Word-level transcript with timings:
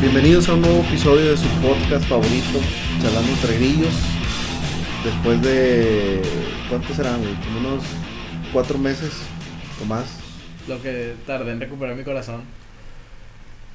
Bienvenidos 0.00 0.48
a 0.48 0.54
un 0.54 0.62
nuevo 0.62 0.80
episodio 0.80 1.30
de 1.30 1.36
su 1.36 1.46
podcast 1.60 2.04
favorito, 2.06 2.58
Charlando 3.00 3.32
entre 3.32 3.56
Grillos. 3.56 3.94
Después 5.04 5.40
de. 5.42 6.22
¿Cuántos 6.68 6.96
serán, 6.96 7.20
unos 7.56 7.84
cuatro 8.52 8.78
meses 8.78 9.12
o 9.80 9.84
más. 9.84 10.21
Lo 10.68 10.80
que 10.82 11.14
tardé 11.26 11.52
en 11.52 11.60
recuperar 11.60 11.96
mi 11.96 12.04
corazón. 12.04 12.42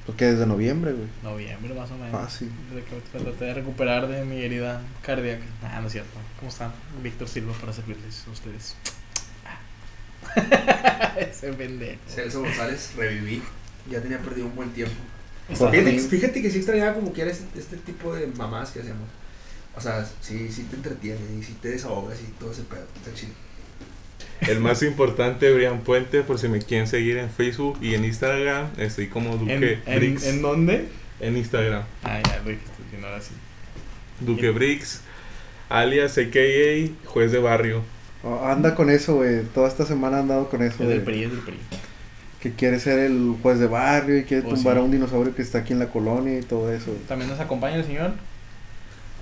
Porque 0.06 0.24
desde 0.24 0.46
noviembre, 0.46 0.92
güey. 0.92 1.06
Noviembre 1.22 1.74
más 1.74 1.90
o 1.90 1.98
menos. 1.98 2.14
Ah, 2.14 2.30
sí. 2.30 2.48
Desde 2.70 2.84
que 2.84 3.18
traté 3.18 3.44
de 3.44 3.54
recuperar 3.54 4.08
de 4.08 4.24
mi 4.24 4.40
herida 4.40 4.80
cardíaca. 5.02 5.44
Ah, 5.62 5.80
no 5.80 5.88
es 5.88 5.92
cierto. 5.92 6.18
¿Cómo 6.38 6.50
están? 6.50 6.72
Víctor 7.02 7.28
Silva 7.28 7.52
para 7.60 7.74
servirles 7.74 8.24
a 8.26 8.30
ustedes. 8.30 8.76
Ese 11.18 11.52
pendejo. 11.52 12.00
Celso 12.08 12.40
González, 12.40 12.92
reviví. 12.96 13.42
Ya 13.90 14.00
tenía 14.00 14.18
perdido 14.18 14.46
un 14.46 14.56
buen 14.56 14.70
tiempo. 14.70 14.96
Fíjate, 15.48 16.42
que 16.42 16.50
sí 16.50 16.58
extrañaba 16.58 16.94
como 16.94 17.12
que 17.12 17.22
era 17.22 17.30
este, 17.30 17.58
este 17.58 17.76
tipo 17.76 18.14
de 18.14 18.26
mamás 18.28 18.70
que 18.70 18.80
hacemos. 18.80 19.08
O 19.76 19.80
sea, 19.80 20.06
sí, 20.20 20.50
sí 20.50 20.64
te 20.64 20.76
entretiene 20.76 21.20
y 21.38 21.42
sí 21.42 21.56
te 21.60 21.68
desahogas 21.68 22.18
y 22.20 22.32
todo 22.38 22.52
ese 22.52 22.62
pedo. 22.62 22.86
Está 22.96 23.14
chido. 23.14 23.32
El 24.42 24.60
más 24.60 24.82
importante, 24.82 25.52
Brian 25.52 25.80
Puente, 25.80 26.22
por 26.22 26.38
si 26.38 26.48
me 26.48 26.60
quieren 26.60 26.86
seguir 26.86 27.18
en 27.18 27.28
Facebook 27.30 27.78
y 27.82 27.94
en 27.94 28.04
Instagram, 28.04 28.68
estoy 28.78 29.08
como 29.08 29.32
¿En, 29.32 29.38
Duque 29.40 29.78
en, 29.86 29.98
Briggs. 29.98 30.26
¿En 30.26 30.42
dónde? 30.42 30.88
En 31.20 31.36
Instagram, 31.36 31.82
Ah, 32.04 32.20
ya 32.24 32.38
lo 32.38 32.50
dijiste, 32.50 32.70
si 32.90 33.00
no 33.00 33.06
ahora 33.08 33.20
sí. 33.20 33.32
Duque 34.20 34.50
Briggs, 34.50 35.00
alias 35.68 36.16
AKA 36.18 36.92
Juez 37.06 37.32
de 37.32 37.38
Barrio. 37.40 37.82
Oh, 38.22 38.44
anda 38.46 38.74
con 38.74 38.90
eso, 38.90 39.16
güey. 39.16 39.42
Toda 39.54 39.68
esta 39.68 39.84
semana 39.86 40.18
ha 40.18 40.20
andado 40.20 40.48
con 40.48 40.62
eso, 40.62 40.82
Es 40.82 40.88
del. 40.88 41.02
PRI, 41.02 41.24
es 41.24 41.30
del 41.30 41.40
PRI. 41.40 41.58
Que 42.40 42.52
quiere 42.52 42.78
ser 42.78 43.00
el 43.00 43.34
juez 43.42 43.58
de 43.58 43.66
barrio 43.66 44.16
y 44.18 44.22
quiere 44.24 44.46
Oh, 44.46 44.50
tumbar 44.54 44.74
sí. 44.74 44.80
a 44.80 44.82
un 44.84 44.90
dinosaurio 44.92 45.34
que 45.34 45.42
está 45.42 45.58
aquí 45.58 45.72
en 45.72 45.80
la 45.80 45.88
colonia 45.88 46.38
y 46.38 46.42
todo 46.42 46.72
eso. 46.72 46.96
También 47.08 47.28
nos 47.30 47.40
acompaña 47.40 47.76
el 47.76 47.84
señor. 47.84 48.12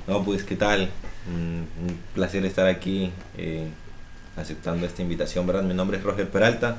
No, 0.07 0.23
pues, 0.23 0.45
¿qué 0.45 0.55
tal? 0.57 0.91
Un, 1.35 1.67
un 1.83 1.99
placer 2.15 2.45
estar 2.45 2.67
aquí 2.67 3.11
eh, 3.39 3.69
aceptando 4.37 4.87
esta 4.87 5.03
invitación, 5.03 5.47
¿verdad? 5.47 5.63
Mi 5.63 5.75
nombre 5.75 5.99
es 5.99 6.03
Roger 6.05 6.29
Peralta 6.29 6.77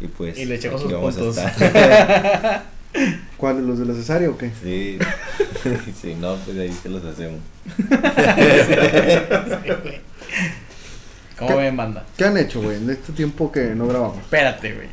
y 0.00 0.08
pues 0.08 0.36
Y 0.38 0.44
le 0.44 0.56
echamos 0.56 0.82
aquí 0.82 0.90
sus 0.90 0.98
vamos 0.98 1.14
puntos. 1.14 1.38
a 1.38 1.48
estar. 1.50 2.62
¿Cuáles? 3.36 3.64
¿Los 3.64 3.78
de 3.78 3.84
la 3.86 3.94
cesárea 3.94 4.30
o 4.30 4.38
qué? 4.38 4.50
sí, 4.62 4.98
sí, 6.00 6.14
no, 6.18 6.36
pues 6.36 6.56
ahí 6.58 6.72
se 6.72 6.88
los 6.88 7.04
hacemos. 7.04 7.40
Sí, 7.76 7.82
güey. 9.82 10.00
¿Cómo 11.38 11.50
¿Qué? 11.50 11.56
ven, 11.56 11.76
banda? 11.76 12.04
¿Qué 12.16 12.24
han 12.24 12.38
hecho, 12.38 12.62
güey, 12.62 12.76
en 12.78 12.88
este 12.88 13.12
tiempo 13.12 13.52
que 13.52 13.74
no 13.74 13.86
grabamos? 13.86 14.16
Espérate, 14.18 14.72
güey. 14.74 14.88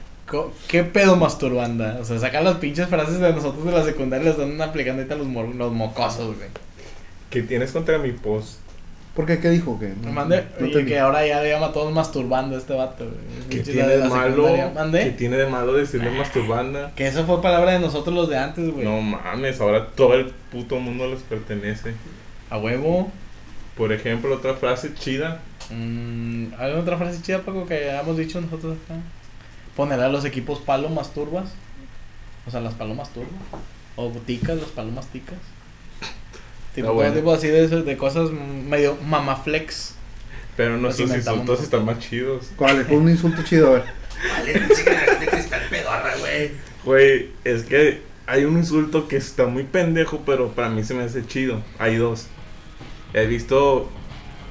¿Qué 0.67 0.83
pedo 0.83 1.15
masturbanda? 1.15 1.99
O 2.01 2.05
sea, 2.05 2.17
sacar 2.19 2.43
las 2.43 2.55
pinches 2.55 2.87
frases 2.89 3.19
de 3.19 3.31
nosotros 3.33 3.63
de 3.65 3.71
la 3.71 3.83
secundaria 3.85 4.25
y 4.25 4.29
las 4.31 4.39
están 4.39 4.59
aplicando 4.61 5.01
ahorita 5.03 5.15
los, 5.15 5.27
mor- 5.27 5.53
los 5.55 5.71
mocosos, 5.71 6.35
güey. 6.35 6.49
¿Qué 7.29 7.43
tienes 7.43 7.71
contra 7.71 7.97
mi 7.99 8.11
post? 8.11 8.57
¿Por 9.15 9.27
qué? 9.27 9.39
¿Qué 9.39 9.49
dijo? 9.51 9.79
Mandé, 10.11 10.47
no 10.59 10.65
y 10.65 10.69
entendí. 10.69 10.91
que 10.91 10.99
ahora 10.99 11.25
ya 11.25 11.39
le 11.41 11.51
llama 11.51 11.67
a 11.67 11.71
todos 11.71 11.93
masturbando 11.93 12.55
a 12.55 12.59
este 12.59 12.73
vato, 12.73 13.05
güey. 13.05 13.47
¿Qué 13.49 13.59
tiene 13.59 13.87
de 13.87 14.09
malo? 14.09 14.31
secundaria. 14.31 14.69
¿Qué 14.69 14.73
¿Mandé? 14.73 15.11
tiene 15.11 15.37
de 15.37 15.45
malo 15.47 15.73
decirle 15.73 16.09
masturbanda? 16.09 16.91
Que 16.95 17.05
eso 17.07 17.23
fue 17.25 17.39
palabra 17.41 17.73
de 17.73 17.79
nosotros 17.79 18.15
los 18.15 18.27
de 18.29 18.37
antes, 18.37 18.71
güey. 18.71 18.83
No 18.85 18.99
mames, 19.01 19.61
ahora 19.61 19.89
todo 19.91 20.15
el 20.15 20.31
puto 20.51 20.79
mundo 20.79 21.07
les 21.07 21.21
pertenece. 21.21 21.93
A 22.49 22.57
huevo. 22.57 23.11
Por 23.77 23.91
ejemplo, 23.91 24.33
otra 24.35 24.55
frase 24.55 24.93
chida. 24.95 25.41
Mm, 25.69 26.53
¿Alguna 26.57 26.81
otra 26.81 26.97
frase 26.97 27.21
chida, 27.21 27.39
Paco, 27.41 27.65
que 27.67 27.89
hayamos 27.91 28.17
dicho 28.17 28.41
nosotros 28.41 28.77
acá? 28.85 28.95
Poner 29.75 29.99
a 29.99 30.09
los 30.09 30.25
equipos 30.25 30.59
palo 30.59 30.89
masturbas. 30.89 31.53
O 32.47 32.51
sea, 32.51 32.61
las 32.61 32.73
palomas 32.73 33.09
turbas. 33.09 33.31
O 33.95 34.09
ticas, 34.25 34.57
las 34.57 34.69
palomas 34.69 35.07
ticas. 35.07 35.37
Tipo, 36.75 36.87
todo 36.87 36.95
bueno. 36.95 37.13
tipo 37.13 37.33
así 37.33 37.47
de, 37.47 37.65
eso- 37.65 37.83
de 37.83 37.97
cosas 37.97 38.29
medio 38.31 38.97
mamaflex. 39.07 39.95
Pero 40.57 40.77
nuestros 40.77 41.09
insultos 41.15 41.61
están 41.63 41.85
más 41.85 41.99
chidos. 41.99 42.51
¿Cuál? 42.55 42.85
Fue 42.85 42.97
un 42.97 43.09
insulto 43.09 43.41
chido, 43.43 43.67
a 43.67 43.71
ver. 43.71 43.83
Vale, 44.37 44.53
de 44.53 45.25
cristal 45.27 45.61
pedorra, 45.69 46.13
güey. 46.19 46.51
Güey, 46.83 47.29
es 47.43 47.63
que 47.63 48.01
hay 48.27 48.45
un 48.45 48.57
insulto 48.57 49.07
que 49.07 49.17
está 49.17 49.47
muy 49.47 49.63
pendejo, 49.63 50.21
pero 50.25 50.49
para 50.49 50.69
mí 50.69 50.83
se 50.83 50.93
me 50.93 51.03
hace 51.03 51.25
chido. 51.25 51.61
Hay 51.79 51.95
dos. 51.97 52.27
He 53.13 53.25
visto 53.25 53.89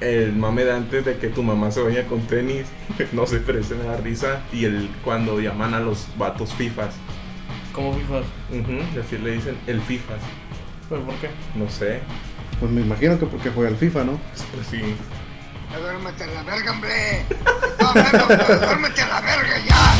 el 0.01 0.33
mame 0.33 0.65
de 0.65 0.73
antes 0.73 1.05
de 1.05 1.17
que 1.17 1.29
tu 1.29 1.41
mamá 1.43 1.71
se 1.71 1.81
baña 1.81 2.03
con 2.03 2.21
tenis. 2.27 2.65
No 3.13 3.25
sé, 3.25 3.39
pero 3.45 3.59
ese 3.59 3.75
me 3.75 3.85
da 3.85 3.97
risa. 3.97 4.41
Y 4.51 4.65
el 4.65 4.89
cuando 5.03 5.39
llaman 5.39 5.73
a 5.73 5.79
los 5.79 6.07
vatos 6.17 6.53
FIFAs. 6.53 6.95
¿Cómo 7.71 7.95
fifas? 7.97 8.23
Ujú, 8.51 8.71
y 8.95 8.99
así 8.99 9.17
le 9.17 9.31
dicen 9.31 9.57
el 9.67 9.81
FIFAs. 9.81 10.19
¿Pero 10.89 11.01
por 11.03 11.15
qué? 11.15 11.29
No 11.55 11.69
sé. 11.69 12.01
Pues 12.59 12.71
me 12.71 12.81
imagino 12.81 13.17
que 13.19 13.25
porque 13.25 13.49
juega 13.49 13.69
el 13.69 13.77
FIFA, 13.77 14.03
¿no? 14.03 14.19
Pues 14.53 14.67
sí. 14.67 14.95
Ya 15.71 15.79
duérmete 15.79 16.23
a 16.23 16.27
la 16.27 16.43
verga, 16.43 16.71
hombre. 16.71 17.25
No, 17.79 17.87
hablando, 17.89 18.25
pero 18.27 18.59
duérmete 18.59 19.01
a 19.01 19.07
la 19.07 19.21
verga 19.21 19.57
ya. 19.67 19.93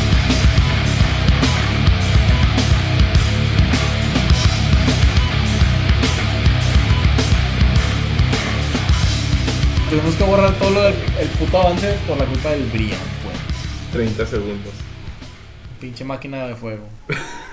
Tuvimos 9.90 10.16
que 10.16 10.24
borrar 10.24 10.54
todo 10.56 10.72
lo 10.72 10.82
del 10.82 10.96
el 11.20 11.28
puto 11.30 11.62
avance 11.62 11.98
por 12.08 12.18
la 12.18 12.26
culpa 12.26 12.50
del 12.50 12.66
Brian, 12.72 13.00
pues. 13.24 13.38
30 13.92 14.26
segundos. 14.26 14.74
Pinche 15.80 16.04
máquina 16.04 16.48
de 16.48 16.56
fuego. 16.56 16.88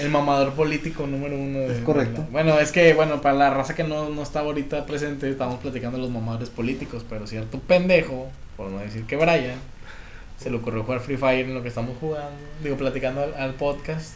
El 0.00 0.10
mamador 0.10 0.52
político 0.54 1.06
número 1.06 1.36
uno 1.36 1.58
de. 1.60 1.78
Es 1.78 1.82
correcto. 1.82 2.26
Bueno, 2.30 2.58
es 2.58 2.72
que, 2.72 2.94
bueno, 2.94 3.20
para 3.20 3.34
la 3.34 3.50
raza 3.50 3.74
que 3.74 3.84
no, 3.84 4.08
no 4.08 4.22
está 4.22 4.40
ahorita 4.40 4.86
presente, 4.86 5.30
estamos 5.30 5.60
platicando 5.60 5.98
de 5.98 6.04
los 6.04 6.12
mamadores 6.12 6.50
políticos, 6.50 7.04
pero 7.08 7.26
cierto 7.26 7.58
pendejo, 7.60 8.30
por 8.56 8.70
no 8.70 8.78
decir 8.78 9.04
que 9.04 9.16
Brian, 9.16 9.58
se 10.38 10.50
le 10.50 10.56
ocurrió 10.56 10.84
jugar 10.84 11.00
Free 11.00 11.16
Fire 11.16 11.46
en 11.46 11.54
lo 11.54 11.62
que 11.62 11.68
estamos 11.68 11.96
jugando, 12.00 12.30
digo, 12.62 12.76
platicando 12.76 13.22
al, 13.22 13.34
al 13.34 13.54
podcast. 13.54 14.14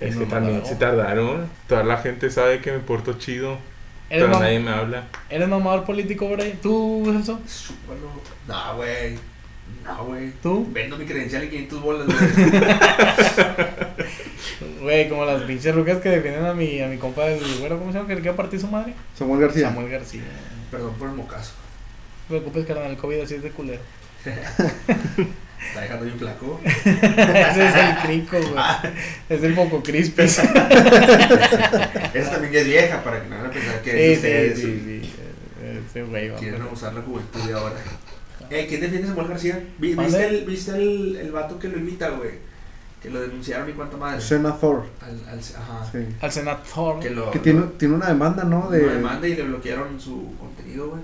Es 0.00 0.16
que 0.16 0.26
también 0.26 0.64
se 0.66 0.74
tardaron. 0.76 1.48
Toda 1.68 1.84
la 1.84 1.98
gente 1.98 2.30
sabe 2.30 2.60
que 2.60 2.72
me 2.72 2.80
porto 2.80 3.14
chido. 3.14 3.58
¿Eres, 4.10 4.26
Pero 4.26 4.38
nadie 4.38 4.60
me 4.60 4.70
habla. 4.70 5.04
¿Eres 5.30 5.48
mamador 5.48 5.84
político, 5.84 6.28
Brian? 6.28 6.58
¿Tú, 6.58 7.02
Celso? 7.06 7.40
No, 8.46 8.76
güey. 8.76 9.16
No, 9.84 10.04
güey. 10.04 10.30
¿Tú? 10.42 10.68
Vendo 10.70 10.98
mi 10.98 11.06
credencial 11.06 11.44
y 11.44 11.48
500 11.48 11.82
bolas, 11.82 12.06
güey. 12.06 12.18
Güey, 14.80 15.08
como 15.08 15.24
las 15.24 15.42
pinches 15.42 15.74
rucas 15.74 15.98
que 15.98 16.08
defienden 16.10 16.44
a 16.46 16.54
mi, 16.54 16.80
a 16.80 16.86
mi 16.88 16.96
compa 16.98 17.24
del 17.26 17.40
güero, 17.58 17.78
¿cómo 17.78 17.90
se 17.92 17.98
llama? 17.98 18.08
Que 18.08 18.14
le 18.16 18.20
quiere 18.20 18.36
partir 18.36 18.60
su 18.60 18.68
madre. 18.68 18.94
Samuel 19.18 19.40
García. 19.40 19.68
Samuel 19.68 19.88
García. 19.90 20.22
Perdón 20.70 20.94
por 20.94 21.08
el 21.08 21.14
mocazo. 21.16 21.52
No 22.28 22.36
te 22.36 22.40
preocupes, 22.40 22.66
carnal, 22.66 22.90
el 22.92 22.96
COVID 22.96 23.20
así 23.20 23.34
es 23.34 23.42
de 23.42 23.50
culero. 23.50 23.80
Está 24.24 25.80
dejando 25.80 26.04
bien 26.04 26.18
flaco. 26.18 26.60
Ese 26.64 27.66
es 27.66 27.74
el 27.74 27.96
crico, 28.04 28.36
güey. 28.38 28.64
Es 29.28 29.42
el 29.42 29.54
poco 29.54 29.82
crispes. 29.82 30.38
Esa 30.38 32.30
también 32.30 32.54
es 32.54 32.64
vieja 32.66 33.02
para 33.02 33.22
que 33.22 33.28
no 33.28 33.36
van 33.36 33.46
a 33.46 33.50
pensar 33.50 33.80
que 33.82 33.90
Sí, 33.90 33.98
es 33.98 34.20
sí, 34.20 34.26
de 34.28 34.48
ustedes. 34.52 34.58
sí, 34.58 34.82
sí. 35.02 35.12
Ese 35.90 36.02
güey, 36.02 36.28
Quieren 36.36 36.54
pero- 36.54 36.64
abusar 36.66 36.94
la 36.94 37.02
juventud 37.02 37.40
de 37.42 37.52
ahora. 37.54 37.76
Eh, 38.50 38.66
¿quién 38.68 38.82
defiende 38.82 39.06
a 39.06 39.10
Samuel 39.10 39.28
García? 39.28 39.58
¿Viste, 39.78 40.26
el, 40.28 40.44
¿Viste 40.44 40.72
el, 40.72 41.16
el 41.16 41.32
vato 41.32 41.58
que 41.58 41.66
lo 41.66 41.78
invita, 41.78 42.10
güey? 42.10 42.32
Que 43.04 43.10
lo 43.10 43.20
denunciaron 43.20 43.68
y 43.68 43.72
cuánta 43.74 43.96
madre. 43.98 44.18
Senator. 44.20 44.86
Al, 45.00 45.10
al, 45.28 45.38
ajá. 45.38 45.90
Sí. 45.92 45.98
Al 46.20 46.32
senador. 46.32 46.98
Que 47.00 47.10
lo, 47.10 47.30
Que 47.30 47.38
tiene, 47.38 47.60
tiene 47.78 47.94
una 47.94 48.06
demanda, 48.08 48.42
¿no? 48.44 48.68
De... 48.70 48.80
Lo 48.80 48.92
demanda 48.94 49.28
y 49.28 49.36
le 49.36 49.42
bloquearon 49.42 50.00
su 50.00 50.34
contenido, 50.40 50.88
güey. 50.88 51.02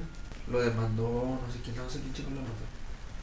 Lo 0.50 0.60
demandó, 0.62 1.38
no 1.46 1.52
sé 1.52 1.60
quién, 1.62 1.76
no 1.76 1.88
sé 1.88 2.00
quién 2.00 2.12
chico 2.14 2.30
lo 2.30 2.40
mató. 2.40 2.50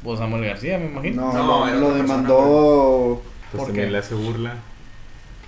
Pues 0.03 0.19
Samuel 0.19 0.45
García, 0.45 0.77
me 0.77 0.85
imagino. 0.91 1.33
No, 1.33 1.33
No, 1.33 1.65
lo- 1.73 1.79
lo 1.81 1.93
demandó. 1.95 3.21
Pues 3.51 3.57
¿Por 3.59 3.65
también 3.67 3.87
qué? 3.87 3.91
le 3.93 3.97
hace 3.97 4.13
burla. 4.13 4.55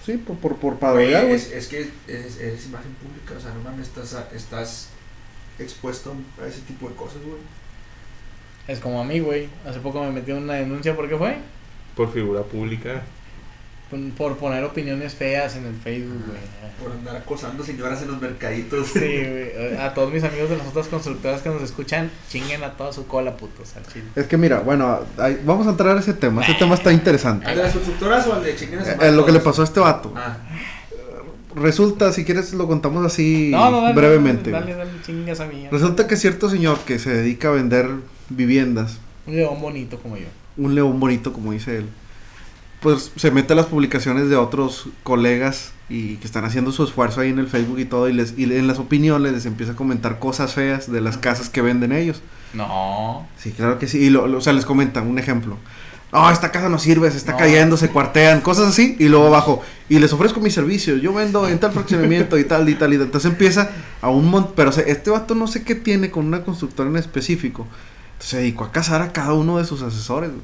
Sí, 0.04 0.18
por, 0.18 0.38
por, 0.38 0.56
por 0.56 0.72
Güey, 0.78 0.80
padrear, 0.80 1.24
güey. 1.26 1.36
es, 1.36 1.52
es 1.52 1.68
que 1.68 1.82
es, 2.08 2.40
eres 2.40 2.66
imagen 2.66 2.94
pública, 2.96 3.36
o 3.38 3.40
sea, 3.40 3.54
no 3.54 3.62
mames, 3.70 3.88
estás, 3.90 4.18
estás 4.34 4.90
expuesto 5.60 6.16
a 6.44 6.48
ese 6.48 6.62
tipo 6.62 6.90
de 6.90 6.96
cosas, 6.96 7.22
güey. 7.22 7.38
Es 8.68 8.80
como 8.80 9.00
a 9.00 9.04
mí, 9.04 9.20
güey. 9.20 9.50
Hace 9.68 9.80
poco 9.82 10.04
me 10.04 10.12
metí 10.12 10.32
en 10.32 10.38
una 10.44 10.54
denuncia, 10.54 10.96
¿por 10.96 11.08
qué 11.08 11.16
fue? 11.18 11.38
Por 11.96 12.12
figura 12.12 12.42
pública. 12.44 13.04
Por- 14.18 14.38
poner 14.38 14.64
opiniones 14.64 15.16
feas 15.16 15.56
en 15.56 15.66
el 15.66 15.74
Facebook, 15.76 16.24
güey. 16.28 16.40
Por 16.84 16.92
andar 16.92 17.16
acosando 17.18 17.64
señoras 17.64 18.02
en 18.04 18.10
los 18.10 18.22
mercaditos. 18.22 18.88
Sí, 18.88 19.00
güey. 19.00 19.78
A 19.78 19.94
todos 19.94 20.14
mis 20.14 20.24
amigos 20.24 20.50
de 20.50 20.58
las 20.58 20.68
otras 20.68 20.88
constructoras 20.88 21.42
que 21.42 21.50
nos 21.50 21.62
escuchan, 21.64 22.12
chinguen 22.30 22.64
a 22.64 22.74
toda 22.78 22.94
su 22.94 23.08
cola, 23.08 23.36
putos, 23.36 23.76
al 23.76 23.86
chile. 23.88 24.06
Es 24.16 24.28
que 24.28 24.38
mira, 24.38 24.60
bueno, 24.60 25.00
ahí- 25.18 25.42
vamos 25.44 25.66
a 25.68 25.72
entrar 25.72 25.98
a 25.98 26.00
ese 26.00 26.14
tema. 26.14 26.44
Ese 26.44 26.54
tema 26.54 26.76
está 26.76 26.94
interesante. 26.94 27.46
¿Al 27.48 27.56
de 27.58 27.64
las 27.64 27.74
constructoras 27.74 28.28
o 28.28 28.34
al 28.34 28.44
de 28.44 28.56
chinguen 28.56 28.80
a 28.80 28.86
su 28.86 28.92
Eh, 29.02 29.12
lo 29.12 29.26
que 29.26 29.32
le 29.32 29.40
pasó 29.40 29.62
a 29.62 29.66
este 29.66 29.80
vato. 29.80 30.14
Ah, 30.16 30.38
Resulta, 31.56 32.14
si 32.14 32.24
quieres, 32.26 32.54
lo 32.54 32.68
contamos 32.68 33.04
así 33.06 33.50
No, 33.52 33.72
no, 33.72 33.82
dale. 33.82 33.96
brevemente. 33.96 34.52
Dale, 34.52 34.76
dale, 34.76 34.92
chingas 35.04 35.40
a 35.40 35.48
mí. 35.48 35.68
Resulta 35.72 36.06
que 36.08 36.16
cierto 36.16 36.48
señor 36.48 36.78
que 36.82 37.00
se 37.00 37.10
dedica 37.12 37.48
a 37.50 37.52
vender 37.52 37.90
viviendas, 38.30 39.00
Un 39.26 39.36
león 39.36 39.60
bonito 39.60 39.98
como 40.00 40.16
yo. 40.16 40.28
un 40.58 40.76
león 40.76 41.00
bonito, 41.00 41.34
como 41.34 41.52
dice 41.52 41.78
él, 41.78 41.90
pues 42.82 43.12
se 43.16 43.32
mete 43.32 43.54
a 43.54 43.56
las 43.56 43.66
publicaciones 43.68 44.30
de 44.30 44.36
otros 44.38 44.88
colegas 45.04 45.72
y 45.90 46.16
que 46.18 46.26
están 46.28 46.46
haciendo 46.46 46.72
su 46.72 46.84
esfuerzo 46.84 47.22
ahí 47.22 47.30
en 47.30 47.40
el 47.40 47.48
Facebook 47.48 47.80
y 47.80 47.86
todo, 47.86 48.08
y, 48.08 48.14
les, 48.14 48.36
y 48.38 48.44
en 48.44 48.68
las 48.68 48.80
opiniones 48.80 49.34
les 49.34 49.46
empieza 49.46 49.74
a 49.74 49.76
comentar 49.76 50.20
cosas 50.20 50.54
feas 50.54 50.92
de 50.92 51.02
las 51.02 51.18
casas 51.18 51.50
que 51.50 51.62
venden 51.62 51.92
ellos. 51.92 52.22
No. 52.54 53.28
Sí, 53.38 53.52
claro 53.52 53.80
que 53.80 53.88
sí. 53.88 53.98
Y 54.00 54.10
lo, 54.10 54.28
lo- 54.28 54.38
o 54.38 54.42
sea, 54.42 54.54
les 54.54 54.66
comentan 54.66 55.08
un 55.08 55.20
ejemplo. 55.20 55.58
Oh, 56.12 56.30
esta 56.32 56.52
casa 56.52 56.70
no 56.70 56.80
sirve, 56.80 57.12
se 57.12 57.18
está 57.18 57.34
No. 57.34 57.38
cayendo, 57.38 57.78
se 57.78 57.90
cuartean, 57.90 58.42
cosas 58.42 58.70
así. 58.70 58.96
Y 58.98 59.10
luego 59.10 59.28
abajo, 59.28 59.62
y 59.90 60.00
les 60.00 60.12
ofrezco 60.12 60.40
mis 60.40 60.54
servicios. 60.56 61.02
Yo 61.02 61.14
vendo 61.14 61.48
en 61.48 61.60
tal 61.60 61.72
fraccionamiento 61.72 62.36
y 62.38 62.46
tal 62.46 62.68
y 62.70 62.74
tal 62.76 62.94
y 62.94 62.98
tal. 62.98 63.06
Entonces 63.06 63.30
empieza 63.32 63.70
a 64.02 64.10
un 64.10 64.28
montón. 64.30 64.54
Pero 64.56 64.70
o 64.70 64.74
sea, 64.74 64.84
este 64.86 65.12
vato 65.12 65.36
no 65.36 65.46
sé 65.46 65.64
qué 65.64 65.76
tiene 65.76 66.10
con 66.10 66.26
una 66.26 66.44
constructora 66.44 66.90
en 66.90 66.98
específico. 66.98 67.68
Entonces 68.14 68.30
se 68.32 68.38
dedicó 68.38 68.64
a 68.64 68.72
casar 68.72 69.04
a 69.04 69.12
cada 69.14 69.34
uno 69.34 69.60
de 69.60 69.66
sus 69.66 69.84
asesores. 69.84 70.32
güey. 70.32 70.42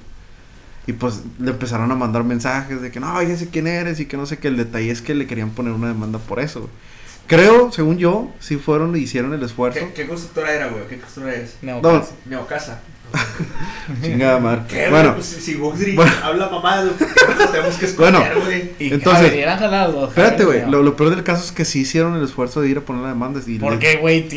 Y 0.87 0.93
pues 0.93 1.21
le 1.39 1.51
empezaron 1.51 1.91
a 1.91 1.95
mandar 1.95 2.23
mensajes 2.23 2.81
de 2.81 2.91
que 2.91 2.99
no, 2.99 3.21
ya 3.23 3.35
sé 3.37 3.49
quién 3.49 3.65
eres 3.67 3.99
y 3.99 4.05
que 4.05 4.17
no 4.17 4.25
sé 4.25 4.37
qué. 4.37 4.49
El 4.49 4.57
detalle 4.57 4.91
es 4.91 5.01
que 5.01 5.15
le 5.15 5.25
querían 5.27 5.49
poner 5.49 5.73
una 5.73 5.87
demanda 5.87 6.19
por 6.19 6.39
eso. 6.39 6.61
güey. 6.61 6.71
Creo, 7.27 7.71
según 7.71 7.97
yo, 7.97 8.29
sí 8.39 8.57
fueron 8.57 8.95
y 8.95 8.99
hicieron 8.99 9.33
el 9.33 9.41
esfuerzo. 9.41 9.79
¿Qué, 9.79 9.93
¿Qué 9.93 10.05
constructora 10.07 10.53
era, 10.53 10.67
güey? 10.67 10.87
¿Qué 10.87 10.99
constructora 10.99 11.35
es? 11.41 11.57
Neocasa. 11.63 12.11
Neocasa. 12.27 12.81
Chingada 14.03 14.39
madre. 14.39 14.61
¿Qué, 14.67 14.89
Bueno? 14.89 15.13
Pues, 15.15 15.25
si, 15.25 15.55
Woodry 15.55 15.95
bueno. 15.95 16.11
habla 16.23 16.49
mamá, 16.49 16.83
tenemos 17.51 17.75
que 17.77 17.87
Bueno. 17.93 18.19
escuchar, 18.19 18.43
güey. 18.45 18.71
Y 18.79 18.93
Entonces- 18.93 19.33
dos. 19.91 20.09
Espérate, 20.09 20.45
güey. 20.45 20.69
Lo, 20.69 20.83
lo 20.83 20.95
peor 20.95 21.09
del 21.11 21.23
caso 21.23 21.43
es 21.43 21.51
que 21.51 21.65
sí 21.65 21.79
hicieron 21.81 22.15
el 22.15 22.23
esfuerzo 22.23 22.61
de 22.61 22.69
ir 22.69 22.77
a 22.77 22.81
poner 22.81 23.03
la 23.03 23.09
demanda. 23.09 23.39
Y 23.45 23.57
¿Por 23.59 23.73
le- 23.73 23.79
qué, 23.79 23.97
güey? 23.97 24.27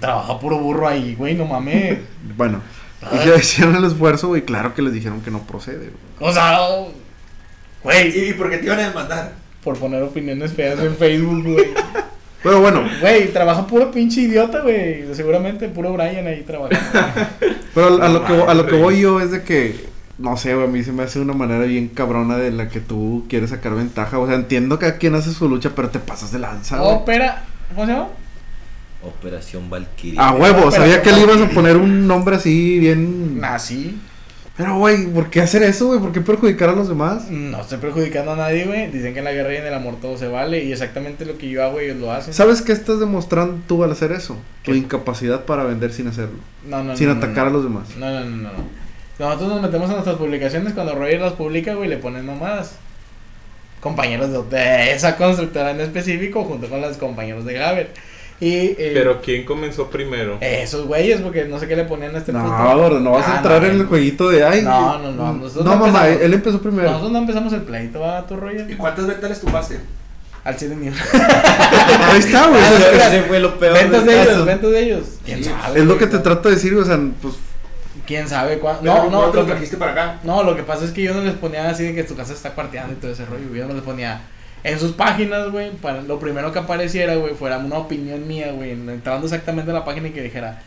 Trabaja 0.00 0.38
puro 0.38 0.58
burro 0.58 0.86
ahí, 0.88 1.14
güey, 1.16 1.34
no 1.34 1.44
mames. 1.46 1.98
Bueno. 2.36 2.60
Y 3.10 3.28
ya 3.28 3.36
hicieron 3.36 3.76
el 3.76 3.84
esfuerzo, 3.84 4.28
güey. 4.28 4.42
Claro 4.42 4.74
que 4.74 4.82
les 4.82 4.92
dijeron 4.92 5.20
que 5.22 5.30
no 5.30 5.40
procede, 5.40 5.90
güey. 5.90 6.30
O 6.30 6.32
sea, 6.32 6.58
güey, 7.82 8.18
¿Y, 8.18 8.30
¿Y 8.30 8.32
por 8.34 8.50
qué 8.50 8.58
te 8.58 8.66
iban 8.66 8.78
a 8.78 8.88
demandar? 8.88 9.42
por 9.62 9.78
poner 9.78 10.02
opiniones 10.02 10.52
feas 10.52 10.78
en 10.80 10.96
Facebook, 10.96 11.44
güey. 11.44 11.66
Pero 12.42 12.60
bueno, 12.60 12.82
Güey, 13.00 13.32
trabaja 13.32 13.66
puro 13.66 13.92
pinche 13.92 14.22
idiota, 14.22 14.60
güey. 14.60 15.04
Seguramente 15.14 15.68
puro 15.68 15.92
Brian 15.92 16.26
ahí 16.26 16.42
trabajando. 16.42 17.00
pero 17.74 18.02
a 18.02 18.08
lo, 18.08 18.24
que, 18.24 18.32
a 18.32 18.54
lo 18.54 18.66
que 18.66 18.74
voy 18.76 19.00
yo 19.00 19.20
es 19.20 19.30
de 19.30 19.42
que. 19.44 19.92
No 20.18 20.36
sé, 20.36 20.54
güey. 20.54 20.66
A 20.66 20.70
mí 20.70 20.82
se 20.82 20.90
me 20.90 21.04
hace 21.04 21.20
una 21.20 21.32
manera 21.32 21.64
bien 21.64 21.88
cabrona 21.88 22.36
de 22.36 22.50
la 22.50 22.68
que 22.68 22.80
tú 22.80 23.24
quieres 23.28 23.50
sacar 23.50 23.74
ventaja. 23.76 24.18
O 24.18 24.26
sea, 24.26 24.34
entiendo 24.34 24.80
que 24.80 24.86
a 24.86 24.98
quien 24.98 25.14
hace 25.14 25.32
su 25.32 25.48
lucha, 25.48 25.70
pero 25.76 25.90
te 25.90 26.00
pasas 26.00 26.32
de 26.32 26.40
lanza, 26.40 26.78
güey. 26.78 26.92
Opera. 26.96 27.44
¿Cómo 27.72 27.86
se 27.86 27.92
llama? 27.92 28.08
Operación 29.02 29.68
Valkyrie. 29.68 30.18
A 30.18 30.32
huevo, 30.32 30.70
sabía 30.70 31.02
que 31.02 31.10
que 31.10 31.16
le 31.16 31.22
ibas 31.22 31.40
a 31.40 31.48
poner 31.48 31.76
un 31.76 32.06
nombre 32.06 32.36
así 32.36 32.78
bien. 32.78 33.40
Nací. 33.40 33.98
Pero, 34.56 34.76
güey, 34.76 35.06
¿por 35.06 35.30
qué 35.30 35.40
hacer 35.40 35.62
eso, 35.62 35.86
güey? 35.86 35.98
¿Por 35.98 36.12
qué 36.12 36.20
perjudicar 36.20 36.68
a 36.68 36.72
los 36.72 36.86
demás? 36.86 37.30
No 37.30 37.60
estoy 37.60 37.78
perjudicando 37.78 38.32
a 38.32 38.36
nadie, 38.36 38.66
güey. 38.66 38.90
Dicen 38.90 39.14
que 39.14 39.20
en 39.20 39.24
la 39.24 39.32
guerra 39.32 39.54
y 39.54 39.56
en 39.56 39.66
el 39.66 39.72
amor 39.72 39.96
todo 40.00 40.18
se 40.18 40.28
vale. 40.28 40.62
Y 40.62 40.72
exactamente 40.72 41.24
lo 41.24 41.38
que 41.38 41.48
yo 41.48 41.64
hago, 41.64 41.80
ellos 41.80 41.96
lo 41.96 42.12
hacen. 42.12 42.34
¿Sabes 42.34 42.60
qué 42.60 42.72
estás 42.72 43.00
demostrando 43.00 43.58
tú 43.66 43.82
al 43.82 43.92
hacer 43.92 44.12
eso? 44.12 44.36
Tu 44.62 44.74
incapacidad 44.74 45.46
para 45.46 45.64
vender 45.64 45.92
sin 45.92 46.06
hacerlo. 46.06 46.38
No, 46.68 46.84
no, 46.84 46.96
sin 46.96 47.08
no, 47.08 47.14
no, 47.14 47.20
atacar 47.20 47.44
no. 47.44 47.50
a 47.50 47.52
los 47.54 47.64
demás. 47.64 47.88
No, 47.96 48.10
no, 48.10 48.20
no, 48.20 48.36
no, 48.36 48.52
no. 48.52 48.82
Nosotros 49.18 49.48
nos 49.48 49.62
metemos 49.62 49.88
en 49.88 49.94
nuestras 49.94 50.16
publicaciones 50.16 50.74
cuando 50.74 50.94
Roger 50.94 51.20
las 51.20 51.32
publica, 51.32 51.74
güey, 51.74 51.88
le 51.88 51.96
ponen 51.96 52.26
nomás 52.26 52.76
compañeros 53.80 54.30
de, 54.30 54.56
de 54.56 54.92
esa 54.92 55.16
constructora 55.16 55.72
en 55.72 55.80
específico 55.80 56.44
junto 56.44 56.68
con 56.68 56.80
los 56.80 56.96
compañeros 56.98 57.44
de 57.44 57.54
Gaber. 57.54 57.90
Y 58.44 58.74
eh, 58.76 58.90
Pero 58.92 59.20
¿quién 59.22 59.44
comenzó 59.44 59.88
primero? 59.88 60.36
esos 60.40 60.86
güeyes, 60.86 61.20
porque 61.20 61.44
no 61.44 61.60
sé 61.60 61.68
qué 61.68 61.76
le 61.76 61.84
ponían 61.84 62.12
a 62.16 62.18
este 62.18 62.32
No, 62.32 62.40
puto. 62.42 62.98
no 62.98 63.12
vas 63.12 63.28
a 63.28 63.34
Ah, 63.34 63.36
entrar 63.36 63.62
no, 63.62 63.68
en 63.68 63.74
el 63.80 63.86
jueguito 63.86 64.28
de 64.30 64.44
ay. 64.44 64.62
No, 64.62 64.98
no, 64.98 65.12
no, 65.12 65.32
nosotros 65.34 65.64
No, 65.64 65.76
no 65.76 65.86
mamá, 65.86 66.08
él 66.08 66.34
empezó 66.34 66.60
primero. 66.60 66.88
Nosotros 66.90 67.12
no 67.12 67.18
empezamos 67.20 67.52
el 67.52 67.62
pleito, 67.62 68.00
va 68.00 68.26
tu 68.26 68.34
¿Y 68.34 68.36
Roger. 68.38 68.76
cuántas 68.76 69.06
ventas 69.06 69.30
les 69.30 69.40
tumbaste? 69.40 69.78
Al 70.42 70.56
chile 70.56 70.74
ni 70.74 70.88
Ahí 70.88 72.18
está, 72.18 72.48
güey. 72.48 72.60
Ah, 72.60 73.06
Ese 73.06 73.22
fue 73.22 73.38
lo 73.38 73.56
peor. 73.60 73.74
Ventas 73.74 74.04
de 74.04 74.12
caso. 74.16 74.30
ellos, 74.32 74.44
ventas 74.46 74.70
de 74.72 74.82
ellos. 74.82 75.04
¿Quién 75.24 75.38
Sí, 75.44 75.44
sabe? 75.50 75.78
es 75.78 75.86
lo 75.86 75.96
que 75.98 76.06
te 76.08 76.18
trato 76.18 76.48
de 76.48 76.56
decir, 76.56 76.74
o 76.74 76.84
sea, 76.84 76.98
pues 77.20 77.34
¿Quién 78.08 78.26
sabe 78.28 78.58
cuándo? 78.58 78.82
No, 78.82 79.08
No, 79.08 79.26
lo 79.28 79.32
lo 79.34 79.44
que, 79.46 79.52
trajiste 79.52 79.76
para 79.76 79.92
acá. 79.92 80.18
no, 80.24 80.42
lo 80.42 80.56
que 80.56 80.64
pasa 80.64 80.84
es 80.84 80.90
que 80.90 81.02
yo 81.02 81.14
no 81.14 81.20
les 81.22 81.34
ponía 81.34 81.70
así 81.70 81.84
de 81.84 81.94
que 81.94 82.02
tu 82.02 82.16
casa 82.16 82.32
está 82.32 82.50
cuarteando 82.50 82.92
y 82.94 82.96
todo 82.96 83.12
ese 83.12 83.24
rollo. 83.24 83.54
Yo 83.54 83.68
no 83.68 83.74
les 83.74 83.84
ponía 83.84 84.22
en 84.64 84.78
sus 84.78 84.92
páginas, 84.92 85.50
güey. 85.50 85.70
Para 85.72 86.02
lo 86.02 86.18
primero 86.18 86.52
que 86.52 86.58
apareciera, 86.60 87.16
güey, 87.16 87.34
fuera 87.34 87.58
una 87.58 87.78
opinión 87.78 88.26
mía, 88.26 88.52
güey. 88.52 88.70
Entrando 88.72 89.26
exactamente 89.26 89.70
a 89.70 89.74
la 89.74 89.84
página 89.84 90.08
y 90.08 90.12
que 90.12 90.22
dijera: 90.22 90.62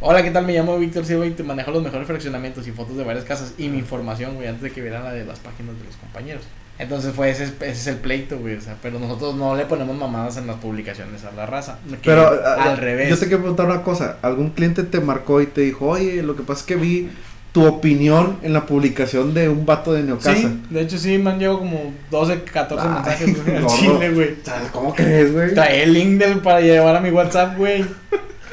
Hola, 0.00 0.22
¿qué 0.22 0.30
tal? 0.30 0.46
Me 0.46 0.52
llamo 0.54 0.78
Víctor 0.78 1.04
Silva 1.04 1.26
y 1.26 1.30
te 1.32 1.42
manejo 1.42 1.70
los 1.70 1.82
mejores 1.82 2.06
fraccionamientos 2.06 2.66
y 2.66 2.72
fotos 2.72 2.96
de 2.96 3.04
varias 3.04 3.24
casas 3.24 3.54
y 3.58 3.68
mi 3.68 3.78
información, 3.78 4.34
güey, 4.36 4.48
antes 4.48 4.62
de 4.62 4.70
que 4.70 4.80
vieran 4.80 5.04
la 5.04 5.12
de 5.12 5.24
las 5.24 5.38
páginas 5.40 5.78
de 5.78 5.84
los 5.84 5.96
compañeros. 5.96 6.42
Entonces 6.78 7.12
fue 7.14 7.28
ese, 7.28 7.44
ese 7.44 7.70
es 7.70 7.86
el 7.88 7.96
pleito, 7.96 8.38
güey. 8.38 8.54
O 8.54 8.60
sea, 8.62 8.74
pero 8.80 8.98
nosotros 8.98 9.34
no 9.34 9.54
le 9.54 9.66
ponemos 9.66 9.94
mamadas 9.94 10.38
en 10.38 10.46
las 10.46 10.56
publicaciones 10.56 11.24
a 11.26 11.32
la 11.32 11.44
raza. 11.44 11.78
Pero 12.02 12.26
al 12.28 12.60
a- 12.70 12.76
revés. 12.76 13.10
Yo 13.10 13.18
te 13.18 13.26
quiero 13.26 13.40
preguntar 13.40 13.66
una 13.66 13.82
cosa. 13.82 14.16
¿Algún 14.22 14.48
cliente 14.50 14.84
te 14.84 15.00
marcó 15.00 15.42
y 15.42 15.46
te 15.46 15.60
dijo, 15.60 15.88
oye, 15.88 16.22
lo 16.22 16.36
que 16.36 16.42
pasa 16.42 16.60
es 16.60 16.66
que 16.66 16.76
vi 16.76 17.10
tu 17.52 17.66
opinión 17.66 18.38
en 18.42 18.52
la 18.52 18.64
publicación 18.66 19.34
de 19.34 19.48
un 19.48 19.66
vato 19.66 19.92
de 19.92 20.02
Neocasa? 20.02 20.34
Sí, 20.36 20.60
de 20.70 20.80
hecho 20.82 20.98
sí, 20.98 21.18
me 21.18 21.30
han 21.30 21.38
llegado 21.38 21.58
como 21.58 21.92
12, 22.10 22.42
14 22.44 22.86
Ay, 22.86 22.94
mensajes 22.94 23.44
gordo. 23.62 23.76
chile, 23.76 24.10
güey. 24.12 24.34
¿Cómo 24.72 24.94
crees, 24.94 25.32
güey? 25.32 25.54
Trae 25.54 25.82
el 25.82 25.92
link 25.92 26.18
del 26.20 26.38
para 26.38 26.60
llevar 26.60 26.94
a 26.96 27.00
mi 27.00 27.10
WhatsApp, 27.10 27.56
güey. 27.56 27.84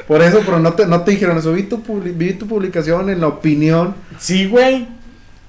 Por 0.06 0.22
eso, 0.22 0.40
pero 0.44 0.58
no 0.58 0.72
te, 0.72 0.86
no 0.86 1.02
te 1.02 1.10
dijeron 1.12 1.36
eso. 1.38 1.52
Vi 1.52 1.64
tu, 1.64 1.82
publi- 1.82 2.14
vi 2.16 2.32
tu 2.32 2.46
publicación 2.48 3.10
en 3.10 3.20
la 3.20 3.26
opinión. 3.28 3.94
Sí, 4.18 4.46
güey. 4.46 4.88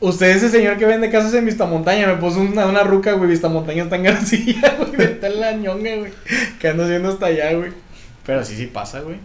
Usted 0.01 0.27
ese 0.35 0.49
señor 0.49 0.77
que 0.77 0.85
vende 0.85 1.09
casas 1.09 1.33
en 1.33 1.45
Vistamontaña 1.45 2.07
me 2.07 2.15
puso 2.15 2.39
una, 2.41 2.65
una 2.65 2.83
ruca, 2.83 3.13
güey. 3.13 3.29
Vistamontaña 3.29 3.83
está 3.83 3.95
en 3.95 4.03
García, 4.03 4.75
güey. 4.77 4.91
Vete 4.95 5.29
la 5.29 5.53
ñonga, 5.53 5.95
güey. 5.95 6.11
Que 6.59 6.67
ando 6.69 6.83
haciendo 6.83 7.09
hasta 7.09 7.25
allá, 7.27 7.53
güey. 7.53 7.71
Pero 8.25 8.43
sí, 8.45 8.55
sí 8.55 8.67
pasa, 8.67 8.99
güey. 8.99 9.17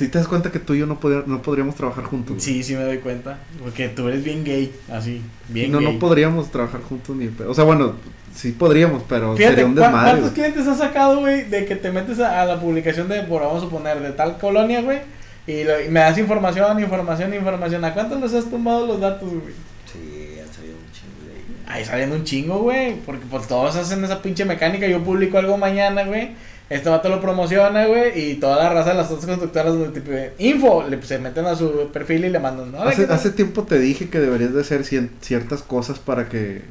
Si 0.00 0.08
te 0.08 0.18
das 0.18 0.26
cuenta 0.28 0.50
que 0.50 0.58
tú 0.58 0.74
y 0.74 0.78
yo 0.78 0.86
no, 0.86 0.98
podría- 0.98 1.24
no 1.26 1.42
podríamos 1.42 1.74
trabajar 1.74 2.04
juntos. 2.04 2.30
güey. 2.36 2.40
Sí, 2.40 2.62
sí 2.62 2.74
me 2.74 2.84
doy 2.84 2.98
cuenta. 2.98 3.38
Porque 3.62 3.88
tú 3.88 4.08
eres 4.08 4.24
bien 4.24 4.44
gay, 4.44 4.72
así. 4.90 5.20
Bien 5.48 5.70
no, 5.70 5.78
gay. 5.78 5.92
no 5.92 5.98
podríamos 5.98 6.50
trabajar 6.50 6.80
juntos 6.80 7.14
ni. 7.16 7.28
O 7.46 7.52
sea, 7.54 7.64
bueno, 7.64 7.92
sí 8.34 8.52
podríamos, 8.52 9.02
pero 9.08 9.36
Fíjate, 9.36 9.56
sería 9.56 9.66
un 9.66 9.74
¿cuá- 9.76 9.82
desmadre. 9.88 10.10
¿cuántos 10.12 10.30
clientes 10.32 10.66
has 10.66 10.78
sacado, 10.78 11.20
güey, 11.20 11.44
de 11.50 11.66
que 11.66 11.76
te 11.76 11.92
metes 11.92 12.18
a, 12.18 12.40
a 12.40 12.46
la 12.46 12.58
publicación 12.60 13.08
de, 13.08 13.20
por 13.24 13.42
vamos 13.42 13.58
a 13.58 13.66
suponer, 13.66 14.00
de 14.00 14.12
tal 14.12 14.38
colonia, 14.38 14.80
güey? 14.80 15.00
Y, 15.46 15.64
lo- 15.64 15.80
y 15.80 15.88
me 15.88 16.00
das 16.00 16.16
información, 16.16 16.80
información, 16.80 17.34
información. 17.34 17.84
¿A 17.84 17.92
cuántos 17.92 18.20
les 18.22 18.32
has 18.34 18.48
tumbado 18.50 18.86
los 18.86 19.00
datos, 19.00 19.28
güey? 19.28 19.54
Sí, 19.92 20.38
han 20.40 20.50
salido 20.54 20.74
un 20.76 20.92
chingo 20.92 21.26
de 21.26 21.34
ahí. 21.34 21.78
Ahí 21.80 21.84
salen 21.84 22.12
un 22.12 22.24
chingo, 22.24 22.58
güey. 22.60 22.94
Porque 23.04 23.26
pues 23.30 23.46
todos 23.46 23.76
hacen 23.76 24.02
esa 24.04 24.22
pinche 24.22 24.44
mecánica. 24.46 24.86
Yo 24.86 25.02
publico 25.04 25.36
algo 25.36 25.58
mañana, 25.58 26.04
güey. 26.04 26.30
Este 26.70 26.88
vato 26.88 27.08
lo 27.10 27.20
promociona, 27.20 27.86
güey. 27.86 28.30
Y 28.30 28.34
toda 28.36 28.56
la 28.56 28.70
raza 28.70 28.90
de 28.90 28.96
las 28.96 29.10
otras 29.10 29.26
constructoras 29.26 29.74
donde 29.74 30.00
tipo 30.00 30.12
info, 30.38 30.84
le, 30.88 31.02
se 31.02 31.18
meten 31.18 31.44
a 31.44 31.54
su 31.56 31.90
perfil 31.92 32.24
y 32.24 32.30
le 32.30 32.38
mandan. 32.38 32.72
¿no? 32.72 32.80
Hace, 32.82 33.04
hace 33.10 33.30
tiempo 33.32 33.64
te 33.64 33.78
dije 33.78 34.08
que 34.08 34.20
deberías 34.20 34.54
de 34.54 34.60
hacer 34.62 34.82
cien- 34.84 35.10
ciertas 35.20 35.62
cosas 35.62 35.98
para 35.98 36.28
que 36.28 36.62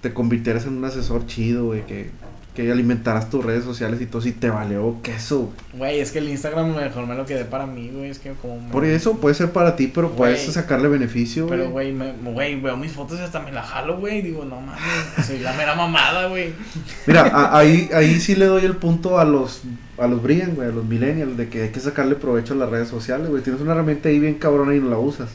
te 0.00 0.14
convirtieras 0.14 0.66
en 0.66 0.78
un 0.78 0.84
asesor 0.84 1.26
chido, 1.26 1.66
güey, 1.66 1.84
que, 1.84 2.10
que 2.54 2.70
alimentaras 2.70 3.30
tus 3.30 3.44
redes 3.44 3.64
sociales 3.64 4.00
y 4.00 4.06
todo, 4.06 4.22
si 4.22 4.30
te 4.30 4.48
valió 4.48 4.98
queso. 5.02 5.52
Güey, 5.72 5.98
es 5.98 6.12
que 6.12 6.20
el 6.20 6.28
Instagram 6.28 6.74
mejor 6.76 7.06
me 7.06 7.14
lo 7.16 7.26
quedé 7.26 7.44
para 7.44 7.66
mí, 7.66 7.90
güey. 7.92 8.10
Es 8.10 8.20
que 8.20 8.32
como. 8.34 8.60
me- 8.60 8.70
Por 8.70 8.84
eso 8.84 9.18
puede 9.18 9.34
ser 9.34 9.50
para 9.50 9.74
ti, 9.74 9.88
pero 9.92 10.12
puedes 10.12 10.42
Güey. 10.42 10.52
sacarle 10.54 10.86
beneficio, 10.88 11.48
Pero, 11.48 11.70
güey. 11.70 11.92
güey, 11.92 12.12
güey, 12.22 12.60
veo 12.60 12.76
mis 12.76 12.92
fotos 12.92 13.18
y 13.18 13.22
hasta 13.22 13.40
me 13.40 13.50
la 13.50 13.62
jalo, 13.62 13.98
güey. 13.98 14.22
Digo, 14.22 14.44
no 14.44 14.60
mames, 14.60 14.80
soy 15.26 15.40
la 15.40 15.52
mera 15.54 15.74
mamada, 15.74 16.28
güey. 16.28 16.52
Mira, 17.06 17.22
a- 17.22 17.58
ahí, 17.58 17.90
ahí 17.92 18.20
sí 18.20 18.36
le 18.36 18.46
doy 18.46 18.64
el 18.64 18.76
punto 18.76 19.18
a 19.18 19.24
los 19.24 19.62
a 19.98 20.06
los 20.06 20.22
brillan, 20.22 20.54
güey, 20.54 20.68
a 20.68 20.72
los 20.72 20.84
millennials, 20.84 21.36
de 21.36 21.48
que 21.48 21.62
hay 21.62 21.68
que 21.70 21.80
sacarle 21.80 22.14
provecho 22.16 22.54
a 22.54 22.56
las 22.56 22.68
redes 22.70 22.88
sociales, 22.88 23.28
güey. 23.30 23.42
Tienes 23.42 23.60
una 23.62 23.72
herramienta 23.72 24.08
ahí 24.08 24.18
bien 24.18 24.34
cabrona 24.34 24.74
y 24.74 24.80
no 24.80 24.90
la 24.90 24.98
usas. 24.98 25.30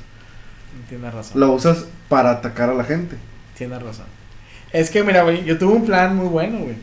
Tienes 0.87 1.13
razón. 1.13 1.39
La 1.39 1.47
usas 1.47 1.85
para 2.07 2.31
atacar 2.31 2.69
a 2.69 2.73
la 2.73 2.83
gente. 2.83 3.15
Tienes 3.57 3.81
razón. 3.81 4.05
Es 4.71 4.89
que, 4.89 5.03
mira, 5.03 5.23
güey, 5.23 5.43
yo 5.45 5.57
tuve 5.57 5.73
un 5.73 5.85
plan 5.85 6.15
muy 6.15 6.27
bueno, 6.27 6.59
güey. 6.59 6.75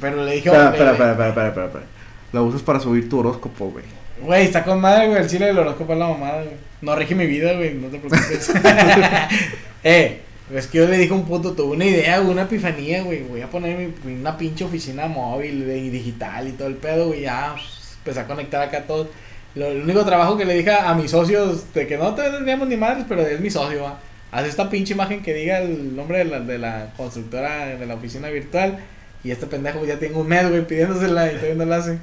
Pero 0.00 0.24
le 0.24 0.32
dije, 0.34 0.48
Espera, 0.48 0.70
espera, 0.70 0.90
espera, 0.92 1.10
espera, 1.12 1.28
espera, 1.28 1.48
espera, 1.48 1.66
espera. 1.66 1.84
La 2.32 2.42
usas 2.42 2.62
para 2.62 2.78
subir 2.80 3.08
tu 3.08 3.18
horóscopo, 3.20 3.70
güey. 3.70 3.84
Güey, 4.20 4.44
está 4.46 4.64
con 4.64 4.80
madre, 4.80 5.08
güey. 5.08 5.22
El 5.22 5.28
chile 5.28 5.46
del 5.46 5.58
horóscopo 5.58 5.92
es 5.92 5.98
la 5.98 6.08
mamada, 6.08 6.42
güey. 6.42 6.54
No 6.82 6.94
rige 6.94 7.14
mi 7.14 7.26
vida, 7.26 7.52
güey. 7.54 7.74
No 7.74 7.88
te 7.88 7.98
preocupes. 7.98 8.50
eh, 9.84 10.20
Es 10.54 10.66
que 10.66 10.78
yo 10.78 10.88
le 10.88 10.98
dije 10.98 11.12
un 11.12 11.24
puto, 11.26 11.52
tuve 11.52 11.76
una 11.76 11.84
idea, 11.84 12.20
una 12.20 12.42
epifanía, 12.42 13.02
güey. 13.02 13.22
Voy 13.22 13.40
a 13.40 13.48
poner 13.50 13.92
mi- 14.04 14.12
una 14.14 14.36
pinche 14.36 14.64
oficina 14.64 15.06
móvil 15.06 15.62
y 15.70 15.90
digital 15.90 16.48
y 16.48 16.52
todo 16.52 16.68
el 16.68 16.74
pedo, 16.76 17.08
güey. 17.08 17.22
Ya 17.22 17.54
empecé 17.98 18.20
a 18.20 18.26
conectar 18.26 18.62
acá 18.62 18.82
todo. 18.86 19.08
Lo, 19.54 19.66
el 19.66 19.82
único 19.82 20.04
trabajo 20.04 20.36
que 20.36 20.44
le 20.44 20.54
dije 20.54 20.70
a, 20.70 20.90
a 20.90 20.94
mis 20.94 21.10
socios, 21.10 21.72
de 21.72 21.86
que 21.86 21.96
no 21.96 22.14
tendríamos 22.14 22.68
ni 22.68 22.76
madres, 22.76 23.04
pero 23.08 23.22
es 23.22 23.40
mi 23.40 23.50
socio, 23.50 23.82
va. 23.82 23.98
Haz 24.30 24.44
esta 24.46 24.68
pinche 24.68 24.92
imagen 24.92 25.22
que 25.22 25.32
diga 25.32 25.58
el 25.60 25.96
nombre 25.96 26.18
de 26.18 26.24
la, 26.26 26.40
de 26.40 26.58
la 26.58 26.92
constructora 26.96 27.66
de 27.68 27.86
la 27.86 27.94
oficina 27.94 28.28
virtual. 28.28 28.78
Y 29.24 29.30
este 29.30 29.46
pendejo 29.46 29.84
ya 29.84 29.98
tengo 29.98 30.20
un 30.20 30.28
mes, 30.28 30.48
güey, 30.48 30.66
pidiéndosela 30.66 31.26
y 31.32 31.36
todavía 31.36 31.54
no 31.56 31.64
la 31.64 31.76
hace. 31.76 31.98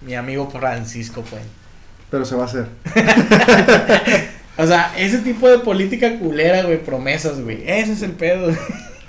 Mi 0.00 0.14
amigo 0.14 0.48
Francisco, 0.50 1.22
pues. 1.28 1.42
Pero 2.10 2.24
se 2.24 2.34
va 2.36 2.42
a 2.42 2.46
hacer. 2.46 2.66
O 4.58 4.66
sea, 4.66 4.92
ese 4.98 5.18
tipo 5.18 5.48
de 5.48 5.60
política 5.60 6.18
culera, 6.18 6.62
güey, 6.64 6.82
promesas, 6.84 7.40
güey. 7.40 7.62
Ese 7.66 7.92
es 7.92 8.02
el 8.02 8.12
pedo. 8.12 8.54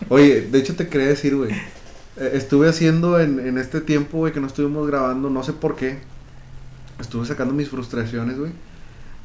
Oye, 0.08 0.40
de 0.42 0.58
hecho 0.60 0.74
te 0.76 0.88
quería 0.88 1.08
decir, 1.08 1.36
güey. 1.36 1.52
eh, 1.52 2.32
estuve 2.36 2.70
haciendo 2.70 3.20
en, 3.20 3.46
en 3.46 3.58
este 3.58 3.82
tiempo, 3.82 4.20
güey, 4.20 4.32
que 4.32 4.40
no 4.40 4.48
estuvimos 4.48 4.88
grabando, 4.88 5.30
no 5.30 5.44
sé 5.44 5.52
por 5.52 5.76
qué. 5.76 5.98
Estuve 7.00 7.26
sacando 7.26 7.54
mis 7.54 7.68
frustraciones, 7.68 8.38
güey. 8.40 8.52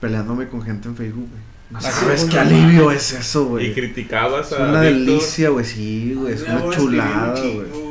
Peleándome 0.01 0.49
con 0.49 0.63
gente 0.63 0.89
en 0.89 0.97
Facebook, 0.97 1.29
güey. 1.31 1.43
No 1.71 1.79
Así 1.79 1.89
sabes 2.01 2.25
es, 2.25 2.31
qué 2.31 2.37
güey. 2.43 2.49
alivio 2.63 2.91
es 2.91 3.13
eso, 3.13 3.45
Y 3.45 3.49
güey. 3.49 3.75
criticabas 3.75 4.51
Es 4.51 4.59
a 4.59 4.65
una 4.65 4.81
Víctor. 4.81 4.83
delicia, 5.07 5.49
güey, 5.51 5.65
sí, 5.65 6.15
güey. 6.19 6.35
Es 6.35 6.43
una 6.43 6.69
chulada, 6.71 7.41
güey. 7.41 7.88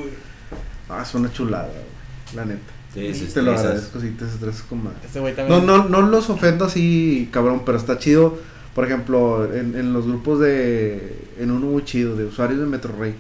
Ah, 0.90 1.04
es 1.04 1.14
una 1.16 1.32
chulada, 1.32 1.68
güey. 1.68 2.36
La 2.36 2.46
neta. 2.46 2.74
Sí, 2.94 3.14
sí, 3.14 3.26
Te 3.34 3.42
lo 3.42 3.52
agradezco, 3.52 4.00
sí, 4.00 4.10
te 4.18 4.26
estresas 4.26 4.64
con 4.64 4.84
madre. 4.84 4.98
Este 5.06 5.20
güey 5.20 5.36
también. 5.36 5.66
No, 5.66 5.78
no, 5.78 5.90
no 5.90 6.02
los 6.02 6.30
ofendo 6.30 6.66
así, 6.66 7.30
cabrón, 7.32 7.64
pero 7.66 7.78
está 7.78 7.98
chido. 8.00 8.38
Por 8.74 8.86
ejemplo, 8.86 9.54
en, 9.54 9.76
en 9.76 9.94
los 9.94 10.08
grupos 10.08 10.40
de. 10.40 11.26
En 11.40 11.52
uno 11.52 11.68
muy 11.68 11.84
chido, 11.84 12.16
de 12.16 12.26
usuarios 12.26 12.60
de 12.60 12.66
Metrorrey. 12.66 13.16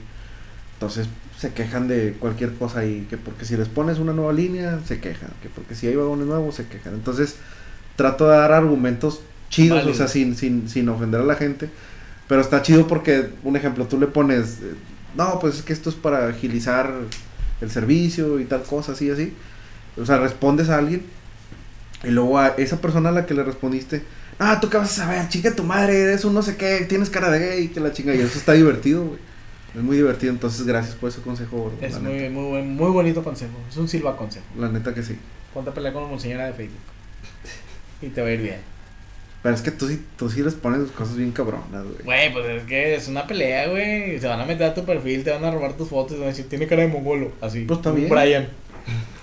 Entonces 0.73 1.07
se 1.37 1.53
quejan 1.53 1.87
de 1.87 2.15
cualquier 2.19 2.53
cosa 2.55 2.79
ahí. 2.79 3.05
Que 3.09 3.17
porque 3.17 3.45
si 3.45 3.57
les 3.57 3.67
pones 3.67 3.99
una 3.99 4.13
nueva 4.13 4.33
línea, 4.33 4.79
se 4.85 4.99
quejan. 4.99 5.29
Que 5.41 5.49
porque 5.49 5.75
si 5.75 5.87
hay 5.87 5.95
vagones 5.95 6.27
nuevos, 6.27 6.55
se 6.55 6.67
quejan. 6.67 6.93
Entonces 6.93 7.35
trato 7.95 8.29
de 8.29 8.37
dar 8.37 8.51
argumentos 8.51 9.21
chidos, 9.49 9.85
o 9.85 9.93
sea, 9.93 10.07
sin, 10.07 10.35
sin, 10.35 10.69
sin 10.69 10.87
ofender 10.89 11.21
a 11.21 11.25
la 11.25 11.35
gente. 11.35 11.69
Pero 12.27 12.41
está 12.41 12.61
chido 12.61 12.87
porque, 12.87 13.29
un 13.43 13.55
ejemplo, 13.55 13.85
tú 13.87 13.99
le 13.99 14.07
pones. 14.07 14.59
eh, 14.61 14.75
No, 15.15 15.39
pues 15.39 15.55
es 15.57 15.61
que 15.63 15.73
esto 15.73 15.89
es 15.89 15.95
para 15.95 16.27
agilizar 16.27 16.91
el 17.61 17.71
servicio 17.71 18.39
y 18.39 18.45
tal 18.45 18.63
cosa, 18.63 18.91
así, 18.93 19.09
así. 19.09 19.33
O 19.99 20.05
sea, 20.05 20.17
respondes 20.19 20.69
a 20.69 20.77
alguien 20.77 21.03
y 22.03 22.09
luego 22.09 22.37
a 22.37 22.49
esa 22.49 22.79
persona 22.79 23.09
a 23.09 23.11
la 23.11 23.25
que 23.25 23.33
le 23.33 23.43
respondiste, 23.43 24.03
ah, 24.39 24.59
tú 24.61 24.69
qué 24.69 24.77
vas 24.77 24.91
a 24.91 25.03
saber, 25.05 25.27
chica 25.29 25.55
tu 25.55 25.63
madre, 25.63 25.99
eres 26.01 26.23
un 26.25 26.33
no 26.33 26.41
sé 26.43 26.55
qué, 26.57 26.85
tienes 26.87 27.09
cara 27.09 27.31
de 27.31 27.39
gay, 27.39 27.67
que 27.69 27.79
la 27.79 27.91
chinga. 27.91 28.13
Y 28.13 28.19
eso 28.19 28.37
está 28.37 28.53
divertido, 28.53 29.03
güey. 29.05 29.19
Es 29.75 29.83
muy 29.83 29.97
divertido, 29.97 30.31
entonces 30.31 30.65
gracias 30.65 30.95
por 30.95 31.09
ese 31.09 31.21
consejo, 31.21 31.57
gordo, 31.57 31.77
Es 31.81 31.99
muy, 31.99 32.13
neta. 32.13 32.29
muy, 32.33 32.49
buen- 32.49 32.75
muy 32.75 32.89
bonito 32.91 33.23
consejo. 33.23 33.53
Es 33.69 33.77
un 33.77 33.87
silva 33.87 34.15
consejo. 34.17 34.45
la 34.57 34.69
neta 34.69 34.93
que 34.93 35.03
sí. 35.03 35.17
Ponte 35.53 35.69
a 35.69 35.73
pelear 35.73 35.93
con 35.93 36.03
la 36.03 36.09
monseñora 36.09 36.45
de 36.47 36.53
Facebook. 36.53 36.79
Y 38.01 38.09
te 38.09 38.21
va 38.21 38.27
a 38.27 38.31
ir 38.31 38.41
bien. 38.41 38.59
Pero 39.47 39.55
es 39.55 39.61
que 39.61 39.71
tú 39.71 39.87
sí, 39.87 40.01
tú 40.17 40.29
sí 40.29 40.43
les 40.43 40.55
pones 40.55 40.91
cosas 40.91 41.15
bien 41.15 41.31
cabronas, 41.31 41.85
güey. 41.85 42.03
Güey, 42.03 42.33
pues 42.33 42.45
es 42.47 42.63
que 42.63 42.95
es 42.95 43.07
una 43.07 43.25
pelea, 43.25 43.69
güey. 43.69 44.19
Se 44.19 44.27
van 44.27 44.41
a 44.41 44.45
meter 44.45 44.71
a 44.71 44.73
tu 44.73 44.83
perfil, 44.83 45.23
te 45.23 45.31
van 45.31 45.45
a 45.45 45.51
robar 45.51 45.77
tus 45.77 45.87
fotos 45.87 46.17
y 46.17 46.19
van 46.19 46.25
a 46.25 46.31
decir, 46.31 46.49
tiene 46.49 46.67
cara 46.67 46.81
de 46.81 46.89
mongolo. 46.89 47.31
Así. 47.39 47.61
Pues 47.61 47.79
bien. 47.95 48.09
Brian. 48.09 48.47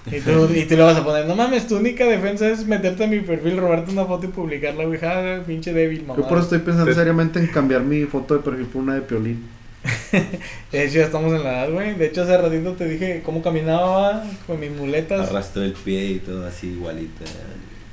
Y 0.07 0.21
tú, 0.21 0.49
y 0.55 0.65
tú 0.65 0.77
le 0.77 0.83
vas 0.83 0.97
a 0.97 1.05
poner, 1.05 1.27
no 1.27 1.37
mames, 1.37 1.67
tu 1.69 1.77
única 1.77 2.07
defensa 2.07 2.49
es 2.49 2.65
meterte 2.65 3.05
a 3.05 3.07
mi 3.07 3.21
perfil, 3.21 3.59
robarte 3.59 3.93
una 3.93 4.07
foto 4.07 4.25
y 4.25 4.31
publicarla, 4.31 4.87
güey. 4.87 4.99
Ja, 4.99 5.43
pinche 5.47 5.75
débil, 5.75 6.07
mamá. 6.07 6.23
Yo 6.23 6.27
por 6.27 6.39
eso 6.39 6.45
estoy 6.45 6.61
pensando 6.61 6.87
Te- 6.87 6.95
seriamente 6.95 7.39
en 7.39 7.49
cambiar 7.49 7.83
mi 7.83 8.05
foto 8.05 8.33
de 8.33 8.41
perfil 8.41 8.65
por 8.65 8.81
una 8.81 8.95
de 8.95 9.03
Piolín. 9.03 9.47
De 10.73 10.85
hecho, 10.85 11.01
ya 11.01 11.05
estamos 11.05 11.35
en 11.35 11.45
la 11.45 11.67
edad, 11.67 11.71
güey. 11.71 11.97
De 11.97 12.07
hecho, 12.07 12.23
hace 12.23 12.39
ratito 12.39 12.73
te 12.73 12.89
dije 12.89 13.21
cómo 13.23 13.43
caminaba 13.43 14.25
con 14.47 14.59
mis 14.59 14.71
muletas. 14.71 15.29
Arrastró 15.29 15.63
el 15.63 15.75
pie 15.75 16.13
y 16.13 16.19
todo 16.21 16.47
así 16.47 16.69
igualita. 16.69 17.27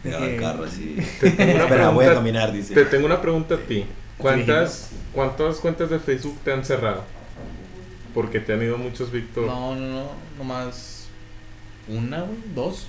Pegado 0.03 0.24
al 0.24 0.29
Dije- 0.31 0.41
carro 0.41 0.63
una 0.63 1.63
Espera, 1.63 1.89
voy 1.89 2.05
a 2.05 2.10
pregunta- 2.10 2.13
caminar, 2.15 2.51
dice. 2.51 2.74
Te 2.74 2.86
tengo 2.86 3.05
una 3.05 3.22
pregunta 3.22 3.55
a 3.55 3.58
ti. 3.60 3.86
¿Cuántas, 4.17 4.91
¿Cuántas 5.13 5.58
cuentas 5.58 5.89
de 5.89 6.00
Facebook 6.00 6.38
te 6.43 6.53
han 6.53 6.63
cerrado? 6.65 7.03
Porque 8.13 8.39
te 8.39 8.53
han 8.53 8.62
ido 8.62 8.77
muchos 8.77 9.12
Víctor. 9.12 9.46
No, 9.48 9.75
no, 9.75 9.88
no. 9.88 10.03
Nomás 10.38 11.08
una, 11.88 12.22
güey. 12.22 12.38
Dos. 12.55 12.88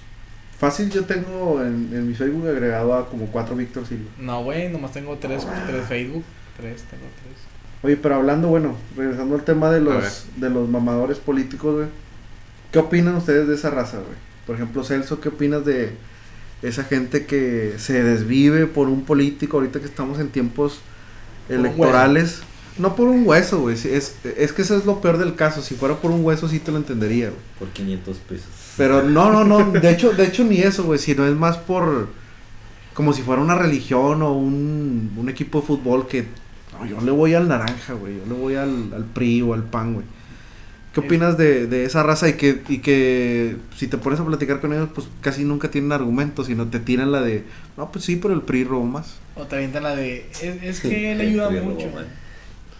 Fácil, 0.59 0.91
yo 0.91 1.05
tengo 1.05 1.61
en, 1.63 1.91
en 1.93 2.07
mi 2.09 2.15
Facebook 2.15 2.47
agregado 2.49 2.95
a 2.95 3.09
como 3.09 3.27
cuatro 3.27 3.57
Víctor 3.57 3.87
Silva. 3.87 4.11
No, 4.19 4.43
güey. 4.45 4.69
Nomás 4.69 4.93
tengo 4.93 5.17
tres, 5.19 5.47
tres 5.67 5.87
Facebook. 5.87 6.25
Tres, 6.57 6.83
tengo 6.83 7.05
tres. 7.23 7.37
Oye, 7.83 7.97
pero 7.97 8.15
hablando, 8.17 8.49
bueno, 8.49 8.77
regresando 8.97 9.35
al 9.35 9.43
tema 9.43 9.71
de 9.71 9.81
los, 9.81 10.27
de 10.37 10.51
los 10.51 10.69
mamadores 10.69 11.19
políticos, 11.19 11.75
güey. 11.77 11.87
¿Qué 12.71 12.79
opinan 12.79 13.17
ustedes 13.17 13.49
de 13.49 13.55
esa 13.57 13.71
raza, 13.71 13.97
güey? 13.99 14.17
Por 14.47 14.55
ejemplo, 14.57 14.85
Celso, 14.85 15.21
¿qué 15.21 15.31
opinas 15.31 15.65
de 15.65 15.93
esa 16.63 16.85
gente 16.85 17.27
que 17.27 17.75
se 17.79 18.03
desvive 18.03 18.67
por 18.67 18.89
un 18.89 19.05
político 19.05 19.57
ahorita 19.59 19.81
que 19.81 19.87
estamos 19.87 20.19
en 20.21 20.29
tiempos 20.29 20.81
electorales? 21.49 22.43
No 22.79 22.97
por 22.97 23.09
un 23.09 23.27
hueso, 23.27 23.61
güey. 23.61 23.75
Es, 23.75 24.17
es 24.25 24.53
que 24.53 24.63
eso 24.63 24.77
es 24.77 24.87
lo 24.87 25.01
peor 25.01 25.19
del 25.19 25.35
caso. 25.35 25.61
Si 25.61 25.75
fuera 25.75 25.97
por 25.97 26.11
un 26.11 26.25
hueso, 26.25 26.49
sí 26.49 26.59
te 26.59 26.71
lo 26.71 26.79
entendería, 26.79 27.29
güey. 27.29 27.41
Por 27.59 27.69
500 27.69 28.17
pesos. 28.19 28.49
Pero 28.77 29.03
no, 29.03 29.31
no, 29.31 29.45
no. 29.45 29.71
De 29.73 29.91
hecho, 29.91 30.13
de 30.13 30.25
hecho 30.25 30.45
ni 30.45 30.61
eso, 30.61 30.85
güey. 30.85 30.99
Sino 30.99 31.27
es 31.27 31.35
más 31.35 31.59
por... 31.59 32.09
Como 32.95 33.13
si 33.13 33.23
fuera 33.23 33.43
una 33.43 33.55
religión 33.55 34.23
o 34.23 34.33
un, 34.33 35.13
un 35.17 35.29
equipo 35.29 35.61
de 35.61 35.67
fútbol 35.67 36.07
que... 36.07 36.27
No, 36.73 36.87
yo 36.87 37.01
le 37.01 37.11
voy 37.11 37.35
al 37.35 37.49
naranja, 37.49 37.93
güey. 37.93 38.17
Yo 38.19 38.27
le 38.27 38.41
voy 38.41 38.55
al, 38.55 38.93
al 38.95 39.05
PRI 39.05 39.43
o 39.43 39.53
al 39.53 39.65
PAN, 39.65 39.95
güey. 39.95 40.07
¿Qué 40.93 41.01
opinas 41.01 41.39
de, 41.39 41.67
de 41.67 41.85
esa 41.87 42.03
raza 42.03 42.29
y 42.29 42.35
que, 42.35 42.63
y 42.69 42.79
que 42.81 43.57
si 43.77 43.87
te 43.87 43.97
pones 43.97 44.21
a 44.21 44.27
platicar 44.27 44.61
con 44.61 44.73
ellos, 44.75 44.91
pues 44.95 45.09
casi 45.23 45.43
nunca 45.45 45.71
tienen 45.71 45.91
argumentos, 45.93 46.49
sino 46.49 46.69
te 46.69 46.81
tiran 46.81 47.11
la 47.13 47.23
de, 47.23 47.45
no, 47.79 47.91
pues 47.91 48.05
sí, 48.05 48.17
pero 48.17 48.35
el 48.35 48.43
PRI 48.43 48.65
robó 48.65 48.85
más. 48.85 49.15
O 49.35 49.45
te 49.47 49.57
avientan 49.57 49.85
la 49.85 49.97
de. 49.97 50.29
Es, 50.33 50.63
es 50.63 50.81
que 50.81 51.13
él 51.13 51.21
ayuda 51.23 51.49
mucho. 51.51 51.87
robó, 51.87 51.95
man. 51.97 52.07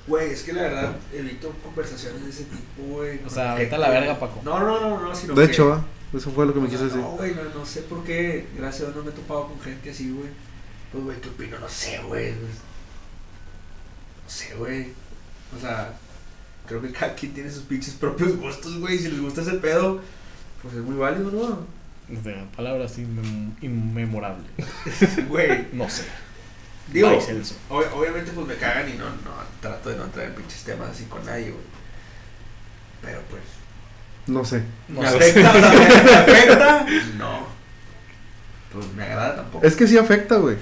Güey, 0.07 0.31
es 0.31 0.43
que 0.43 0.53
la 0.53 0.63
verdad 0.63 0.97
evito 1.15 1.55
conversaciones 1.65 2.23
de 2.25 2.31
ese 2.31 2.45
tipo, 2.45 2.83
güey. 2.97 3.21
O 3.25 3.31
sea, 3.31 3.51
gente- 3.51 3.63
vete 3.65 3.75
a 3.77 3.79
la 3.79 3.89
verga, 3.89 4.19
Paco. 4.21 4.43
No, 4.45 4.59
no, 4.61 4.81
no, 4.81 5.01
no, 5.01 5.15
sino 5.15 5.35
De 5.35 5.47
que- 5.47 5.53
hecho, 5.53 5.83
eso 6.13 6.31
fue 6.33 6.45
lo 6.45 6.53
que 6.53 6.61
me 6.61 6.69
quiso 6.69 6.85
decir. 6.85 6.99
No, 7.01 7.13
güey, 7.13 7.35
no, 7.35 7.45
no 7.59 7.65
sé 7.65 7.81
por 7.83 8.05
qué, 8.05 8.47
gracias 8.59 8.83
a 8.83 8.93
Dios 8.93 8.97
no 8.97 9.05
me 9.05 9.11
he 9.11 9.15
topado 9.15 9.47
con 9.49 9.61
gente 9.61 9.91
así, 9.91 10.11
güey. 10.11 10.29
Pues, 10.91 11.05
güey, 11.05 11.21
¿qué 11.21 11.29
opino? 11.31 11.59
No 11.59 11.69
sé, 11.69 11.99
güey. 12.07 12.33
No 12.33 12.37
sé, 14.27 14.55
güey. 14.57 14.89
O 15.57 15.61
sea, 15.61 15.95
creo 16.67 16.81
que 16.83 16.91
cada 16.93 17.15
quien 17.15 17.33
tiene 17.35 17.51
sus 17.51 17.63
pinches 17.63 17.95
propios 17.95 18.37
gustos, 18.37 18.79
güey. 18.79 18.99
Si 18.99 19.09
les 19.09 19.21
gusta 19.21 19.43
ese 19.43 19.55
pedo, 19.55 20.01
pues 20.63 20.75
es 20.75 20.81
muy 20.83 20.97
válido, 20.97 21.31
¿no? 21.31 21.67
De 22.09 22.45
palabras 22.57 22.99
inmem- 22.99 23.53
inmemorables. 23.63 24.47
Güey, 25.29 25.69
No 25.73 25.89
sé. 25.89 26.05
digo, 26.93 27.09
Bye, 27.09 27.19
ob- 27.71 27.93
obviamente 27.95 28.33
pues 28.33 28.47
me 28.47 28.57
cagan 28.57 28.89
y 28.89 28.95
no, 28.99 29.07
no, 29.07 29.31
trato 29.61 29.89
de 29.91 29.97
no 29.97 30.05
entrar 30.05 30.27
en 30.27 30.35
pinches 30.35 30.63
temas 30.65 30.91
así 30.91 31.05
con 31.05 31.25
nadie, 31.25 31.51
güey. 31.51 31.65
Pero 33.03 33.21
pues... 33.31 33.43
No 34.27 34.45
sé. 34.45 34.63
No 34.89 35.01
¿Me 35.01 35.09
sé. 35.11 35.17
afecta? 35.17 35.53
¿Me 35.53 36.15
afecta? 36.17 36.87
No. 37.19 37.47
Pues 38.73 38.87
me 38.95 39.03
agrada 39.05 39.37
tampoco. 39.37 39.65
Es 39.67 39.75
que 39.77 39.87
sí 39.87 39.97
afecta, 39.99 40.37
güey. 40.37 40.57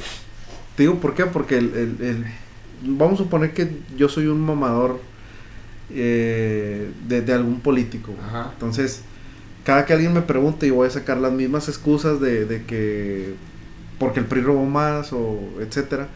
Te 0.77 0.85
digo 0.85 0.99
por 1.01 1.15
qué, 1.15 1.27
porque 1.27 1.59
el, 1.59 1.75
el- 1.75 2.07
el- 2.07 2.27
vamos 2.83 3.21
a 3.21 3.25
suponer 3.25 3.53
que 3.55 3.71
yo 3.97 4.09
soy 4.09 4.27
un 4.27 4.41
mamador 4.41 5.01
eh, 5.93 6.91
de, 7.09 7.23
de 7.23 7.33
algún 7.33 7.61
político. 7.61 8.15
Ajá. 8.27 8.51
Entonces, 8.53 9.03
cada 9.65 9.87
que 9.87 9.93
alguien 9.93 10.13
me 10.13 10.23
pregunte, 10.23 10.67
yo 10.67 10.77
voy 10.77 10.89
a 10.89 10.91
sacar 10.91 11.19
las 11.19 11.33
mismas 11.33 11.69
excusas 11.69 12.21
de, 12.21 12.45
de 12.47 12.65
que 12.65 13.35
porque 13.99 14.21
el 14.21 14.27
PRI 14.27 14.41
robó 14.41 14.65
más 14.65 15.13
o 15.13 15.39
etcétera. 15.61 16.09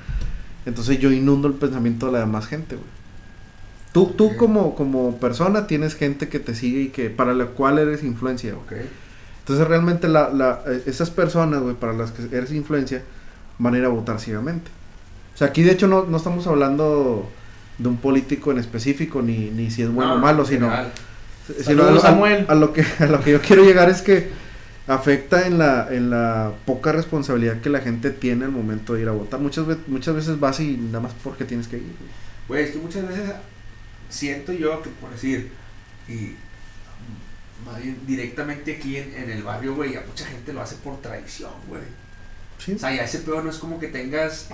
Entonces 0.66 0.98
yo 0.98 1.12
inundo 1.12 1.48
el 1.48 1.54
pensamiento 1.54 2.06
de 2.06 2.12
la 2.12 2.20
demás 2.20 2.46
gente, 2.46 2.76
güey. 2.76 2.88
Tú, 3.92 4.12
tú 4.16 4.36
como, 4.36 4.74
como 4.74 5.18
persona 5.18 5.66
tienes 5.66 5.94
gente 5.94 6.28
que 6.28 6.40
te 6.40 6.54
sigue 6.54 6.80
y 6.80 6.88
que 6.88 7.10
para 7.10 7.32
la 7.34 7.46
cual 7.46 7.78
eres 7.78 8.02
influencia, 8.02 8.54
güey. 8.54 8.82
Entonces 9.40 9.68
realmente 9.68 10.08
la, 10.08 10.30
la, 10.30 10.62
eh, 10.66 10.82
esas 10.86 11.10
personas, 11.10 11.60
güey, 11.60 11.74
para 11.74 11.92
las 11.92 12.10
que 12.10 12.34
eres 12.34 12.50
influencia, 12.50 13.02
van 13.58 13.74
a 13.74 13.78
ir 13.78 13.84
a 13.84 13.88
votar 13.88 14.18
ciegamente. 14.18 14.70
O 15.34 15.36
sea, 15.36 15.48
aquí 15.48 15.62
de 15.62 15.72
hecho 15.72 15.86
no, 15.86 16.06
no 16.06 16.16
estamos 16.16 16.46
hablando 16.46 17.28
de 17.78 17.88
un 17.88 17.96
político 17.96 18.50
en 18.52 18.58
específico, 18.58 19.20
ni, 19.22 19.50
ni 19.50 19.70
si 19.70 19.82
es 19.82 19.90
bueno 19.90 20.10
No, 20.10 20.16
o 20.16 20.18
malo, 20.18 20.44
sino, 20.44 20.66
sino 20.66 20.72
a, 20.74 20.82
lo- 20.82 21.64
Saludos, 21.64 22.02
Samuel. 22.02 22.46
a- 22.48 22.52
a 22.52 22.54
lo 22.54 22.72
que, 22.72 22.84
a 23.00 23.06
lo 23.06 23.20
que 23.20 23.32
yo 23.32 23.40
quiero 23.40 23.64
llegar 23.64 23.88
es 23.90 24.00
que 24.02 24.30
afecta 24.86 25.46
en 25.46 25.58
la, 25.58 25.88
en 25.90 26.10
la 26.10 26.52
poca 26.66 26.92
responsabilidad 26.92 27.60
que 27.60 27.70
la 27.70 27.80
gente 27.80 28.10
tiene 28.10 28.44
al 28.44 28.50
momento 28.52 28.94
de 28.94 29.02
ir 29.02 29.08
a 29.08 29.12
votar. 29.12 29.40
Muchas, 29.40 29.66
muchas 29.86 30.14
veces 30.14 30.38
vas 30.38 30.60
y 30.60 30.76
nada 30.76 31.00
más 31.00 31.12
porque 31.22 31.44
tienes 31.44 31.68
que 31.68 31.78
ir. 31.78 31.92
güey. 32.48 32.64
Es 32.64 32.70
que 32.72 32.78
muchas 32.78 33.08
veces 33.08 33.30
siento 34.10 34.52
yo 34.52 34.82
que 34.82 34.90
por 34.90 35.10
decir, 35.10 35.50
y 36.08 36.34
más 37.64 37.82
bien 37.82 37.98
directamente 38.06 38.76
aquí 38.76 38.96
en, 38.98 39.14
en 39.14 39.30
el 39.30 39.42
barrio, 39.42 39.74
güey, 39.74 39.94
ya 39.94 40.04
mucha 40.06 40.26
gente 40.26 40.52
lo 40.52 40.60
hace 40.60 40.76
por 40.76 41.00
tradición, 41.00 41.50
güey. 41.66 41.82
Sí. 42.58 42.72
O 42.74 42.78
sea, 42.78 42.94
ya 42.94 43.04
ese 43.04 43.20
peor 43.20 43.42
no 43.42 43.50
es 43.50 43.56
como 43.56 43.80
que 43.80 43.88
tengas 43.88 44.48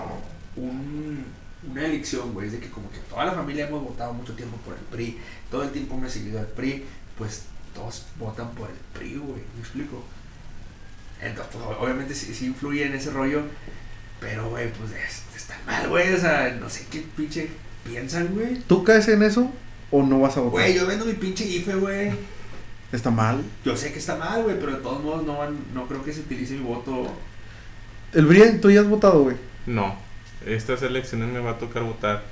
un, 0.57 1.25
una 1.69 1.85
elección, 1.85 2.33
güey, 2.33 2.47
es 2.47 2.52
de 2.52 2.61
que 2.61 2.71
como 2.71 2.90
que 2.90 2.99
toda 3.11 3.25
la 3.26 3.33
familia 3.33 3.69
hemos 3.69 3.83
votado 3.83 4.12
mucho 4.14 4.33
tiempo 4.35 4.57
por 4.59 4.75
el 4.75 4.81
PRI, 4.81 5.19
todo 5.50 5.62
el 5.64 5.71
tiempo 5.71 5.97
me 5.99 6.07
he 6.07 6.11
seguido 6.11 6.38
al 6.40 6.47
PRI, 6.47 6.85
pues 7.19 7.43
todos 7.75 8.07
votan 8.19 8.50
por 8.52 8.69
el 8.71 8.76
PRI, 8.95 9.17
güey, 9.19 9.43
¿me 9.55 9.61
explico? 9.61 10.02
Entonces, 11.21 11.55
pues, 11.55 11.79
obviamente 11.79 12.14
sí, 12.14 12.35
sí 12.35 12.47
influye 12.47 12.87
en 12.87 12.95
ese 12.95 13.11
rollo, 13.11 13.43
pero, 14.21 14.49
güey, 14.49 14.73
pues 14.73 14.90
es- 14.93 15.23
está 15.37 15.59
mal, 15.67 15.88
güey, 15.88 16.12
o 16.14 16.19
sea, 16.19 16.57
no 16.61 16.69
sé 16.71 16.87
qué 16.90 17.05
pinche 17.17 17.50
piensan, 17.85 18.29
güey. 18.35 18.59
¿Tú 18.67 18.85
caes 18.85 19.09
en 19.09 19.23
eso 19.23 19.50
o 19.90 20.02
no 20.02 20.21
vas 20.21 20.37
a 20.37 20.40
votar? 20.40 20.52
Güey, 20.52 20.75
yo 20.75 20.87
vendo 20.87 21.05
mi 21.05 21.12
pinche 21.14 21.45
IFE, 21.45 21.75
güey. 21.75 22.11
Está 22.93 23.11
mal. 23.11 23.45
Yo 23.64 23.76
sé 23.76 23.93
que 23.93 23.99
está 23.99 24.17
mal, 24.17 24.43
güey, 24.43 24.59
pero 24.59 24.73
de 24.73 24.79
todos 24.83 25.02
modos 25.02 25.25
no, 25.25 25.37
van- 25.38 25.59
no 25.75 25.87
creo 25.87 26.02
que 26.02 26.12
se 26.12 26.21
utilice 26.21 26.55
mi 26.55 26.61
voto. 26.64 27.07
El 28.12 28.26
Brian, 28.26 28.61
tú 28.61 28.71
ya 28.71 28.81
has 28.81 28.88
votado, 28.88 29.23
güey. 29.23 29.37
No, 29.67 29.95
estas 30.47 30.83
elecciones 30.83 31.29
me 31.29 31.41
va 31.41 31.53
a 31.53 31.59
tocar 31.59 31.83
votar. 31.83 32.23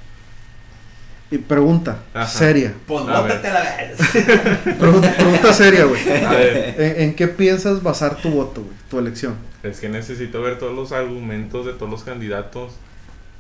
Y 1.31 1.37
pregunta, 1.39 1.99
Ajá. 2.15 2.27
seria. 2.27 2.73
Pues 2.87 3.07
A 3.07 3.21
bótate 3.21 3.51
la 3.51 3.61
vez. 3.61 3.99
Pregunta, 4.79 5.15
pregunta 5.15 5.53
seria, 5.53 5.85
güey. 5.85 6.01
¿En, 6.09 7.03
en 7.03 7.15
qué 7.15 7.29
piensas 7.29 7.83
basar 7.83 8.17
tu 8.17 8.31
voto, 8.31 8.63
güey? 8.63 8.75
Tu 8.91 8.99
elección. 8.99 9.37
es 9.63 9.79
que 9.81 9.91
necesito 9.91 10.41
ver 10.41 10.59
todos 10.59 10.75
los 10.75 10.93
argumentos 10.93 11.67
de 11.67 11.75
todos 11.75 11.91
los 11.91 12.03
candidatos. 12.03 12.73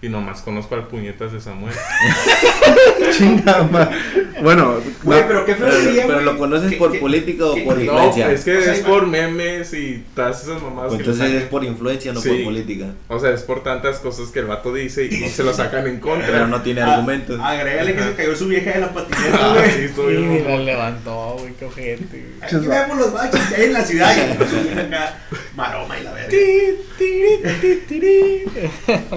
Y 0.00 0.09
nomás 0.09 0.43
conozco 0.43 0.76
al 0.76 0.87
puñetas 0.87 1.33
de 1.33 1.40
Samuel. 1.40 1.75
Chingada 3.19 3.64
madre. 3.64 3.97
Bueno, 4.43 4.76
Güey, 5.02 5.21
no, 5.23 5.26
pero 5.26 5.45
qué 5.45 5.57
feo 5.57 5.67
Pero, 5.69 5.81
sería, 5.83 6.02
pero 6.02 6.14
güey, 6.14 6.25
lo 6.25 6.38
conoces 6.38 6.75
por 6.75 6.97
política 7.00 7.47
o 7.47 7.64
por 7.64 7.78
que- 7.78 7.85
No, 7.85 7.93
influencia. 7.95 8.31
es 8.31 8.45
que 8.45 8.59
O 8.59 8.62
sea, 8.62 8.75
es 8.75 8.81
por 8.81 9.07
memes 9.09 9.75
y 9.75 10.05
todas 10.14 10.40
esas 10.45 10.62
mamadas. 10.62 10.93
que 10.93 10.99
Entonces 10.99 11.33
es 11.33 11.43
por 11.49 11.64
influencia, 11.64 12.12
no 12.12 12.21
Sí. 12.21 12.28
por 12.28 12.45
política. 12.45 12.87
O 13.09 13.19
sea, 13.19 13.31
es 13.31 13.43
por 13.43 13.64
tantas 13.64 13.99
cosas 13.99 14.28
que 14.28 14.38
el 14.38 14.47
vato 14.47 14.73
dice 14.73 15.05
y 15.07 15.28
se 15.28 15.43
lo 15.43 15.52
sacan 15.52 15.85
en 15.88 15.99
contra. 15.99 16.28
Pero 16.28 16.47
no 16.47 16.62
tiene 16.62 16.83
Ah, 16.83 16.93
argumentos. 16.95 17.40
Agrégale 17.43 17.97
que 17.97 18.02
se 18.05 18.14
cayó 18.14 18.37
su 18.37 18.47
vieja 18.47 18.71
de 18.71 18.81
la 18.81 18.93
patineta, 18.95 19.38
Ah, 19.40 19.57
güey. 19.97 20.14
Y 20.14 20.19
mamón. 20.45 20.64
levantó, 20.64 21.37
güey, 21.40 21.55
qué 21.55 21.67
güey. 21.67 21.97
Aquí 22.40 22.55
vemos 22.69 22.99
los 22.99 23.12
baches 23.12 23.40
que 23.47 23.55
hay 23.57 23.64
en 23.64 23.73
la 23.73 23.85
ciudad 23.85 24.14
y 24.17 24.21
acá, 24.78 25.19
maroma 25.57 25.99
y 25.99 26.05
la 26.05 26.12
verga. 26.12 26.31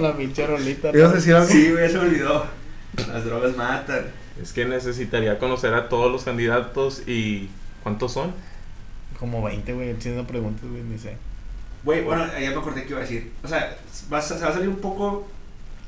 La 0.00 0.16
pinche 0.16 0.46
rolita. 0.46 0.71
¿No? 0.82 0.98
¿ibas 0.98 1.12
a 1.12 1.14
decir 1.14 1.34
algo? 1.34 1.48
Sí, 1.48 1.70
güey, 1.72 1.90
se 1.90 1.98
me 1.98 2.04
olvidó. 2.06 2.46
Las 3.08 3.24
drogas 3.24 3.56
matan. 3.56 4.06
Es 4.40 4.52
que 4.52 4.64
necesitaría 4.64 5.38
conocer 5.38 5.74
a 5.74 5.88
todos 5.88 6.10
los 6.10 6.24
candidatos 6.24 7.02
y. 7.06 7.48
¿Cuántos 7.82 8.12
son? 8.12 8.32
Como 9.18 9.42
20, 9.42 9.72
güey, 9.74 9.90
haciendo 9.92 10.26
preguntas, 10.26 10.64
güey, 10.68 10.82
ni 10.82 10.98
sé. 10.98 11.16
Güey, 11.84 12.02
bueno, 12.04 12.24
ya 12.38 12.50
me 12.50 12.56
acordé 12.56 12.84
que 12.84 12.90
iba 12.90 12.98
a 12.98 13.02
decir. 13.02 13.32
O 13.42 13.48
sea, 13.48 13.76
va 14.12 14.18
a- 14.18 14.22
se 14.22 14.38
va 14.38 14.48
a 14.48 14.52
salir 14.52 14.68
un 14.68 14.76
poco. 14.76 15.28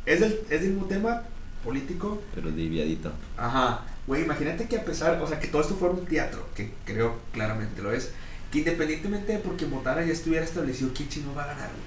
Es 0.06 0.20
del, 0.20 0.40
es 0.50 0.60
del 0.60 0.70
mismo 0.70 0.86
tema 0.86 1.22
político. 1.64 2.20
Pero 2.34 2.50
desviadito. 2.50 3.12
Ajá. 3.36 3.82
Güey, 4.06 4.22
imagínate 4.24 4.66
que 4.68 4.76
a 4.76 4.84
pesar, 4.84 5.20
o 5.22 5.26
sea, 5.26 5.38
que 5.40 5.46
todo 5.48 5.62
esto 5.62 5.74
fuera 5.76 5.94
un 5.94 6.04
teatro, 6.04 6.46
que 6.54 6.70
creo 6.84 7.18
claramente 7.32 7.80
lo 7.80 7.90
es, 7.92 8.12
que 8.52 8.58
independientemente 8.58 9.32
de 9.32 9.38
por 9.38 9.56
quien 9.56 9.70
votara 9.70 10.04
ya 10.04 10.12
estuviera 10.12 10.44
establecido 10.44 10.90
quién 10.94 11.08
chino 11.08 11.34
va 11.34 11.44
a 11.44 11.46
ganar, 11.46 11.68
güey. 11.70 11.84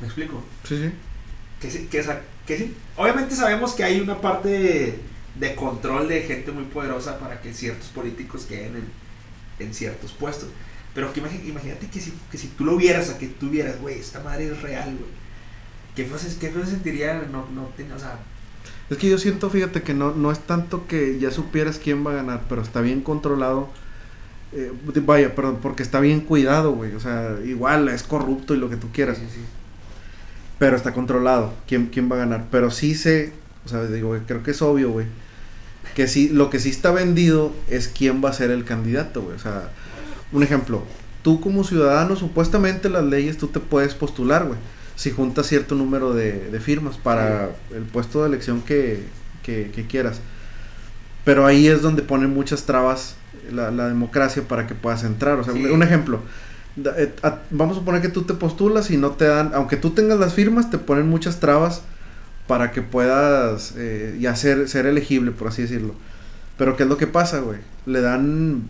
¿Me 0.00 0.06
explico? 0.06 0.44
Sí, 0.64 0.76
sí. 0.76 0.92
Que 1.60 1.70
sí, 1.70 1.88
que, 1.90 2.02
sí. 2.56 2.74
Obviamente 2.96 3.34
sabemos 3.34 3.72
que 3.72 3.84
hay 3.84 4.00
una 4.00 4.20
parte 4.20 4.48
de, 4.48 5.00
de 5.34 5.54
control 5.54 6.08
de 6.08 6.22
gente 6.22 6.52
muy 6.52 6.64
poderosa 6.64 7.18
para 7.18 7.40
que 7.40 7.52
ciertos 7.52 7.88
políticos 7.88 8.46
queden 8.48 8.76
en, 8.76 9.66
en 9.66 9.74
ciertos 9.74 10.12
puestos. 10.12 10.48
Pero 10.94 11.12
que 11.12 11.20
imagínate 11.20 11.88
que 11.88 12.00
si, 12.00 12.12
que 12.30 12.38
si 12.38 12.48
tú 12.48 12.64
lo 12.64 12.76
vieras, 12.76 13.10
a 13.10 13.18
que 13.18 13.28
tú 13.28 13.50
vieras, 13.50 13.80
güey, 13.80 13.98
esta 13.98 14.20
madre 14.20 14.46
es 14.46 14.62
real, 14.62 14.96
güey. 14.98 15.10
¿Qué 15.94 16.04
feo, 16.04 16.18
qué 16.40 16.50
feo 16.50 16.64
se 16.64 16.72
sentiría 16.72 17.14
no, 17.30 17.48
no 17.50 17.62
o 17.94 17.98
sea, 17.98 18.20
Es 18.90 18.98
que 18.98 19.08
yo 19.10 19.18
siento, 19.18 19.50
fíjate, 19.50 19.82
que 19.82 19.94
no, 19.94 20.14
no 20.14 20.32
es 20.32 20.40
tanto 20.40 20.86
que 20.86 21.18
ya 21.18 21.30
supieras 21.30 21.78
quién 21.78 22.06
va 22.06 22.12
a 22.12 22.14
ganar, 22.16 22.46
pero 22.48 22.62
está 22.62 22.80
bien 22.80 23.02
controlado. 23.02 23.74
eh, 24.52 24.72
vaya, 25.02 25.34
perdón, 25.34 25.58
porque 25.62 25.82
está 25.82 26.00
bien 26.00 26.20
cuidado, 26.22 26.72
güey. 26.72 26.94
O 26.94 27.00
sea, 27.00 27.38
igual 27.44 27.88
es 27.88 28.02
corrupto 28.02 28.54
y 28.54 28.58
lo 28.58 28.70
que 28.70 28.76
tú 28.76 28.90
quieras. 28.92 29.18
sí, 29.18 29.24
sí. 29.32 29.40
Pero 30.58 30.76
está 30.76 30.92
controlado 30.92 31.52
quién, 31.66 31.86
quién 31.86 32.10
va 32.10 32.16
a 32.16 32.20
ganar. 32.20 32.46
Pero 32.50 32.70
sí 32.70 32.94
sé, 32.94 33.32
o 33.64 33.68
sea, 33.68 33.84
digo, 33.84 34.08
güey, 34.08 34.22
creo 34.22 34.42
que 34.42 34.50
es 34.52 34.62
obvio, 34.62 34.90
güey. 34.90 35.06
Que 35.94 36.06
sí, 36.08 36.28
lo 36.28 36.50
que 36.50 36.58
sí 36.58 36.70
está 36.70 36.90
vendido 36.90 37.52
es 37.68 37.88
quién 37.88 38.22
va 38.24 38.30
a 38.30 38.32
ser 38.32 38.50
el 38.50 38.64
candidato, 38.64 39.22
güey. 39.22 39.36
O 39.36 39.40
sea, 39.40 39.70
un 40.32 40.42
ejemplo. 40.42 40.82
Tú 41.22 41.40
como 41.40 41.64
ciudadano, 41.64 42.16
supuestamente 42.16 42.88
las 42.88 43.04
leyes 43.04 43.38
tú 43.38 43.48
te 43.48 43.60
puedes 43.60 43.94
postular, 43.94 44.44
güey. 44.46 44.58
Si 44.96 45.10
juntas 45.10 45.46
cierto 45.46 45.74
número 45.74 46.12
de, 46.12 46.50
de 46.50 46.60
firmas 46.60 46.96
para 46.96 47.50
el 47.74 47.82
puesto 47.84 48.22
de 48.22 48.28
elección 48.28 48.62
que, 48.62 49.02
que, 49.42 49.70
que 49.74 49.86
quieras. 49.86 50.20
Pero 51.24 51.46
ahí 51.46 51.68
es 51.68 51.82
donde 51.82 52.02
ponen 52.02 52.30
muchas 52.30 52.64
trabas 52.64 53.16
la, 53.52 53.70
la 53.70 53.88
democracia 53.88 54.42
para 54.46 54.66
que 54.66 54.74
puedas 54.74 55.04
entrar. 55.04 55.38
O 55.38 55.44
sea, 55.44 55.52
Sí. 55.54 55.64
un 55.66 55.82
ejemplo. 55.82 56.20
Eh, 56.96 57.14
vamos 57.50 57.76
a 57.76 57.80
suponer 57.80 58.02
que 58.02 58.08
tú 58.08 58.22
te 58.22 58.34
postulas 58.34 58.90
y 58.90 58.96
no 58.96 59.12
te 59.12 59.24
dan, 59.26 59.52
aunque 59.54 59.76
tú 59.76 59.90
tengas 59.90 60.18
las 60.18 60.34
firmas, 60.34 60.70
te 60.70 60.78
ponen 60.78 61.08
muchas 61.08 61.40
trabas 61.40 61.82
para 62.46 62.72
que 62.72 62.82
puedas 62.82 63.74
eh, 63.76 64.16
ya 64.20 64.34
ser, 64.36 64.68
ser 64.68 64.86
elegible, 64.86 65.32
por 65.32 65.48
así 65.48 65.62
decirlo. 65.62 65.94
Pero 66.56 66.76
¿qué 66.76 66.84
es 66.84 66.88
lo 66.88 66.96
que 66.96 67.06
pasa, 67.06 67.40
güey? 67.40 67.58
Le 67.86 68.00
dan 68.00 68.62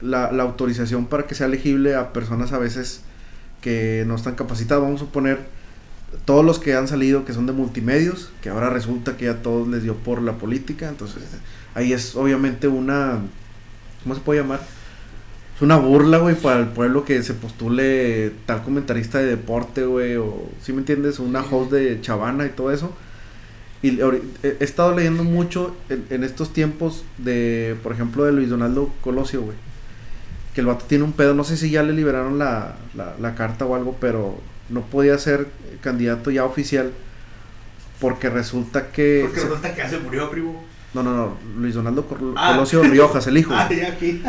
la, 0.00 0.32
la 0.32 0.42
autorización 0.42 1.06
para 1.06 1.26
que 1.26 1.34
sea 1.34 1.46
elegible 1.46 1.94
a 1.94 2.12
personas 2.12 2.52
a 2.52 2.58
veces 2.58 3.02
que 3.60 4.04
no 4.06 4.14
están 4.14 4.34
capacitadas. 4.34 4.82
Vamos 4.82 5.02
a 5.02 5.04
suponer 5.04 5.40
todos 6.24 6.44
los 6.44 6.58
que 6.58 6.74
han 6.74 6.88
salido 6.88 7.24
que 7.24 7.32
son 7.32 7.46
de 7.46 7.52
multimedios, 7.52 8.30
que 8.40 8.50
ahora 8.50 8.70
resulta 8.70 9.16
que 9.16 9.26
ya 9.26 9.42
todos 9.42 9.68
les 9.68 9.82
dio 9.82 9.96
por 9.96 10.22
la 10.22 10.34
política. 10.34 10.88
Entonces, 10.88 11.22
ahí 11.74 11.92
es 11.92 12.14
obviamente 12.16 12.68
una... 12.68 13.18
¿Cómo 14.02 14.14
se 14.14 14.20
puede 14.20 14.40
llamar? 14.40 14.60
Es 15.54 15.62
una 15.62 15.76
burla, 15.76 16.18
güey, 16.18 16.34
para 16.34 16.60
el 16.60 16.68
pueblo 16.68 17.04
que 17.04 17.22
se 17.22 17.34
postule 17.34 18.32
tal 18.44 18.62
comentarista 18.62 19.18
de 19.18 19.26
deporte, 19.26 19.84
güey, 19.84 20.16
o, 20.16 20.48
¿sí 20.62 20.72
me 20.72 20.80
entiendes? 20.80 21.20
Una 21.20 21.42
host 21.42 21.70
de 21.70 22.00
Chavana 22.00 22.46
y 22.46 22.50
todo 22.50 22.72
eso. 22.72 22.92
Y 23.80 24.00
he, 24.00 24.56
estado 24.60 24.94
leyendo 24.96 25.22
mucho 25.24 25.76
en, 25.88 26.06
en 26.10 26.24
estos 26.24 26.52
tiempos 26.52 27.04
de, 27.18 27.76
por 27.82 27.92
ejemplo, 27.92 28.24
de 28.24 28.32
Luis 28.32 28.48
Donaldo 28.48 28.92
Colosio, 29.00 29.42
güey. 29.42 29.56
Que 30.54 30.60
el 30.60 30.66
vato 30.66 30.86
tiene 30.88 31.04
un 31.04 31.12
pedo, 31.12 31.34
no 31.34 31.44
sé 31.44 31.56
si 31.56 31.70
ya 31.70 31.82
le 31.82 31.92
liberaron 31.92 32.38
la, 32.38 32.76
la, 32.94 33.14
la 33.20 33.34
carta 33.34 33.66
o 33.66 33.74
algo, 33.74 33.96
pero 34.00 34.40
no 34.70 34.82
podía 34.82 35.18
ser 35.18 35.48
candidato 35.82 36.30
ya 36.30 36.44
oficial 36.44 36.92
porque 38.00 38.28
resulta 38.28 38.90
que... 38.90 39.22
Porque 39.26 39.40
resulta 39.40 39.72
que 39.74 39.78
ya 39.78 39.88
se 39.88 39.98
murió, 39.98 40.30
primo. 40.30 40.64
No, 40.94 41.02
no, 41.02 41.14
no, 41.16 41.36
Luis 41.58 41.74
Donaldo 41.74 42.06
Col- 42.06 42.34
Ah. 42.36 42.52
Colosio 42.54 42.82
Riojas, 42.82 43.26
el 43.26 43.36
hijo. 43.38 43.52
Ah, 43.54 43.68
aquí. 43.88 44.22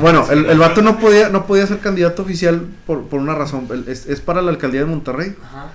Bueno, 0.00 0.26
el, 0.30 0.44
el 0.46 0.58
vato 0.58 0.82
no 0.82 0.98
podía, 0.98 1.28
no 1.28 1.46
podía 1.46 1.66
ser 1.66 1.78
candidato 1.78 2.22
oficial 2.22 2.66
por, 2.86 3.04
por 3.04 3.20
una 3.20 3.34
razón. 3.34 3.66
El- 3.70 3.88
Es, 3.88 4.06
es 4.06 4.20
para 4.20 4.42
la 4.42 4.50
alcaldía 4.50 4.80
de 4.80 4.86
Monterrey. 4.86 5.34
Ajá. 5.42 5.68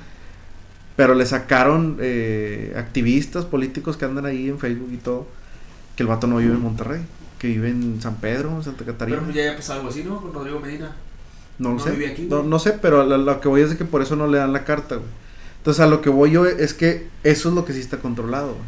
Pero 0.95 1.15
le 1.15 1.25
sacaron 1.25 1.97
eh, 2.01 2.73
activistas 2.77 3.45
políticos 3.45 3.97
que 3.97 4.05
andan 4.05 4.25
ahí 4.27 4.49
en 4.49 4.59
Facebook 4.59 4.89
y 4.93 4.97
todo. 4.97 5.27
Que 5.95 6.03
el 6.03 6.07
vato 6.09 6.27
no 6.27 6.37
vive 6.37 6.53
en 6.53 6.61
Monterrey. 6.61 7.01
Que 7.39 7.47
vive 7.47 7.69
en 7.69 7.99
San 8.01 8.15
Pedro, 8.17 8.51
en 8.51 8.63
Santa 8.63 8.85
Catarina. 8.85 9.17
Pero 9.17 9.25
pues 9.25 9.35
ya 9.35 9.41
había 9.43 9.55
pasado 9.57 9.79
algo 9.79 9.91
así, 9.91 10.03
¿no? 10.03 10.21
Con 10.21 10.33
Rodrigo 10.33 10.59
Medina. 10.59 10.95
no 11.59 11.69
lo 11.69 11.75
no 11.75 11.83
sé. 11.83 11.91
vive 11.91 12.07
aquí, 12.11 12.27
no, 12.29 12.43
no 12.43 12.59
sé, 12.59 12.73
pero 12.73 13.03
lo, 13.05 13.17
lo 13.17 13.39
que 13.41 13.47
voy 13.47 13.61
es 13.61 13.69
de 13.71 13.77
que 13.77 13.85
por 13.85 14.01
eso 14.01 14.15
no 14.15 14.27
le 14.27 14.37
dan 14.37 14.53
la 14.53 14.63
carta, 14.65 14.95
güey. 14.95 15.07
Entonces 15.57 15.81
a 15.83 15.87
lo 15.87 16.01
que 16.01 16.09
voy 16.09 16.31
yo 16.31 16.45
es 16.45 16.73
que 16.73 17.07
eso 17.23 17.49
es 17.49 17.55
lo 17.55 17.63
que 17.65 17.73
sí 17.73 17.79
está 17.79 17.97
controlado, 17.97 18.49
güey. 18.53 18.65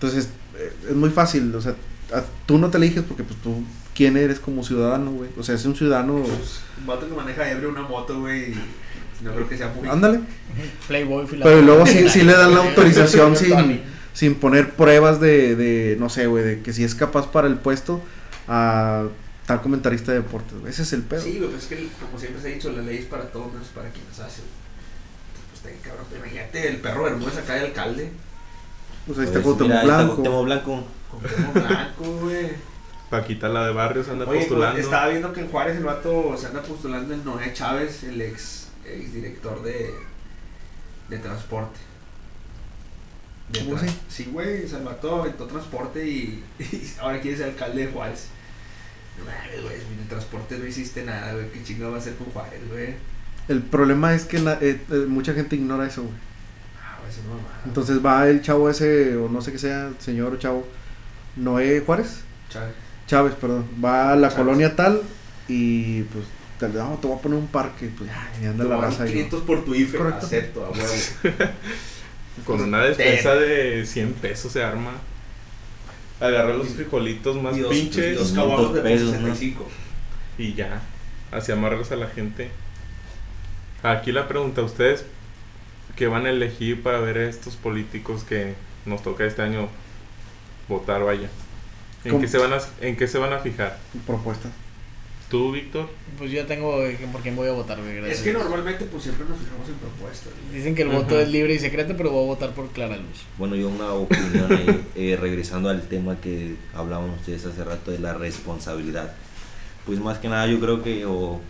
Entonces 0.00 0.28
eh, 0.58 0.72
es 0.90 0.94
muy 0.94 1.10
fácil. 1.10 1.54
O 1.54 1.60
sea, 1.60 1.74
a- 2.12 2.24
tú 2.46 2.58
no 2.58 2.70
te 2.70 2.78
eliges 2.78 3.02
porque 3.02 3.24
pues 3.24 3.40
tú, 3.42 3.62
¿quién 3.94 4.16
eres 4.16 4.38
como 4.38 4.62
ciudadano, 4.62 5.10
güey? 5.12 5.30
O 5.38 5.42
sea, 5.42 5.54
es 5.54 5.64
un 5.64 5.74
ciudadano... 5.76 6.22
Pues, 6.22 6.60
un 6.80 6.86
vato 6.86 7.08
que 7.08 7.14
maneja 7.14 7.50
ebrio 7.50 7.70
una 7.70 7.82
moto, 7.82 8.20
güey. 8.20 8.54
No 9.22 9.32
creo 9.32 9.48
que 9.48 9.56
sea 9.56 9.68
muy. 9.68 9.88
Ándale. 9.88 10.20
Playboy, 10.88 11.26
Pero 11.42 11.62
luego 11.62 11.86
sí, 11.86 12.06
sí 12.10 12.20
le 12.22 12.34
dan 12.34 12.52
la 12.54 12.60
autorización 12.68 13.34
sin, 13.34 13.80
sin 14.12 14.34
poner 14.34 14.74
pruebas 14.74 15.20
de, 15.20 15.56
de, 15.56 15.96
no 15.98 16.10
sé, 16.10 16.26
güey, 16.26 16.44
de 16.44 16.60
que 16.60 16.74
si 16.74 16.84
es 16.84 16.94
capaz 16.94 17.32
para 17.32 17.48
el 17.48 17.56
puesto 17.56 18.02
a 18.46 19.04
tal 19.46 19.62
comentarista 19.62 20.12
de 20.12 20.18
deportes. 20.18 20.58
güey. 20.60 20.70
Ese 20.70 20.82
es 20.82 20.92
el 20.92 21.00
pedo. 21.02 21.22
Sí, 21.22 21.38
güey, 21.38 21.48
pues 21.50 21.62
es 21.62 21.68
que 21.68 21.88
como 22.04 22.18
siempre 22.18 22.42
se 22.42 22.48
ha 22.48 22.54
dicho, 22.54 22.70
la 22.72 22.82
ley 22.82 22.98
es 22.98 23.04
para 23.06 23.24
todos 23.30 23.50
menos 23.54 23.68
para 23.68 23.88
quien 23.88 24.04
las 24.10 24.20
hace. 24.20 24.42
güey. 24.42 25.62
Pues 25.62 25.82
cabrón. 25.82 26.04
Pero 26.10 26.22
imagínate 26.22 26.68
el 26.68 26.76
perro 26.76 27.04
Bermúdez 27.04 27.38
acá 27.38 27.54
de 27.54 27.60
alcalde. 27.60 28.10
Pues 29.06 29.18
ahí 29.18 29.24
está 29.26 29.40
Pues, 29.42 29.44
Cuauhtémoc 29.56 29.68
mira, 29.68 29.80
ahí 29.80 29.86
está 29.88 29.96
Blanco. 29.96 30.14
Cuauhtémoc 30.16 30.44
Blanco. 30.44 30.84
Con 31.10 31.20
Temo 31.22 31.52
blanco, 31.52 32.04
güey. 32.22 32.50
Paquita 33.10 33.48
la 33.48 33.66
de 33.66 33.72
barrios 33.72 34.08
anda 34.08 34.24
Oye, 34.24 34.38
pues, 34.38 34.48
postulando. 34.48 34.80
estaba 34.80 35.08
viendo 35.08 35.32
que 35.32 35.40
en 35.40 35.48
Juárez 35.48 35.76
el 35.76 35.84
vato 35.84 36.36
se 36.36 36.46
anda 36.48 36.62
postulando 36.62 37.14
el 37.14 37.24
Noé 37.24 37.52
Chávez, 37.52 38.02
el 38.04 38.20
ex, 38.20 38.68
ex 38.84 39.12
director 39.14 39.62
de, 39.62 39.94
de 41.08 41.18
transporte. 41.18 41.78
De 43.50 43.60
¿Cómo 43.60 43.76
tra- 43.76 43.82
así? 43.84 43.96
Sí, 44.08 44.28
güey, 44.32 44.64
el 44.64 44.82
vato 44.84 45.20
aventó 45.22 45.46
transporte 45.46 46.04
y, 46.06 46.42
y 46.58 46.92
ahora 47.00 47.20
quiere 47.20 47.36
ser 47.36 47.50
alcalde 47.50 47.86
de 47.86 47.92
Juárez. 47.92 48.26
Güey, 49.62 49.76
en 49.76 50.00
el 50.00 50.08
transporte 50.08 50.58
no 50.58 50.66
hiciste 50.66 51.04
nada, 51.04 51.32
güey, 51.32 51.48
qué 51.50 51.62
chingado 51.62 51.92
va 51.92 51.98
a 51.98 52.00
hacer 52.00 52.16
con 52.16 52.26
Juárez, 52.26 52.60
güey. 52.68 52.94
El 53.48 53.62
problema 53.62 54.14
es 54.14 54.24
que 54.24 54.40
la- 54.40 54.58
eh, 54.60 54.80
eh, 54.90 54.94
mucha 55.08 55.32
gente 55.32 55.54
ignora 55.54 55.86
eso, 55.86 56.02
güey. 56.02 56.14
Parece 57.06 57.20
una 57.20 57.36
mamada. 57.36 57.60
Entonces 57.64 58.04
va 58.04 58.28
el 58.28 58.42
chavo 58.42 58.68
ese, 58.68 59.16
o 59.16 59.28
no 59.28 59.40
sé 59.40 59.52
qué 59.52 59.58
sea, 59.58 59.90
señor 59.98 60.34
o 60.34 60.36
chavo, 60.38 60.66
Noé 61.36 61.80
Juárez, 61.86 62.22
Chale. 62.50 62.72
Chávez, 63.06 63.34
perdón, 63.34 63.66
va 63.84 64.12
a 64.12 64.16
la 64.16 64.28
Chávez. 64.28 64.44
colonia 64.44 64.74
tal 64.76 65.02
y 65.48 66.02
pues 66.02 66.24
te, 66.58 66.68
no, 66.68 66.98
te 67.00 67.06
voy 67.06 67.16
a 67.18 67.20
poner 67.20 67.38
un 67.38 67.46
parque, 67.48 67.90
pues 67.96 68.10
ya, 68.10 68.30
y 68.42 68.46
anda 68.46 68.64
la 68.64 68.76
raza 68.78 69.04
ahí. 69.04 69.10
500 69.12 69.42
por 69.42 69.64
tu 69.64 69.74
IFE. 69.74 69.98
Correcto. 69.98 70.26
Acepto, 70.26 70.64
a 70.64 70.70
huevo. 70.70 70.92
Con 72.44 72.60
una 72.60 72.82
despensa 72.82 73.34
de 73.34 73.84
100 73.86 74.12
pesos 74.14 74.52
se 74.52 74.62
arma. 74.64 74.92
Agarra 76.20 76.54
los 76.54 76.68
frijolitos 76.68 77.40
más 77.42 77.56
Y 77.56 77.60
dos- 77.60 77.70
pinches 77.72 78.18
Dos 78.18 78.28
500 78.28 78.32
caballos 78.32 78.74
de 78.74 78.80
pesos, 78.80 79.06
¿no? 79.12 79.34
65. 79.34 79.68
y 80.38 80.54
ya. 80.54 80.80
Así 81.30 81.52
amarras 81.52 81.92
a 81.92 81.96
la 81.96 82.06
gente. 82.08 82.50
Aquí 83.82 84.12
la 84.12 84.26
pregunta, 84.26 84.62
¿ustedes 84.62 85.04
qué 85.96 86.06
van 86.06 86.26
a 86.26 86.30
elegir 86.30 86.82
para 86.82 87.00
ver 87.00 87.18
a 87.18 87.28
estos 87.28 87.56
políticos 87.56 88.22
que 88.22 88.54
nos 88.84 89.02
toca 89.02 89.24
este 89.24 89.42
año 89.42 89.68
votar, 90.68 91.02
vaya? 91.02 91.28
¿En 92.04 92.12
¿Cómo? 92.12 92.22
qué, 92.22 92.28
se 92.28 92.38
van 92.38 92.52
a, 92.52 92.58
¿En 92.80 92.96
qué 92.96 93.08
se 93.08 93.18
van 93.18 93.32
a 93.32 93.38
fijar? 93.38 93.78
Propuestas. 94.06 94.52
¿Tú, 95.30 95.50
Víctor? 95.50 95.88
Pues 96.18 96.30
yo 96.30 96.46
tengo 96.46 96.84
eh, 96.84 96.96
por 97.10 97.20
quién 97.20 97.34
voy 97.34 97.48
a 97.48 97.52
votar, 97.52 97.78
gracias. 97.82 98.18
Es 98.18 98.24
que 98.24 98.32
normalmente 98.32 98.84
pues 98.84 99.02
siempre 99.02 99.26
nos 99.28 99.38
fijamos 99.38 99.68
en 99.68 99.74
propuestas. 99.74 100.32
Dicen 100.52 100.76
que 100.76 100.82
el 100.82 100.88
voto 100.88 101.18
es 101.18 101.28
libre 101.28 101.54
y 101.54 101.58
secreto, 101.58 101.94
pero 101.96 102.12
voy 102.12 102.24
a 102.24 102.26
votar 102.26 102.50
por 102.50 102.68
Clara 102.68 102.96
Luz. 102.96 103.24
Bueno, 103.36 103.56
yo 103.56 103.68
una 103.68 103.92
opinión 103.92 104.52
ahí, 104.52 104.86
eh, 104.94 105.18
regresando 105.20 105.68
al 105.68 105.82
tema 105.88 106.20
que 106.20 106.54
hablábamos 106.74 107.18
ustedes 107.18 107.44
hace 107.44 107.64
rato 107.64 107.90
de 107.90 107.98
la 107.98 108.14
responsabilidad. 108.14 109.14
Pues 109.84 109.98
más 109.98 110.18
que 110.18 110.28
nada 110.28 110.46
yo 110.46 110.60
creo 110.60 110.84
que, 110.84 111.04
o 111.06 111.40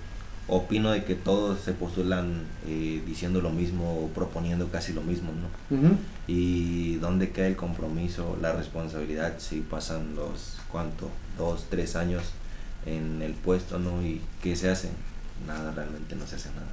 opino 0.49 0.93
de 0.93 1.05
que 1.05 1.15
todos 1.15 1.61
se 1.61 1.73
postulan 1.73 2.45
eh, 2.69 3.03
diciendo 3.05 3.41
lo 3.41 3.51
mismo 3.51 4.05
o 4.05 4.09
proponiendo 4.09 4.69
casi 4.69 4.93
lo 4.93 5.03
mismo, 5.03 5.33
¿no? 5.33 5.97
Y 6.29 6.97
dónde 6.97 7.31
queda 7.31 7.49
el 7.49 7.57
compromiso, 7.57 8.39
la 8.41 8.53
responsabilidad 8.53 9.35
si 9.39 9.61
pasan 9.61 10.15
los, 10.15 10.59
¿cuánto? 10.71 11.11
Dos, 11.37 11.67
tres 11.69 11.97
años 11.97 12.23
en 12.87 13.23
el 13.23 13.33
puesto, 13.33 13.79
¿no? 13.79 14.03
¿Y 14.03 14.21
qué 14.43 14.55
se 14.55 14.71
hace? 14.71 14.91
Nada, 15.47 15.73
realmente 15.73 16.15
no 16.15 16.27
se 16.27 16.37
hace 16.37 16.51
nada. 16.51 16.69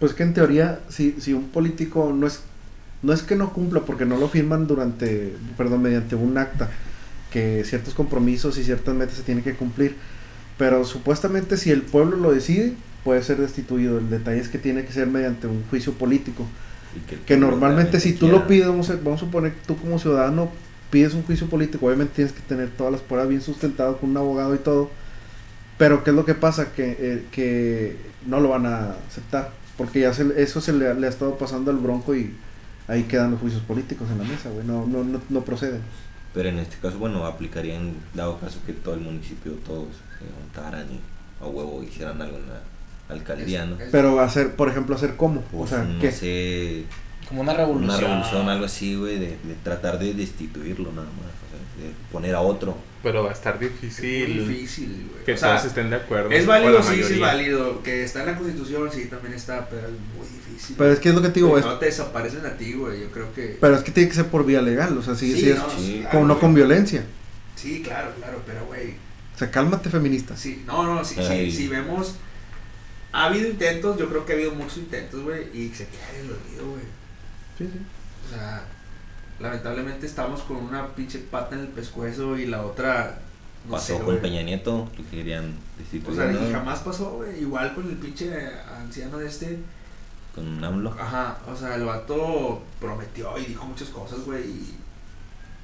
Pues 0.00 0.12
que 0.12 0.24
en 0.24 0.34
teoría, 0.34 0.80
si, 0.88 1.16
si 1.20 1.32
un 1.32 1.48
político 1.48 2.12
no 2.12 2.26
es, 2.26 2.40
no 3.02 3.12
es 3.12 3.22
que 3.22 3.36
no 3.36 3.52
cumpla, 3.52 3.80
porque 3.80 4.04
no 4.04 4.16
lo 4.16 4.28
firman 4.28 4.66
durante, 4.66 5.36
perdón, 5.56 5.82
mediante 5.82 6.16
un 6.16 6.36
acta, 6.36 6.68
que 7.30 7.64
ciertos 7.64 7.94
compromisos 7.94 8.58
y 8.58 8.64
ciertas 8.64 8.94
metas 8.94 9.16
se 9.16 9.22
tienen 9.22 9.44
que 9.44 9.54
cumplir, 9.54 9.96
pero 10.58 10.84
supuestamente 10.84 11.56
si 11.56 11.70
el 11.70 11.82
pueblo 11.82 12.16
lo 12.18 12.32
decide, 12.32 12.74
puede 13.04 13.22
ser 13.22 13.38
destituido. 13.38 13.98
El 13.98 14.10
detalle 14.10 14.40
es 14.40 14.48
que 14.48 14.58
tiene 14.58 14.84
que 14.84 14.92
ser 14.92 15.06
mediante 15.08 15.46
un 15.46 15.64
juicio 15.70 15.94
político, 15.94 16.46
Y 16.96 17.00
que, 17.26 17.36
normalmente 17.36 18.00
si 18.00 18.12
tú 18.14 18.26
lo 18.28 18.46
pides, 18.46 18.66
vamos 18.68 18.90
a, 18.90 18.96
vamos 18.96 19.22
a 19.22 19.26
suponer 19.26 19.52
que 19.54 19.60
tú 19.66 19.76
como 19.76 19.98
ciudadano 19.98 20.50
pides 20.90 21.14
un 21.14 21.22
juicio 21.22 21.48
político, 21.48 21.86
obviamente 21.86 22.14
tienes 22.16 22.32
que 22.32 22.40
tener 22.42 22.70
todas 22.70 22.92
las 22.92 23.02
pruebas 23.02 23.28
bien 23.28 23.42
sustentadas 23.42 23.96
con 23.96 24.10
un 24.10 24.16
abogado 24.16 24.54
y 24.54 24.58
todo, 24.58 24.90
pero 25.78 26.02
¿qué 26.02 26.10
es 26.10 26.16
lo 26.16 26.24
que 26.24 26.34
pasa? 26.34 26.72
Que, 26.72 26.96
eh, 26.98 27.24
que 27.30 27.96
no 28.26 28.40
lo 28.40 28.48
van 28.50 28.66
a 28.66 28.94
aceptar, 29.08 29.52
porque 29.76 30.00
ya 30.00 30.12
se, 30.12 30.26
eso 30.42 30.60
se 30.60 30.72
le, 30.72 30.88
ha- 30.88 30.94
le 30.94 31.06
ha 31.06 31.10
estado 31.10 31.38
pasando 31.38 31.70
al 31.70 31.76
bronco 31.78 32.14
y 32.16 32.32
ahí 32.88 33.04
quedan 33.04 33.32
los 33.32 33.40
juicios 33.40 33.62
políticos 33.62 34.08
en 34.10 34.18
la 34.18 34.24
mesa, 34.24 34.50
güey, 34.50 34.66
no, 34.66 34.86
no, 34.86 35.04
no, 35.04 35.20
no 35.28 35.40
proceden. 35.44 35.80
Pero 36.38 36.50
en 36.50 36.60
este 36.60 36.76
caso, 36.76 36.98
bueno, 36.98 37.26
aplicaría 37.26 37.74
en 37.74 37.96
dado 38.14 38.38
caso 38.38 38.60
que 38.64 38.72
todo 38.72 38.94
el 38.94 39.00
municipio, 39.00 39.54
todos 39.66 39.86
se 40.20 40.24
juntaran 40.40 40.86
y 40.88 41.00
a 41.44 41.48
huevo 41.48 41.82
hicieran 41.82 42.22
algo 42.22 42.36
en 42.36 42.44
la 42.48 42.60
alcaldía, 43.12 43.66
¿no? 43.66 43.76
Pero 43.90 44.20
hacer, 44.20 44.54
por 44.54 44.68
ejemplo, 44.68 44.94
hacer 44.94 45.16
cómo, 45.16 45.40
o 45.52 45.58
Pues, 45.58 45.70
sea, 45.70 45.82
no 45.82 45.98
¿qué? 46.00 46.12
sé, 46.12 46.84
Como 47.28 47.40
una 47.40 47.54
revolución. 47.54 47.90
una 47.90 47.98
revolución, 47.98 48.48
algo 48.48 48.66
así, 48.66 48.94
güey, 48.94 49.18
de, 49.18 49.30
de 49.42 49.54
tratar 49.64 49.98
de 49.98 50.14
destituirlo 50.14 50.92
nada 50.92 51.08
más, 51.08 51.32
o 51.42 51.48
sea, 51.50 51.88
de 51.88 51.92
poner 52.12 52.36
a 52.36 52.40
otro. 52.40 52.76
Pero 53.02 53.22
va 53.22 53.30
a 53.30 53.32
estar 53.32 53.54
es 53.54 53.60
difícil 53.60 54.48
difícil, 54.48 55.08
güey. 55.12 55.24
que 55.24 55.32
O 55.34 55.36
sea, 55.36 55.50
todos 55.50 55.66
estén 55.66 55.90
de 55.90 55.96
acuerdo. 55.96 56.30
Es 56.30 56.46
válido, 56.46 56.82
sí, 56.82 57.02
sí 57.02 57.14
es 57.14 57.20
válido. 57.20 57.82
Que 57.82 58.02
está 58.02 58.20
en 58.20 58.26
la 58.26 58.36
constitución, 58.36 58.90
sí, 58.92 59.04
también 59.06 59.34
está, 59.34 59.68
pero 59.68 59.86
es 59.86 59.92
muy 59.92 60.26
difícil. 60.26 60.74
Pero 60.76 60.92
es 60.92 60.98
que 60.98 61.08
es 61.10 61.14
lo 61.14 61.22
que 61.22 61.28
te 61.28 61.34
digo, 61.34 61.48
Güey, 61.50 61.60
es, 61.60 61.66
No 61.66 61.78
te 61.78 61.86
desaparecen 61.86 62.44
a 62.44 62.56
ti, 62.56 62.72
güey. 62.72 63.00
Yo 63.02 63.10
creo 63.10 63.32
que. 63.34 63.56
pero 63.60 63.76
es 63.76 63.82
que 63.82 63.92
tiene 63.92 64.08
que 64.08 64.16
ser 64.16 64.26
por 64.26 64.44
vía 64.44 64.60
legal, 64.60 64.98
o 64.98 65.02
sea, 65.02 65.14
sí, 65.14 65.32
Sí, 65.32 65.40
sí, 65.40 65.50
es, 65.50 65.58
no, 65.58 65.70
sí, 65.70 65.98
claro, 66.00 66.10
como 66.10 66.26
no 66.26 66.40
con 66.40 66.54
violencia. 66.54 67.04
Sí, 67.54 67.82
claro, 67.82 68.12
claro, 68.16 68.42
pero 68.46 68.66
güey. 68.66 68.94
O 69.34 69.38
sea, 69.38 69.50
cálmate 69.50 69.90
feminista. 69.90 70.36
Sí, 70.36 70.64
no, 70.66 70.82
no, 70.82 71.04
sí, 71.04 71.16
sí, 71.22 71.52
si 71.52 71.68
vemos. 71.68 72.16
Ha 73.12 73.26
habido 73.26 73.48
intentos, 73.48 73.96
yo 73.98 74.08
creo 74.08 74.26
que 74.26 74.32
ha 74.32 74.36
habido 74.36 74.52
muchos 74.52 74.78
intentos, 74.78 75.22
güey, 75.22 75.44
y 75.54 75.68
se 75.74 75.86
queda 75.86 76.10
en 76.14 76.26
el 76.26 76.32
olvido, 76.32 76.70
güey. 76.70 76.82
Sí, 77.56 77.64
sí. 77.72 77.80
O 78.26 78.34
sea, 78.34 78.64
lamentablemente 79.40 80.06
estamos 80.06 80.42
con 80.42 80.56
una 80.56 80.88
pinche 80.94 81.18
pata 81.18 81.54
en 81.54 81.62
el 81.62 81.68
pescuezo 81.68 82.36
y 82.36 82.46
la 82.46 82.62
otra. 82.64 83.18
No 83.64 83.72
Pasó 83.72 83.86
sé, 83.86 83.96
con 83.96 84.06
güey. 84.06 84.22
Peña 84.22 84.42
Nieto, 84.42 84.88
que 84.96 85.02
querían 85.04 85.54
O 85.76 85.78
destituir 85.78 86.16
sea, 86.16 86.32
y 86.32 86.52
jamás 86.52 86.80
pasó, 86.80 87.10
güey. 87.16 87.40
Igual 87.40 87.74
con 87.74 87.88
el 87.88 87.96
pinche 87.96 88.32
anciano 88.80 89.18
de 89.18 89.26
este. 89.26 89.58
con 90.34 90.62
AMLO. 90.62 90.94
Ajá, 90.98 91.38
o 91.46 91.56
sea, 91.56 91.74
el 91.74 91.84
vato 91.84 92.62
prometió 92.80 93.36
y 93.36 93.46
dijo 93.46 93.64
muchas 93.66 93.88
cosas, 93.88 94.20
güey, 94.24 94.44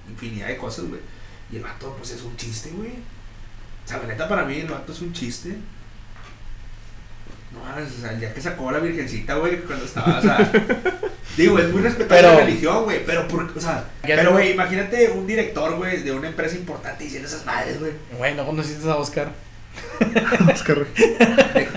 infinidad 0.09 0.49
de 0.49 0.57
cosas, 0.57 0.87
güey. 0.87 1.01
Y 1.51 1.57
el 1.57 1.63
vato, 1.63 1.95
pues 1.97 2.11
es 2.13 2.23
un 2.23 2.37
chiste, 2.37 2.71
güey. 2.71 2.91
O 2.91 3.89
sea, 3.89 3.99
la 3.99 4.07
neta, 4.07 4.29
para 4.29 4.45
mí, 4.45 4.57
el 4.57 4.69
vato 4.69 4.93
es 4.93 5.01
un 5.01 5.13
chiste. 5.13 5.57
No, 7.55 7.61
o 7.83 8.01
sea, 8.01 8.13
el 8.13 8.21
día 8.21 8.35
que 8.35 8.41
sacó 8.41 8.69
a 8.69 8.73
la 8.73 8.79
virgencita, 8.81 9.35
güey, 9.37 9.61
cuando 9.63 9.85
estaba, 9.85 10.19
o 10.19 10.23
sea. 10.23 10.53
digo, 11.37 11.59
es 11.59 11.71
muy 11.71 11.83
respetable 11.83 12.23
Pero- 12.23 12.35
la 12.39 12.45
religión, 12.45 12.85
güey, 12.85 13.05
pero, 13.05 13.27
por, 13.29 13.53
o 13.57 13.61
sea, 13.61 13.85
pero, 14.03 14.33
güey, 14.33 14.53
imagínate 14.53 15.11
un 15.11 15.27
director, 15.27 15.77
güey, 15.77 16.03
de 16.03 16.13
una 16.13 16.29
empresa 16.29 16.57
importante 16.57 17.05
diciendo 17.05 17.29
esas 17.29 17.47
madres, 17.47 17.79
güey. 17.81 17.93
Güey, 18.19 18.35
¿no 18.35 18.45
conociste 18.45 18.89
a 18.91 18.97
Oscar? 18.97 19.33
Oscar, 20.53 20.87
¿De, 20.95 21.05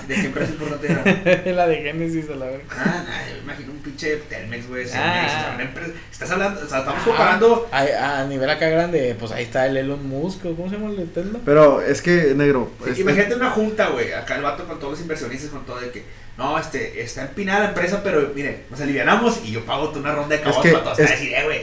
de 0.08 0.16
qué 0.16 0.26
empresa 0.26 0.52
importante 0.52 0.88
era? 0.92 1.54
la 1.56 1.68
de 1.68 1.78
Génesis, 1.82 2.30
a 2.30 2.36
la 2.36 2.46
verga. 2.46 2.64
Ah, 2.72 3.04
nah, 3.08 3.28
yo 3.30 3.36
me 3.36 3.42
imagino 3.44 3.72
un 3.72 3.80
pinche 3.80 4.18
Telmex, 4.30 4.68
güey, 4.68 4.86
Ah. 4.94 5.26
o 5.26 5.56
sea, 5.58 5.62
empresa. 5.66 5.92
Estás 6.12 6.32
hablando, 6.32 6.62
o 6.62 6.68
sea, 6.68 6.80
estamos 6.80 7.00
Ah, 7.02 7.06
comparando. 7.06 7.70
A, 7.72 8.20
a 8.22 8.26
nivel 8.26 8.50
acá 8.50 8.68
grande, 8.70 9.16
pues 9.20 9.32
ahí 9.32 9.44
está 9.44 9.66
el 9.68 9.78
Elon 9.78 10.08
Musk, 10.08 10.46
¿o 10.46 10.56
¿cómo 10.56 10.70
se 10.70 10.76
llama 10.78 10.90
el 10.92 10.98
de 10.98 11.06
Tesla? 11.06 11.40
Pero 11.46 11.82
es 11.82 12.02
que, 12.02 12.34
negro, 12.36 12.72
este- 12.86 13.02
Imagínate 13.02 13.36
una 13.36 13.52
junta, 13.52 13.90
güey, 13.90 14.14
acá 14.14 14.36
el 14.36 14.42
vato 14.44 14.66
con 14.68 14.80
todos 14.80 14.92
los 14.94 15.02
inversionistas, 15.02 15.50
con 15.50 15.66
todo 15.66 15.80
de 15.80 15.90
que, 15.92 16.04
no, 16.38 16.58
este, 16.60 17.02
está 17.02 17.24
empinada 17.24 17.60
la 17.62 17.70
empresa, 17.70 18.02
pero 18.04 18.32
mire, 18.36 18.64
nos 18.70 18.80
alivianamos 18.82 19.42
y 19.44 19.52
yo 19.52 19.66
pago 19.66 19.92
una 19.96 20.14
ronda 20.14 20.36
de 20.36 20.42
cabos 20.42 20.60
que 20.60 20.72
para 20.72 20.84
todos. 20.84 21.00
es- 21.00 21.10
decir, 21.10 21.34
eh, 21.34 21.44
güey. 21.46 21.62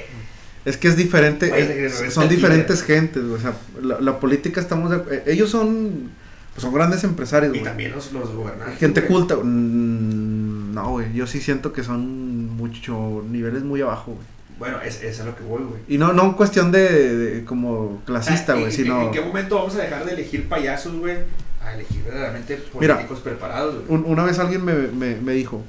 Es 0.65 0.79
que 0.79 0.89
es 0.89 0.97
diferente, 0.97 1.47
es- 1.47 1.69
regresa 1.69 2.11
son 2.11 2.27
diferentes 2.29 2.83
gentes, 2.83 3.23
güey, 3.23 3.37
o 3.39 3.41
sea, 3.41 3.53
la, 3.83 4.01
la 4.01 4.19
política 4.19 4.61
estamos, 4.61 4.91
de- 4.91 5.17
eh, 5.17 5.23
ellos 5.27 5.51
son, 5.51 6.11
pues 6.55 6.63
son 6.63 6.73
grandes 6.73 7.03
empresarios, 7.05 7.51
Y 7.55 7.59
güey. 7.59 7.65
también 7.65 7.93
los, 7.93 8.13
los 8.13 8.31
gobernantes. 8.33 8.79
Gente 8.79 9.01
güey. 9.03 9.13
culta, 9.13 9.37
mm, 9.37 10.73
no, 10.75 10.91
güey, 10.91 11.13
yo 11.13 11.27
sí 11.27 11.41
siento 11.41 11.73
que 11.73 11.83
son 11.83 12.57
mucho, 12.57 13.25
niveles 13.29 13.63
muy 13.63 13.81
abajo, 13.81 14.13
güey. 14.13 14.27
Bueno, 14.59 14.81
es, 14.81 15.03
es 15.03 15.21
a 15.21 15.25
lo 15.25 15.35
que 15.35 15.43
voy, 15.43 15.63
güey. 15.65 15.81
Y 15.89 15.99
no, 15.99 16.13
no 16.13 16.25
en 16.25 16.33
cuestión 16.35 16.71
de, 16.71 17.17
de 17.17 17.45
como 17.45 18.01
clasista, 18.07 18.53
Ah, 18.53 18.57
¿en- 18.57 18.63
güey, 18.63 18.73
en, 18.73 18.77
sino, 18.85 19.03
¿En 19.03 19.11
qué 19.11 19.21
momento 19.21 19.57
vamos 19.57 19.75
a 19.75 19.79
dejar 19.79 20.05
de 20.05 20.13
elegir 20.13 20.49
payasos, 20.49 20.95
güey? 20.95 21.17
A 21.61 21.75
elegir 21.75 22.05
verdaderamente 22.05 22.63
Mira, 22.79 22.95
políticos 22.95 23.21
preparados, 23.21 23.75
güey. 23.87 23.87
un- 24.01 24.05
una 24.11 24.23
vez 24.25 24.39
alguien 24.39 24.65
me, 24.65 24.75
me, 24.75 25.17
me 25.17 25.33
dijo, 25.33 25.61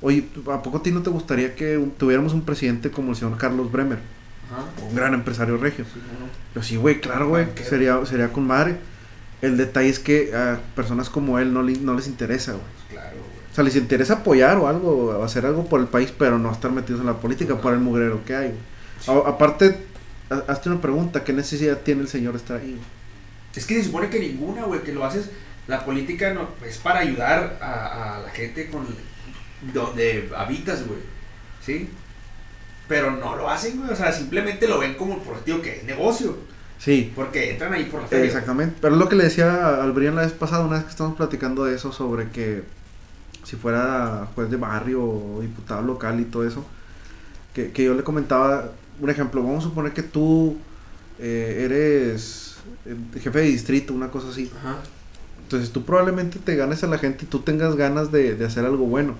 oye, 0.00 0.24
¿a 0.50 0.62
poco 0.62 0.78
a 0.78 0.82
ti 0.82 0.90
no 0.90 1.02
te 1.02 1.10
gustaría 1.10 1.54
que 1.54 1.78
tuviéramos 1.98 2.32
un 2.32 2.42
presidente 2.42 2.90
como 2.90 3.10
el 3.10 3.16
señor 3.16 3.36
Carlos 3.36 3.70
Bremer? 3.70 3.98
Ajá. 4.50 4.64
Un 4.88 4.94
gran 4.94 5.12
empresario 5.12 5.58
regio. 5.58 5.84
Sí, 5.84 6.00
sí, 6.62 6.76
güey, 6.76 7.00
claro, 7.00 7.28
güey, 7.28 7.46
sería, 7.68 8.04
sería 8.06 8.32
con 8.32 8.46
madre. 8.46 8.76
El 9.42 9.56
detalle 9.56 9.88
es 9.88 9.98
que 9.98 10.34
a 10.34 10.60
personas 10.74 11.08
como 11.10 11.38
él 11.38 11.52
no, 11.52 11.62
le- 11.62 11.78
no 11.78 11.94
les 11.94 12.06
interesa, 12.08 12.52
güey. 12.52 12.64
Claro, 12.90 13.16
güey. 13.16 13.38
O 13.52 13.54
sea, 13.54 13.64
les 13.64 13.76
interesa 13.76 14.14
apoyar 14.14 14.56
o 14.58 14.68
algo, 14.68 15.16
o 15.18 15.24
hacer 15.24 15.46
algo 15.46 15.68
por 15.68 15.80
el 15.80 15.86
país, 15.86 16.12
pero 16.16 16.38
no 16.38 16.50
estar 16.52 16.70
metidos 16.72 17.00
en 17.00 17.06
la 17.06 17.14
política 17.20 17.60
por 17.60 17.72
el 17.72 17.80
mugrero 17.80 18.24
que 18.24 18.34
hay, 18.36 18.48
güey. 18.48 19.18
A- 19.24 19.28
aparte, 19.28 19.76
ha- 20.30 20.44
hazte 20.50 20.68
una 20.70 20.80
pregunta, 20.80 21.24
¿qué 21.24 21.32
necesidad 21.32 21.78
tiene 21.78 22.02
el 22.02 22.08
señor 22.08 22.34
estar 22.36 22.58
ahí? 22.60 22.70
güey? 22.72 22.82
Es 23.54 23.64
que 23.66 23.74
se 23.74 23.84
supone 23.84 24.08
que 24.10 24.20
ninguna, 24.20 24.64
güey, 24.64 24.82
que 24.82 24.92
lo 24.92 25.04
haces. 25.04 25.30
La 25.66 25.84
política 25.84 26.32
no 26.32 26.48
es 26.66 26.78
para 26.78 27.00
ayudar 27.00 27.58
a, 27.60 28.16
a 28.16 28.20
la 28.20 28.30
gente 28.30 28.68
con 28.70 28.86
donde 29.74 30.30
habitas, 30.36 30.86
güey. 30.86 31.00
¿Sí? 31.64 31.88
Pero 32.86 33.10
no 33.10 33.36
lo 33.36 33.50
hacen, 33.50 33.78
güey. 33.78 33.90
O 33.90 33.96
sea, 33.96 34.12
simplemente 34.12 34.66
lo 34.68 34.78
ven 34.78 34.94
como 34.94 35.18
por 35.22 35.44
digo 35.44 35.60
que 35.60 35.78
es 35.78 35.84
negocio. 35.84 36.38
Sí, 36.78 37.12
Porque 37.16 37.50
entran 37.52 37.72
ahí 37.74 37.84
por 37.86 38.02
la 38.02 38.06
feria. 38.08 38.26
exactamente. 38.26 38.76
Pero 38.80 38.94
es 38.94 39.00
lo 39.00 39.08
que 39.08 39.16
le 39.16 39.24
decía 39.24 39.82
al 39.82 39.92
Brian 39.92 40.14
la 40.14 40.22
vez 40.22 40.32
pasada, 40.32 40.64
una 40.64 40.76
vez 40.76 40.84
que 40.84 40.90
estábamos 40.90 41.16
platicando 41.16 41.64
de 41.64 41.74
eso, 41.74 41.92
sobre 41.92 42.28
que 42.30 42.62
si 43.44 43.56
fuera 43.56 44.28
juez 44.34 44.50
de 44.50 44.56
barrio 44.56 45.02
o 45.02 45.38
diputado 45.42 45.82
local 45.82 46.20
y 46.20 46.24
todo 46.24 46.46
eso, 46.46 46.64
que, 47.54 47.72
que 47.72 47.84
yo 47.84 47.94
le 47.94 48.04
comentaba, 48.04 48.70
un 49.00 49.10
ejemplo, 49.10 49.42
vamos 49.42 49.64
a 49.64 49.68
suponer 49.68 49.92
que 49.92 50.02
tú 50.04 50.56
eh, 51.18 51.62
eres 51.64 52.58
eh, 52.86 52.94
jefe 53.20 53.38
de 53.40 53.46
distrito, 53.46 53.92
una 53.92 54.08
cosa 54.10 54.28
así. 54.28 54.50
Ajá. 54.60 54.76
Entonces 55.42 55.70
tú 55.72 55.82
probablemente 55.84 56.38
te 56.38 56.54
ganes 56.56 56.84
a 56.84 56.86
la 56.86 56.98
gente 56.98 57.24
y 57.24 57.28
tú 57.28 57.40
tengas 57.40 57.74
ganas 57.74 58.12
de, 58.12 58.34
de 58.36 58.44
hacer 58.44 58.64
algo 58.64 58.84
bueno. 58.86 59.14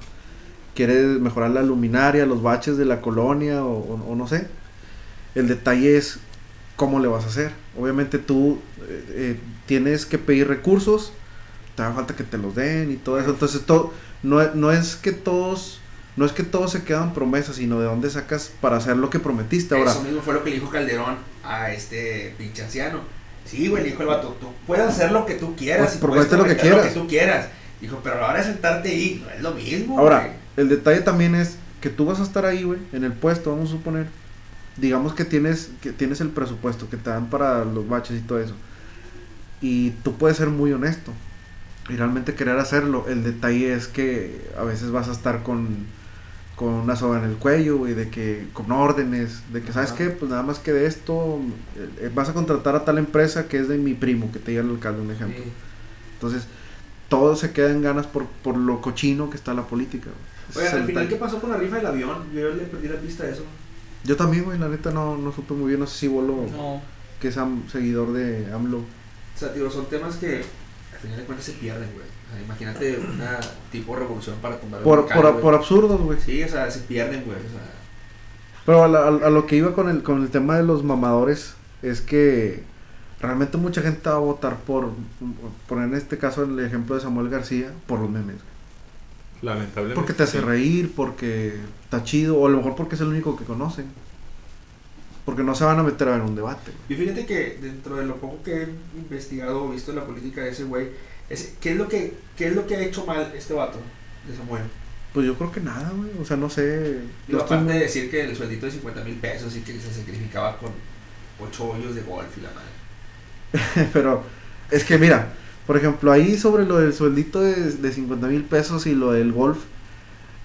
quieres 0.74 1.18
mejorar 1.20 1.50
la 1.50 1.62
luminaria, 1.62 2.24
los 2.26 2.40
baches 2.42 2.76
de 2.76 2.84
la 2.84 3.00
colonia 3.00 3.64
o, 3.64 3.78
o- 3.78 4.12
o 4.12 4.14
no 4.14 4.28
sé. 4.28 4.46
El 5.34 5.48
detalle 5.48 5.96
es 5.96 6.20
cómo 6.78 7.00
le 7.00 7.08
vas 7.08 7.24
a 7.24 7.26
hacer. 7.26 7.50
Obviamente 7.78 8.18
tú 8.18 8.58
eh, 8.88 9.04
eh, 9.10 9.40
tienes 9.66 10.06
que 10.06 10.16
pedir 10.16 10.48
recursos, 10.48 11.12
te 11.74 11.82
da 11.82 11.92
falta 11.92 12.14
que 12.16 12.22
te 12.24 12.38
los 12.38 12.54
den 12.54 12.90
y 12.92 12.96
todo 12.96 13.18
eso. 13.18 13.30
Entonces 13.30 13.62
todo, 13.66 13.92
no, 14.22 14.40
es- 14.40 14.54
no 14.54 14.70
es 14.72 14.94
que 14.96 15.10
todos, 15.12 15.80
no 16.16 16.24
es 16.24 16.30
que 16.32 16.44
todos 16.44 16.70
se 16.72 16.84
quedan 16.84 17.12
promesas, 17.14 17.56
sino 17.56 17.80
de 17.80 17.86
dónde 17.86 18.08
sacas 18.08 18.50
para 18.60 18.76
hacer 18.76 18.96
lo 18.96 19.10
que 19.10 19.18
prometiste. 19.18 19.74
Ahora, 19.74 19.90
Eso 19.90 20.02
mismo 20.02 20.22
fue 20.22 20.34
lo 20.34 20.44
que 20.44 20.50
le 20.50 20.56
dijo 20.56 20.70
Calderón 20.70 21.16
a 21.44 21.72
este 21.72 22.32
pinche 22.38 22.62
anciano. 22.62 23.00
Sí, 23.44 23.66
güey, 23.68 23.82
le 23.82 23.90
dijo 23.90 24.02
el 24.02 24.08
vato, 24.08 24.36
tú 24.40 24.46
puedes 24.66 24.86
hacer 24.86 25.10
lo 25.10 25.26
que 25.26 25.34
tú 25.34 25.56
quieras. 25.56 25.86
Pues, 25.88 25.96
y 25.96 25.98
promete 25.98 26.36
lo 26.36 26.44
que 26.44 26.56
quieras. 26.56 26.78
Lo 26.86 26.88
que 26.94 27.00
tú 27.00 27.06
quieras. 27.08 27.48
Dijo, 27.80 28.00
pero 28.04 28.16
a 28.16 28.20
la 28.20 28.26
hora 28.28 28.38
de 28.38 28.44
sentarte 28.44 28.88
ahí, 28.90 29.22
no 29.24 29.30
es 29.34 29.40
lo 29.42 29.50
mismo. 29.52 29.98
Ahora, 29.98 30.20
güey. 30.20 30.32
el 30.56 30.68
detalle 30.68 31.00
también 31.00 31.34
es 31.34 31.56
que 31.80 31.90
tú 31.90 32.06
vas 32.06 32.20
a 32.20 32.24
estar 32.24 32.44
ahí, 32.44 32.62
güey, 32.64 32.78
en 32.92 33.04
el 33.04 33.12
puesto, 33.12 33.50
vamos 33.50 33.68
a 33.70 33.72
suponer. 33.72 34.06
Digamos 34.80 35.14
que 35.14 35.24
tienes, 35.24 35.70
que 35.80 35.92
tienes 35.92 36.20
el 36.20 36.28
presupuesto 36.28 36.88
que 36.88 36.96
te 36.96 37.10
dan 37.10 37.30
para 37.30 37.64
los 37.64 37.88
baches 37.88 38.18
y 38.18 38.22
todo 38.22 38.40
eso. 38.40 38.54
Y 39.60 39.90
tú 40.02 40.14
puedes 40.16 40.36
ser 40.36 40.48
muy 40.48 40.72
honesto. 40.72 41.12
Y 41.88 41.96
realmente 41.96 42.34
querer 42.34 42.58
hacerlo. 42.58 43.06
El 43.08 43.24
detalle 43.24 43.72
es 43.72 43.88
que 43.88 44.50
a 44.58 44.62
veces 44.62 44.90
vas 44.90 45.08
a 45.08 45.12
estar 45.12 45.42
con, 45.42 45.86
con 46.54 46.68
una 46.68 46.96
soga 46.96 47.18
en 47.18 47.24
el 47.24 47.36
cuello, 47.36 47.78
güey, 47.78 47.94
de 47.94 48.10
que, 48.10 48.48
con 48.52 48.70
órdenes, 48.70 49.42
de 49.52 49.62
que, 49.62 49.72
¿sabes 49.72 49.90
Ajá. 49.90 49.98
qué? 49.98 50.10
Pues 50.10 50.30
nada 50.30 50.42
más 50.42 50.58
que 50.58 50.72
de 50.72 50.86
esto, 50.86 51.40
eh, 51.76 52.10
vas 52.14 52.28
a 52.28 52.34
contratar 52.34 52.76
a 52.76 52.84
tal 52.84 52.98
empresa 52.98 53.48
que 53.48 53.58
es 53.58 53.68
de 53.68 53.78
mi 53.78 53.94
primo, 53.94 54.30
que 54.32 54.38
te 54.38 54.50
diga 54.50 54.62
el 54.62 54.70
alcalde, 54.70 55.00
un 55.00 55.10
ejemplo. 55.10 55.42
Sí. 55.42 55.50
Entonces, 56.14 56.46
todo 57.08 57.36
se 57.36 57.52
queda 57.52 57.70
en 57.70 57.80
ganas 57.80 58.06
por, 58.06 58.26
por 58.26 58.56
lo 58.56 58.80
cochino 58.80 59.30
que 59.30 59.36
está 59.36 59.54
la 59.54 59.66
política, 59.66 60.10
Oye, 60.56 60.68
al 60.68 60.84
final. 60.84 61.08
¿qué 61.08 61.16
pasó 61.16 61.40
con 61.40 61.50
la 61.50 61.56
rifa 61.56 61.76
del 61.76 61.86
avión? 61.86 62.24
Yo 62.34 62.50
le 62.50 62.64
perdí 62.64 62.88
la 62.88 62.96
pista 62.96 63.24
de 63.24 63.32
eso. 63.32 63.44
Yo 64.04 64.16
también, 64.16 64.44
güey, 64.44 64.58
la 64.58 64.68
neta 64.68 64.90
no, 64.90 65.16
no 65.16 65.32
supe 65.32 65.54
muy 65.54 65.68
bien, 65.68 65.80
no 65.80 65.86
sé 65.86 65.98
si 65.98 66.08
Bolo, 66.08 66.46
No. 66.56 66.80
que 67.20 67.28
es 67.28 67.36
am- 67.38 67.68
seguidor 67.68 68.12
de 68.12 68.52
AMLO. 68.52 68.78
O 68.78 69.38
sea, 69.38 69.48
digo, 69.50 69.70
son 69.70 69.86
temas 69.86 70.16
que 70.16 70.36
al 70.92 70.98
final 71.00 71.16
de 71.18 71.24
cuentas 71.24 71.46
se 71.46 71.52
pierden, 71.52 71.88
güey. 71.94 72.06
O 72.06 72.32
sea, 72.34 72.42
imagínate 72.42 72.98
una 72.98 73.38
tipo 73.72 73.96
revolución 73.96 74.36
para 74.42 74.58
tumbar 74.60 74.80
el 74.80 74.84
Por, 74.84 75.00
volcán, 75.00 75.20
por, 75.20 75.30
güey. 75.32 75.42
por 75.42 75.54
absurdos, 75.54 76.00
güey. 76.00 76.18
Sí, 76.20 76.42
o 76.42 76.48
sea, 76.48 76.70
se 76.70 76.80
pierden, 76.80 77.24
güey. 77.24 77.36
O 77.38 77.40
sea, 77.40 77.74
Pero 78.66 78.84
a, 78.84 78.88
la- 78.88 79.04
a- 79.04 79.26
a 79.28 79.30
lo 79.30 79.46
que 79.46 79.56
iba 79.56 79.74
con 79.74 79.88
el, 79.88 80.02
con 80.02 80.22
el 80.22 80.28
tema 80.30 80.56
de 80.56 80.62
los 80.62 80.84
mamadores 80.84 81.54
es 81.82 82.00
que 82.00 82.62
realmente 83.20 83.56
mucha 83.56 83.80
gente 83.82 84.08
va 84.10 84.16
a 84.16 84.20
votar 84.20 84.56
por, 84.58 84.90
por 85.68 85.78
en 85.82 85.94
este 85.94 86.18
caso 86.18 86.44
el 86.44 86.58
ejemplo 86.60 86.94
de 86.94 87.00
Samuel 87.00 87.28
García, 87.30 87.72
por 87.86 87.98
los 88.00 88.10
memes. 88.10 88.36
güey. 88.36 88.57
Lamentablemente. 89.42 89.94
Porque 89.94 90.12
te 90.12 90.24
hace 90.24 90.40
sí. 90.40 90.44
reír, 90.44 90.92
porque 90.94 91.54
está 91.84 92.02
chido, 92.02 92.36
o 92.38 92.46
a 92.46 92.50
lo 92.50 92.58
mejor 92.58 92.74
porque 92.74 92.96
es 92.96 93.00
el 93.00 93.08
único 93.08 93.36
que 93.36 93.44
conocen. 93.44 93.86
Porque 95.24 95.42
no 95.42 95.54
se 95.54 95.64
van 95.64 95.78
a 95.78 95.82
meter 95.82 96.08
a 96.08 96.12
ver 96.12 96.22
un 96.22 96.34
debate. 96.34 96.72
Y 96.88 96.94
fíjate 96.94 97.26
que 97.26 97.58
dentro 97.60 97.96
de 97.96 98.06
lo 98.06 98.16
poco 98.16 98.42
que 98.42 98.62
he 98.62 98.68
investigado 98.96 99.64
o 99.64 99.70
visto 99.70 99.90
en 99.90 99.98
la 99.98 100.06
política 100.06 100.40
de 100.40 100.50
ese 100.50 100.64
güey, 100.64 100.88
es, 101.28 101.54
¿qué, 101.60 101.72
es 101.72 101.76
lo 101.76 101.86
que, 101.86 102.14
¿qué 102.36 102.48
es 102.48 102.54
lo 102.54 102.66
que 102.66 102.76
ha 102.76 102.80
hecho 102.80 103.04
mal 103.04 103.32
este 103.36 103.52
vato 103.54 103.78
de 104.26 104.34
Samuel? 104.34 104.64
Pues 105.12 105.26
yo 105.26 105.36
creo 105.36 105.52
que 105.52 105.60
nada, 105.60 105.90
güey. 105.94 106.10
O 106.20 106.24
sea, 106.24 106.36
no 106.36 106.48
sé. 106.48 107.00
Y 107.28 107.32
yo 107.32 107.38
estoy 107.38 107.58
aparte 107.58 107.74
de 107.74 107.80
decir 107.80 108.10
que 108.10 108.24
el 108.24 108.36
sueldito 108.36 108.66
de 108.66 108.72
50 108.72 109.04
mil 109.04 109.16
pesos 109.16 109.54
y 109.56 109.60
que 109.60 109.78
se 109.78 109.92
sacrificaba 109.92 110.56
con 110.58 110.70
ocho 111.40 111.70
hoyos 111.70 111.94
de 111.94 112.02
golf 112.02 112.36
y 112.38 112.40
la 112.40 112.50
madre. 112.50 113.88
Pero 113.92 114.22
es 114.70 114.84
que 114.84 114.98
mira, 114.98 115.32
por 115.68 115.76
ejemplo, 115.76 116.10
ahí 116.10 116.36
sobre 116.36 116.64
lo 116.64 116.78
del 116.78 116.92
sueldito 116.94 117.40
de, 117.40 117.54
de 117.72 117.92
50 117.92 118.26
mil 118.26 118.42
pesos 118.42 118.86
y 118.86 118.94
lo 118.96 119.12
del 119.12 119.32
golf, 119.32 119.58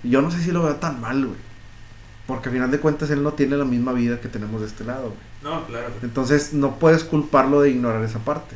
yo 0.03 0.21
no 0.21 0.29
sé 0.29 0.39
si 0.43 0.51
lo 0.51 0.61
veo 0.63 0.75
tan 0.75 1.01
mal, 1.01 1.25
güey. 1.25 1.37
Porque 2.27 2.49
al 2.49 2.55
final 2.55 2.69
de 2.71 2.79
cuentas 2.79 3.09
él 3.09 3.23
no 3.23 3.33
tiene 3.33 3.57
la 3.57 3.65
misma 3.65 3.91
vida 3.93 4.21
que 4.21 4.27
tenemos 4.29 4.61
de 4.61 4.67
este 4.67 4.83
lado, 4.83 5.03
güey. 5.15 5.17
No, 5.43 5.65
claro. 5.65 5.87
Entonces 6.03 6.53
no 6.53 6.77
puedes 6.77 7.03
culparlo 7.03 7.61
de 7.61 7.71
ignorar 7.71 8.03
esa 8.03 8.19
parte. 8.19 8.55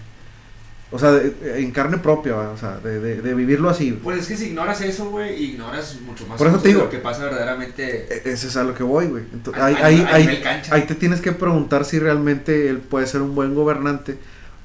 O 0.90 0.98
sea, 1.00 1.12
de- 1.12 1.60
en 1.62 1.72
carne 1.72 1.98
propia, 1.98 2.34
¿va? 2.34 2.50
o 2.52 2.58
sea, 2.58 2.78
de, 2.78 3.02
de- 3.02 3.22
de 3.22 3.34
vivirlo 3.34 3.70
así. 3.70 3.92
Pues 4.02 4.20
es 4.20 4.28
que 4.28 4.38
si 4.38 4.46
ignoras 4.48 4.80
eso, 4.80 5.10
güey, 5.10 5.42
ignoras 5.52 6.00
mucho 6.06 6.26
más 6.28 6.38
Por 6.38 6.48
eso 6.48 6.60
te 6.60 6.70
digo. 6.70 6.82
lo 6.84 6.90
que 6.90 7.00
pasa 7.00 7.26
verdaderamente. 7.26 8.08
E- 8.14 8.22
Ese 8.32 8.48
es 8.48 8.56
a 8.56 8.64
lo 8.64 8.74
que 8.74 8.84
voy, 8.84 9.08
güey. 9.08 9.24
Entonces, 9.34 9.62
A- 9.62 9.66
ahí, 9.66 9.76
a- 9.76 9.86
ahí, 9.86 10.02
a 10.02 10.16
ahí- 10.16 10.28
nivel 10.28 10.42
cancha. 10.42 10.74
ahí 10.74 10.84
te 10.84 10.96
tienes 10.96 11.20
que 11.20 11.34
preguntar 11.34 11.84
si 11.84 12.00
realmente 12.00 12.70
él 12.70 12.78
puede 12.78 13.06
ser 13.06 13.22
un 13.22 13.36
buen 13.36 13.54
gobernante, 13.54 14.18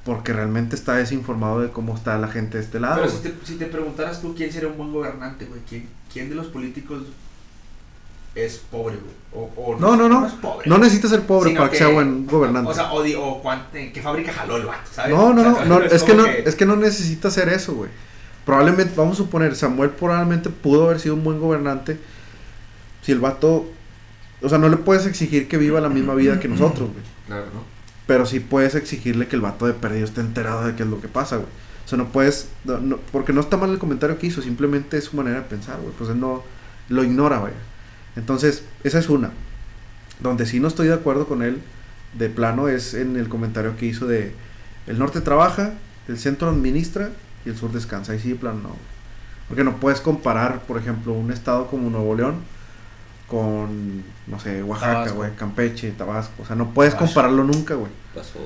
porque 0.05 0.33
realmente 0.33 0.75
está 0.75 0.95
desinformado 0.95 1.61
de 1.61 1.69
cómo 1.69 1.95
está 1.95 2.17
la 2.17 2.27
gente 2.27 2.57
de 2.57 2.63
este 2.63 2.79
lado. 2.79 2.97
Pero 3.01 3.09
si 3.09 3.17
te, 3.19 3.33
si 3.45 3.55
te 3.55 3.65
preguntaras 3.67 4.21
tú 4.21 4.33
quién 4.35 4.51
sería 4.51 4.67
un 4.69 4.77
buen 4.77 4.91
gobernante, 4.91 5.45
güey, 5.45 5.61
¿quién, 5.67 5.87
quién 6.11 6.29
de 6.29 6.35
los 6.35 6.47
políticos 6.47 7.03
es 8.35 8.57
pobre, 8.69 8.95
güey? 8.97 9.13
O, 9.45 9.49
o 9.61 9.79
No, 9.79 9.95
no, 9.95 10.09
no. 10.09 10.25
es 10.25 10.33
pobre. 10.33 10.69
No 10.69 10.77
necesitas 10.77 11.11
ser 11.11 11.21
pobre 11.21 11.51
para 11.55 11.69
que, 11.69 11.77
sea 11.77 11.87
buen 11.87 12.25
gobernante. 12.25 12.69
O 12.69 12.73
sea, 12.73 12.91
o, 12.91 13.01
di- 13.03 13.15
o 13.15 13.41
qué 13.71 14.01
fábrica 14.01 14.33
jaló 14.33 14.57
el 14.57 14.65
vato, 14.65 14.89
¿sabes? 14.91 15.11
no, 15.15 15.33
no, 15.33 15.41
O 15.51 15.55
sea, 15.55 15.65
no, 15.65 15.79
no, 15.79 15.85
es 15.85 16.03
que 16.03 16.13
no, 16.15 16.25
es 16.25 16.55
que 16.55 16.65
no 16.65 16.75
necesita 16.75 17.27
hacer 17.29 17.47
eso, 17.49 17.73
güey. 17.75 17.89
Probablemente, 18.45 18.93
vamos 18.97 19.13
a 19.13 19.23
suponer, 19.23 19.55
Samuel 19.55 19.91
probablemente 19.91 20.49
pudo 20.49 20.85
haber 20.85 20.99
sido 20.99 21.15
un 21.15 21.23
buen 21.23 21.39
gobernante 21.39 21.97
si 23.01 23.11
el 23.13 23.19
vato, 23.19 23.69
o 24.41 24.49
sea, 24.49 24.57
no 24.57 24.67
le 24.67 24.77
puedes 24.77 25.05
exigir 25.05 25.47
que 25.47 25.57
viva 25.57 25.79
la 25.79 25.89
misma 25.89 26.13
vida 26.13 26.39
que 26.39 26.47
nosotros, 26.49 26.89
güey. 26.91 27.03
Claro, 27.27 27.45
¿no? 27.53 27.72
Pero 28.07 28.25
sí 28.25 28.39
puedes 28.39 28.75
exigirle 28.75 29.27
que 29.27 29.35
el 29.35 29.41
vato 29.41 29.65
de 29.65 29.73
perdido 29.73 30.05
esté 30.05 30.21
enterado 30.21 30.65
de 30.65 30.75
qué 30.75 30.83
es 30.83 30.89
lo 30.89 30.99
que 31.01 31.07
pasa, 31.07 31.37
güey. 31.37 31.47
O 31.85 31.87
sea, 31.87 31.97
no 31.97 32.07
puedes, 32.09 32.49
no- 32.65 32.97
porque 33.11 33.33
no 33.33 33.41
está 33.41 33.57
mal 33.57 33.69
el 33.71 33.79
comentario 33.79 34.17
que 34.17 34.27
hizo, 34.27 34.41
simplemente 34.41 34.97
es 34.97 35.05
su 35.05 35.15
manera 35.17 35.37
de 35.37 35.45
pensar, 35.45 35.79
güey. 35.81 35.93
Pues 35.97 36.09
él 36.09 36.19
no 36.19 36.43
lo 36.89 37.03
ignora, 37.03 37.37
güey. 37.39 37.53
Entonces, 38.15 38.63
esa 38.83 38.99
es 38.99 39.09
una. 39.09 39.31
Donde 40.19 40.45
sí 40.45 40.59
no 40.59 40.67
estoy 40.67 40.87
de 40.87 40.93
acuerdo 40.93 41.27
con 41.27 41.43
él, 41.43 41.61
de 42.17 42.29
plano, 42.29 42.67
es 42.67 42.93
en 42.93 43.15
el 43.17 43.27
comentario 43.29 43.75
que 43.77 43.85
hizo 43.87 44.05
de 44.05 44.33
el 44.87 44.99
norte 44.99 45.21
trabaja, 45.21 45.73
el 46.07 46.17
centro 46.19 46.49
administra 46.49 47.09
y 47.45 47.49
el 47.49 47.57
sur 47.57 47.71
descansa. 47.71 48.11
Ahí 48.13 48.19
sí, 48.19 48.29
de 48.29 48.35
plano, 48.35 48.59
no. 48.61 48.67
güey. 48.69 48.79
Porque 49.47 49.63
no 49.63 49.77
puedes 49.77 49.99
comparar, 50.01 50.61
por 50.61 50.77
ejemplo, 50.77 51.13
un 51.13 51.31
estado 51.31 51.67
como 51.67 51.89
Nuevo 51.89 52.15
León 52.15 52.35
con, 53.27 54.03
no 54.27 54.39
sé, 54.39 54.63
Oaxaca, 54.63 55.11
güey, 55.11 55.31
Campeche, 55.35 55.91
Tabasco. 55.91 56.43
O 56.43 56.45
sea, 56.45 56.55
no 56.55 56.73
puedes 56.73 56.93
Tabasco. 56.93 57.13
compararlo 57.13 57.43
nunca, 57.43 57.75
güey. 57.75 57.91
Pasó. 58.15 58.39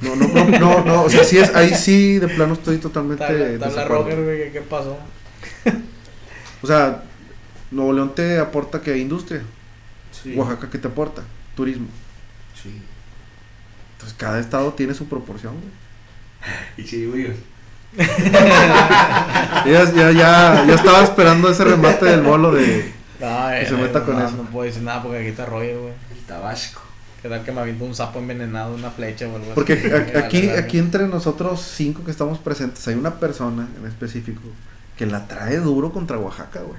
No, 0.00 0.16
no, 0.16 0.26
no, 0.26 0.58
no, 0.58 0.84
no, 0.84 1.02
o 1.04 1.08
sea, 1.10 1.22
sí 1.24 1.38
es, 1.38 1.54
ahí 1.54 1.72
sí 1.74 2.18
de 2.18 2.26
plano 2.28 2.54
estoy 2.54 2.78
totalmente 2.78 3.24
Tabla, 3.24 3.44
tabla 3.58 3.66
desacuerdo. 3.68 4.02
Roger, 4.04 4.24
güey, 4.24 4.38
¿qué- 4.44 4.50
¿qué 4.52 4.60
pasó? 4.60 4.98
O 6.62 6.66
sea, 6.66 7.02
Nuevo 7.70 7.92
León 7.92 8.14
te 8.14 8.38
aporta 8.38 8.80
que 8.80 8.96
industria, 8.98 9.42
Sí. 10.10 10.34
Oaxaca 10.36 10.68
que 10.70 10.78
te 10.78 10.88
aporta 10.88 11.22
turismo. 11.54 11.86
Sí. 12.60 12.80
Entonces 13.92 14.16
cada 14.18 14.40
estado 14.40 14.72
tiene 14.72 14.94
su 14.94 15.06
proporción, 15.06 15.54
güey. 15.54 15.72
Y 16.78 16.88
sí, 16.88 17.06
güey. 17.06 17.32
Ya, 19.66 19.84
ya, 19.94 20.10
ya, 20.12 20.64
ya 20.66 20.74
estaba 20.74 21.02
esperando 21.04 21.48
ese 21.48 21.64
remate 21.64 22.04
del 22.06 22.22
bolo 22.22 22.50
de 22.52 22.92
Ay, 23.24 23.60
Que 23.60 23.68
se 23.68 23.74
ay, 23.74 23.82
meta 23.82 24.00
no, 24.00 24.04
con 24.06 24.18
no, 24.18 24.26
eso. 24.26 24.36
No 24.36 24.42
puedo 24.44 24.66
decir 24.66 24.82
nada 24.82 25.02
porque 25.02 25.18
aquí 25.18 25.28
está 25.28 25.46
Roger, 25.46 25.78
güey. 25.78 25.92
El 26.12 26.24
Tabasco. 26.26 26.82
¿Qué 27.22 27.28
tal 27.28 27.42
que 27.42 27.52
me 27.52 27.60
aviento 27.60 27.84
un 27.84 27.94
sapo 27.94 28.18
envenenado, 28.18 28.74
una 28.74 28.90
flecha 28.90 29.26
o 29.26 29.36
algo 29.36 29.46
así? 29.46 29.54
porque 29.54 30.12
aquí, 30.24 30.50
aquí 30.50 30.78
entre 30.78 31.06
nosotros 31.06 31.60
cinco 31.62 32.04
que 32.04 32.10
estamos 32.10 32.38
presentes 32.38 32.86
hay 32.86 32.96
una 32.96 33.18
persona 33.18 33.66
en 33.78 33.86
específico 33.86 34.42
que 34.96 35.06
la 35.06 35.26
trae 35.26 35.56
duro 35.56 35.90
contra 35.90 36.18
Oaxaca, 36.18 36.60
güey. 36.60 36.78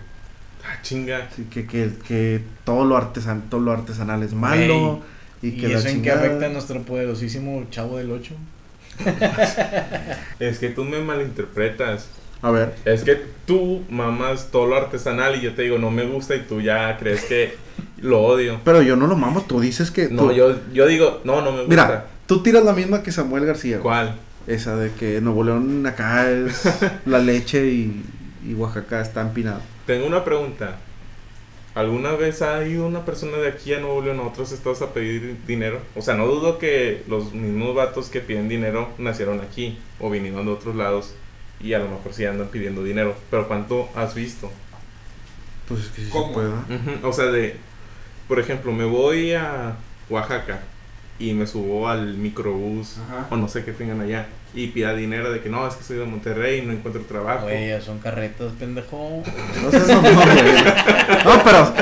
Ah, 0.63 0.81
chinga. 0.81 1.29
Que, 1.29 1.65
que, 1.65 1.93
que 2.07 2.43
todo 2.63 2.85
lo 2.85 2.95
artesan, 2.95 3.49
todo 3.49 3.61
lo 3.61 3.71
artesanal 3.71 4.23
es 4.23 4.33
malo 4.33 5.01
y 5.41 5.47
¿Y, 5.47 5.51
que 5.57 5.67
la 5.67 5.79
eso 5.79 5.89
en 5.89 6.01
qué 6.01 6.11
afecta 6.11 6.45
a 6.45 6.49
nuestro 6.49 6.81
poderosísimo 6.83 7.65
chavo 7.69 7.97
del 7.97 8.11
8? 8.11 8.33
Es 10.39 10.59
que 10.59 10.69
tú 10.69 10.83
me 10.83 10.99
malinterpretas. 10.99 12.07
A 12.41 12.51
ver, 12.51 12.75
Es 12.85 13.03
que 13.03 13.15
tú 13.47 13.83
mamas 13.89 14.49
todo 14.51 14.67
lo 14.67 14.75
artesanal 14.75 15.35
y 15.35 15.41
yo 15.41 15.53
te 15.55 15.63
digo 15.63 15.77
no 15.77 15.89
me 15.91 16.05
gusta 16.05 16.35
y 16.35 16.41
tú 16.41 16.61
ya 16.61 16.95
crees 16.97 17.23
que 17.25 17.55
lo 18.01 18.21
odio. 18.21 18.59
pero 18.63 18.81
yo 18.81 18.95
no 18.95 19.07
lo 19.07 19.15
mamo, 19.15 19.41
tú 19.47 19.59
dices 19.59 19.89
que 19.91 20.09
No, 20.09 20.23
tú- 20.27 20.31
yo, 20.33 20.55
yo 20.73 20.85
digo, 20.87 21.21
no, 21.23 21.41
no 21.41 21.51
me 21.51 21.59
gusta. 21.63 21.69
Mira, 21.69 22.05
tú 22.27 22.43
tiras 22.43 22.63
la 22.63 22.73
misma 22.73 23.01
que 23.03 23.11
Samuel 23.11 23.45
García. 23.45 23.79
¿Cuál? 23.79 24.15
Esa 24.47 24.75
de 24.75 24.91
que 24.91 25.21
Nuevo 25.21 25.43
León 25.43 25.85
acá 25.87 26.29
es 26.29 26.63
la 27.05 27.17
leche 27.19 27.65
y, 27.67 28.03
y 28.47 28.53
Oaxaca 28.53 29.01
está 29.01 29.21
empinado. 29.21 29.61
Tengo 29.87 30.05
una 30.05 30.23
pregunta. 30.23 30.77
¿Alguna 31.73 32.11
vez 32.13 32.41
ha 32.41 32.65
ido 32.65 32.85
una 32.87 33.03
persona 33.03 33.37
de 33.37 33.49
aquí 33.49 33.73
a 33.73 33.79
Nuevo 33.81 34.01
León 34.01 34.19
a 34.19 34.23
otros 34.23 34.51
estados 34.53 34.81
a 34.81 34.93
pedir 34.93 35.35
dinero? 35.45 35.79
O 35.95 36.01
sea, 36.01 36.13
no 36.15 36.25
dudo 36.25 36.57
que 36.57 37.03
los 37.09 37.33
mismos 37.33 37.75
vatos 37.75 38.07
que 38.09 38.21
piden 38.21 38.47
dinero 38.47 38.89
nacieron 38.97 39.41
aquí 39.41 39.77
o 39.99 40.09
vinieron 40.09 40.45
de 40.45 40.51
otros 40.53 40.75
lados 40.75 41.13
y 41.59 41.73
a 41.73 41.79
lo 41.79 41.89
mejor 41.89 42.13
sí 42.13 42.25
andan 42.25 42.47
pidiendo 42.47 42.83
dinero. 42.83 43.15
Pero 43.29 43.47
¿cuánto 43.47 43.89
has 43.95 44.13
visto? 44.15 44.51
Pues 45.67 45.81
es 45.81 45.87
que 45.89 46.01
sí 46.03 46.09
¿Cómo? 46.09 46.27
se 46.27 46.33
puede. 46.33 46.49
¿no? 46.49 47.07
O 47.09 47.13
sea, 47.13 47.25
de, 47.25 47.57
por 48.27 48.39
ejemplo, 48.39 48.71
me 48.71 48.85
voy 48.85 49.33
a 49.33 49.75
Oaxaca 50.09 50.61
y 51.17 51.33
me 51.33 51.47
subo 51.47 51.87
al 51.87 52.15
microbús 52.15 52.97
Ajá. 53.07 53.27
o 53.29 53.37
no 53.37 53.47
sé 53.47 53.63
qué 53.63 53.71
tengan 53.71 54.01
allá 54.01 54.27
y 54.55 54.67
pida 54.67 54.93
dinero 54.95 55.31
de 55.31 55.41
que 55.41 55.49
no, 55.49 55.67
es 55.67 55.75
que 55.75 55.83
soy 55.83 55.97
de 55.97 56.05
Monterrey 56.05 56.59
y 56.59 56.61
no 56.65 56.71
encuentro 56.71 57.01
trabajo. 57.03 57.43
Güey, 57.43 57.69
ya 57.69 57.81
son 57.81 57.99
carretas, 57.99 58.53
pendejo. 58.57 59.21
No 59.61 59.95
mamón, 59.95 60.13
güey. 60.13 60.63
No, 61.25 61.43
pero 61.43 61.73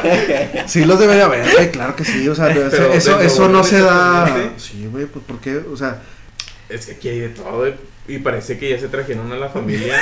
sí 0.68 0.84
los 0.84 1.00
debe 1.00 1.16
de 1.16 1.22
haber, 1.22 1.72
claro 1.72 1.96
que 1.96 2.04
sí, 2.04 2.28
o 2.28 2.34
sea, 2.36 2.48
Pero 2.48 2.94
eso, 2.94 3.20
eso 3.22 3.48
no 3.48 3.64
se 3.64 3.80
da. 3.80 4.54
Sí, 4.58 4.88
güey, 4.92 5.06
pues 5.06 5.24
¿por 5.24 5.40
qué? 5.40 5.58
O 5.58 5.78
sea, 5.78 6.02
Es 6.70 6.86
que 6.86 6.92
aquí 6.94 7.10
hay 7.10 7.20
de 7.20 7.30
todo 7.30 7.72
y 8.08 8.18
parece 8.20 8.58
que 8.58 8.70
ya 8.70 8.80
se 8.80 8.88
trajeron 8.88 9.32
a 9.32 9.38
la 9.38 9.50
familia. 9.50 9.98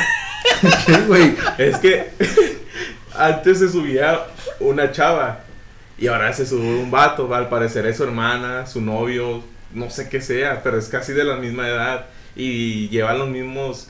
¿qué, 0.86 0.98
güey? 1.08 1.36
es 1.58 1.78
que 1.78 2.10
antes 3.16 3.60
se 3.60 3.70
subía 3.70 4.22
una 4.60 4.92
chava 4.92 5.44
y 5.98 6.08
ahora 6.08 6.34
se 6.34 6.46
sube 6.46 6.66
un 6.80 6.90
vato, 6.90 7.34
al 7.34 7.50
parecer 7.50 7.86
es 7.86 7.98
su 7.98 8.04
hermana, 8.04 8.66
su 8.66 8.82
novio, 8.82 9.44
no 9.74 9.90
sé 9.90 10.10
qué 10.10 10.22
sea, 10.22 10.64
pero 10.64 10.78
es 10.78 10.88
casi 10.88 11.14
de 11.14 11.24
la 11.24 11.36
misma 11.36 11.68
edad 11.68 12.06
y 12.36 12.90
llevan 12.90 13.20
los 13.20 13.30
mismos 13.30 13.90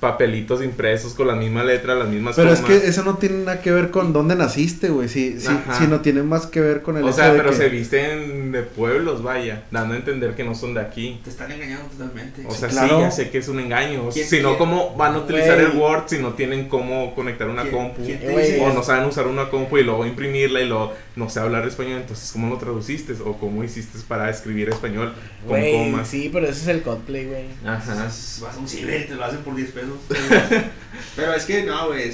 papelitos 0.00 0.64
impresos 0.64 1.12
con 1.14 1.26
la 1.26 1.34
misma 1.34 1.62
letra, 1.62 1.94
las 1.94 2.08
mismas 2.08 2.34
Pero 2.34 2.52
es 2.52 2.60
que 2.60 2.74
eso 2.74 3.04
no 3.04 3.16
tiene 3.18 3.44
nada 3.44 3.60
que 3.60 3.70
ver 3.70 3.90
con 3.90 4.12
dónde 4.14 4.34
naciste, 4.34 4.88
güey. 4.88 5.08
Sí, 5.08 5.36
sí, 5.38 5.48
Ajá. 5.48 5.78
sí, 5.78 5.86
no 5.88 6.00
tiene 6.00 6.22
más 6.22 6.46
que 6.46 6.60
ver 6.60 6.80
con 6.82 6.96
el 6.96 7.04
O 7.04 7.08
hecho 7.08 7.16
sea, 7.16 7.32
de 7.32 7.38
pero 7.38 7.50
que- 7.50 7.56
se 7.56 7.68
visten 7.68 8.50
de 8.50 8.62
pueblos, 8.62 9.22
vaya, 9.22 9.64
dando 9.70 9.94
a 9.94 9.98
entender 9.98 10.34
que 10.34 10.42
no 10.42 10.54
son 10.54 10.72
de 10.74 10.80
aquí. 10.80 11.20
Te 11.22 11.30
están 11.30 11.52
engañando 11.52 11.84
totalmente. 11.90 12.44
O 12.46 12.50
sea, 12.54 12.68
claro. 12.70 12.96
sí, 12.96 13.02
ya 13.02 13.10
sé 13.10 13.30
que 13.30 13.38
es 13.38 13.48
un 13.48 13.60
engaño. 13.60 14.08
¿Quién- 14.10 14.26
Si 14.26 14.40
no, 14.40 14.56
¿cómo 14.56 14.94
van 14.96 15.14
a 15.14 15.18
utilizar 15.18 15.60
el 15.60 15.76
Word 15.76 16.04
si 16.06 16.18
no 16.18 16.32
tienen 16.32 16.68
cómo 16.68 17.14
conectar 17.14 17.48
una 17.48 17.62
¿Quién- 17.62 17.74
compu? 17.74 18.02
quién 18.04 18.20
O 18.62 18.72
no 18.72 18.82
saben 18.82 19.04
usar 19.06 19.26
una 19.26 19.50
compu 19.50 19.76
y 19.78 19.84
luego 19.84 20.06
imprimirla 20.06 20.62
y 20.62 20.66
luego 20.68 20.94
no 21.16 21.28
sé 21.28 21.40
hablar 21.40 21.66
español, 21.68 22.00
entonces 22.00 22.32
¿cómo 22.32 22.48
lo 22.48 22.56
traduciste? 22.56 23.12
¿O 23.24 23.36
cómo 23.36 23.62
hiciste 23.64 23.98
para 24.08 24.30
escribir 24.30 24.70
español 24.70 25.12
con 25.46 25.60
comas? 25.60 26.08
sí, 26.08 26.30
pero 26.32 26.46
ese 26.46 26.62
es 26.62 26.68
el 26.68 26.82
cosplay, 26.82 27.26
güey. 27.26 27.44
Ajá. 27.66 27.94
Vas 28.04 28.42
a 28.42 28.58
un 28.58 28.66
ciber 28.68 29.06
te 29.06 29.14
lo 29.14 29.24
hacen 29.24 29.40
por 29.40 29.54
10 29.54 29.70
pesos. 29.72 29.89
Pero 31.16 31.34
es 31.34 31.44
que 31.44 31.62
no, 31.64 31.88
güey. 31.88 32.10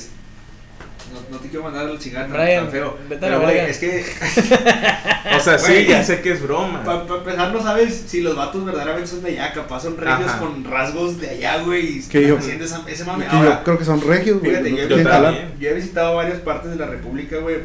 No, 1.13 1.21
no 1.37 1.39
te 1.39 1.49
quiero 1.49 1.63
mandar 1.63 1.87
al 1.87 1.99
chingar 2.01 2.25
tan, 2.27 2.33
Brian, 2.33 2.65
tan 2.65 2.73
feo. 2.73 2.99
Pero, 3.09 3.41
güey, 3.41 3.59
es 3.59 3.79
que 3.79 4.05
O 5.37 5.41
sea, 5.41 5.57
sí, 5.59 5.87
ya 5.89 6.03
sé 6.03 6.21
que 6.21 6.33
es 6.33 6.43
broma. 6.43 6.83
para 6.83 7.03
empezar 7.03 7.53
no 7.53 7.63
sabes 7.63 8.05
si 8.09 8.21
los 8.23 8.35
vatos 8.37 8.65
verdaderamente 8.65 9.09
son 9.09 9.23
de 9.23 9.31
allá. 9.31 9.53
Capaz 9.53 9.83
son 9.85 9.97
regios 9.97 10.29
Ajá. 10.29 10.39
con 10.41 10.65
rasgos 10.65 11.21
de 11.21 11.31
allá, 11.31 11.59
güey. 11.59 12.03
Que 12.09 12.27
yo- 12.27 12.39
haciendo 12.39 12.65
esa- 12.65 12.83
ese 12.89 13.05
mame. 13.05 13.25
que 13.27 13.37
Ahora, 13.37 13.59
yo 13.59 13.65
creo 13.65 13.79
que 13.79 13.85
son 13.85 14.01
regios, 14.01 14.41
güey. 14.41 14.51
fíjate, 14.51 14.71
no 14.71 14.77
yo, 14.79 14.87
tienen 14.89 15.05
yo 15.07 15.11
talán. 15.11 15.35
también. 15.37 15.59
yo 15.61 15.71
he 15.71 15.75
visitado 15.75 16.17
varias 16.17 16.39
partes 16.41 16.71
de 16.73 16.77
la 16.77 16.87
República, 16.87 17.37
güey. 17.39 17.57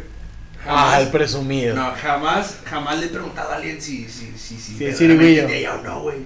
Ah, 0.68 0.92
Jamás- 0.94 1.02
el 1.02 1.08
presumido. 1.10 1.76
No, 1.76 1.92
jamás, 2.00 2.58
jamás 2.66 3.00
le 3.00 3.08
he 3.08 3.10
preguntado 3.10 3.52
a 3.52 3.56
alguien 3.56 3.82
si, 3.82 4.08
si, 4.08 4.32
si, 4.38 4.58
si, 4.60 4.92
ciriguillo. 4.94 5.42
es 5.44 5.48
de 5.48 5.58
allá 5.58 5.74
o 5.76 5.82
no, 5.82 6.02
güey. 6.02 6.18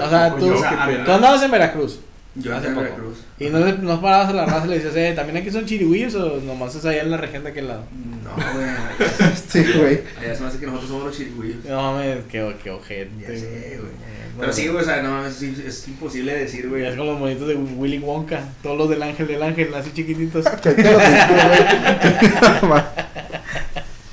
O 0.00 0.08
sea, 0.08 0.34
tú, 0.34 0.54
o 0.54 0.58
sea, 0.58 1.02
tú 1.04 1.12
andabas 1.12 1.42
en 1.42 1.50
Veracruz. 1.50 2.00
Yo 2.34 2.54
Hace 2.56 2.68
en 2.68 2.74
poco. 2.74 2.84
Veracruz. 2.84 3.18
Y 3.40 3.46
no, 3.50 3.58
le- 3.58 3.78
no 3.78 4.00
parabas 4.00 4.28
a 4.28 4.32
la 4.32 4.46
raza 4.46 4.66
y 4.66 4.70
le 4.70 4.76
dices, 4.76 4.94
eh, 4.94 5.12
¿también 5.16 5.38
aquí 5.38 5.50
son 5.50 5.66
chirigüillos 5.66 6.14
o 6.14 6.40
nomás 6.40 6.74
es 6.74 6.84
allá 6.84 7.02
en 7.02 7.10
la 7.10 7.16
región 7.16 7.42
de 7.42 7.50
aquel 7.50 7.66
lado? 7.68 7.82
No, 8.22 8.30
güey. 8.54 8.66
Sí, 9.48 9.64
güey. 9.78 10.00
Allá 10.20 10.34
se 10.34 10.42
me 10.42 10.48
hace 10.48 10.58
que 10.58 10.66
nosotros 10.66 10.90
somos 10.90 11.04
los 11.06 11.16
chirigüillos. 11.16 11.64
No 11.64 11.92
mames, 11.92 12.18
qué, 12.30 12.54
qué 12.62 12.70
ojete. 12.70 13.10
Ya 13.20 13.26
sé, 13.28 13.78
güey. 13.80 13.90
Eh, 13.90 14.30
Pero 14.38 14.52
sí, 14.52 14.68
güey, 14.68 14.82
o 14.82 14.84
sea, 14.84 15.02
no, 15.02 15.26
es, 15.26 15.42
es 15.42 15.88
imposible 15.88 16.32
decir, 16.34 16.68
güey. 16.68 16.84
Es 16.86 16.94
como 16.94 17.10
los 17.12 17.18
monitos 17.20 17.48
de 17.48 17.54
Willy 17.56 17.98
Wonka, 17.98 18.40
todos 18.62 18.78
los 18.78 18.88
del 18.90 19.02
ángel 19.02 19.26
del 19.26 19.42
ángel, 19.42 19.74
así 19.74 19.90
chiquititos. 19.92 20.44
Cállate 20.62 20.84
los 20.84 21.02
hocico, 21.02 22.68
güey. 22.68 22.82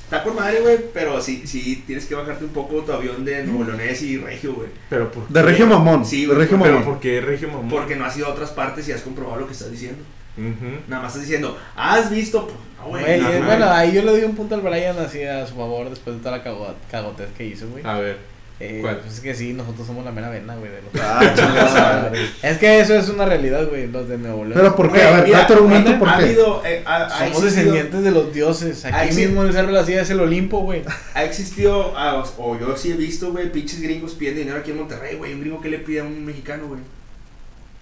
Está 0.06 0.22
por 0.22 0.34
madre, 0.34 0.60
güey, 0.60 0.78
pero 0.94 1.20
sí, 1.20 1.42
sí, 1.46 1.82
tienes 1.84 2.06
que 2.06 2.14
bajarte 2.14 2.44
un 2.44 2.50
poco 2.52 2.76
tu 2.82 2.92
avión 2.92 3.24
de 3.24 3.42
Nuevo 3.42 3.64
Leonés 3.64 4.00
y 4.02 4.16
Regio, 4.18 4.54
güey. 4.54 4.68
Pero 4.88 5.10
por 5.10 5.26
De 5.28 5.42
regio 5.42 5.66
mamón. 5.66 6.06
Sí, 6.06 6.26
de 6.26 6.34
regio 6.34 6.58
Pero 6.60 6.74
mamón. 6.74 6.84
¿por 6.84 7.00
qué 7.00 7.20
Regio 7.20 7.48
Mamón? 7.48 7.68
Porque 7.68 7.96
no 7.96 8.04
has 8.04 8.16
ido 8.16 8.26
a 8.28 8.30
otras 8.30 8.50
partes 8.50 8.86
y 8.88 8.92
has 8.92 9.02
comprobado 9.02 9.40
lo 9.40 9.46
que 9.48 9.52
estás 9.52 9.70
diciendo. 9.72 10.02
Ujú. 10.38 10.78
Nada 10.86 11.02
más 11.02 11.12
estás 11.12 11.22
diciendo, 11.26 11.58
¿has 11.74 12.08
visto? 12.10 12.46
Pues, 12.46 12.56
no, 12.78 12.88
güey. 12.90 13.02
Güey, 13.04 13.20
no, 13.20 13.30
eh, 13.32 13.40
no, 13.40 13.46
bueno, 13.46 13.70
ahí 13.70 13.92
yo 13.92 14.02
le 14.02 14.12
doy 14.12 14.22
un 14.22 14.36
punto 14.36 14.54
al 14.54 14.60
Brian 14.60 14.96
así 14.98 15.24
a 15.24 15.44
su 15.46 15.54
favor 15.56 15.90
después 15.90 16.14
de 16.16 16.22
toda 16.22 16.36
la 16.38 16.44
cago- 16.44 16.74
cagotez 16.90 17.30
que 17.36 17.44
hizo, 17.46 17.66
güey. 17.68 17.84
A 17.84 17.98
ver, 17.98 18.18
Eh, 18.58 18.78
¿cuál? 18.80 19.00
pues 19.00 19.14
es 19.14 19.20
que 19.20 19.34
sí, 19.34 19.52
nosotros 19.52 19.86
somos 19.86 20.02
la 20.02 20.12
mera 20.12 20.30
vena, 20.30 20.56
güey. 20.56 20.70
de 20.70 20.80
los- 20.80 21.02
Ah, 21.02 21.20
chingada. 21.36 22.12
es 22.42 22.56
que 22.56 22.80
eso 22.80 22.94
es 22.94 23.08
una 23.10 23.26
realidad, 23.26 23.68
güey, 23.68 23.86
los 23.86 24.08
de 24.08 24.16
Nuevo 24.16 24.44
León. 24.44 24.54
Pero 24.54 24.74
¿por 24.74 24.86
qué? 24.90 25.00
Güey, 25.00 25.02
A 25.12 25.16
ver, 25.16 25.24
mira, 25.26 25.44
argumento 25.44 25.98
por 25.98 26.08
ha 26.08 26.16
qué. 26.16 26.24
habido, 26.24 26.62
eh, 26.64 26.82
ha, 26.86 27.10
Somos 27.26 27.42
descendientes 27.44 28.02
de 28.02 28.10
los 28.10 28.32
dioses. 28.32 28.82
Aquí 28.86 29.14
mismo 29.14 29.42
en 29.42 29.48
el 29.48 29.52
Cerro 29.52 29.66
de 29.68 29.72
la 29.74 29.84
Silla 29.84 30.00
es 30.00 30.08
el 30.10 30.20
Olimpo, 30.20 30.60
güey. 30.60 30.82
Ha 31.12 31.24
existido, 31.24 31.92
ah, 31.98 32.24
o, 32.38 32.58
yo 32.58 32.74
sí 32.78 32.92
he 32.92 32.96
visto, 32.96 33.30
güey, 33.30 33.52
pinches 33.52 33.82
gringos 33.82 34.14
pidiendo 34.14 34.40
dinero 34.40 34.58
aquí 34.60 34.70
en 34.70 34.78
Monterrey, 34.78 35.16
güey. 35.16 35.34
Un 35.34 35.40
gringo 35.42 35.60
que 35.60 35.68
le 35.68 35.78
pide 35.80 36.00
a 36.00 36.04
un 36.04 36.24
mexicano, 36.24 36.66
güey. 36.68 36.80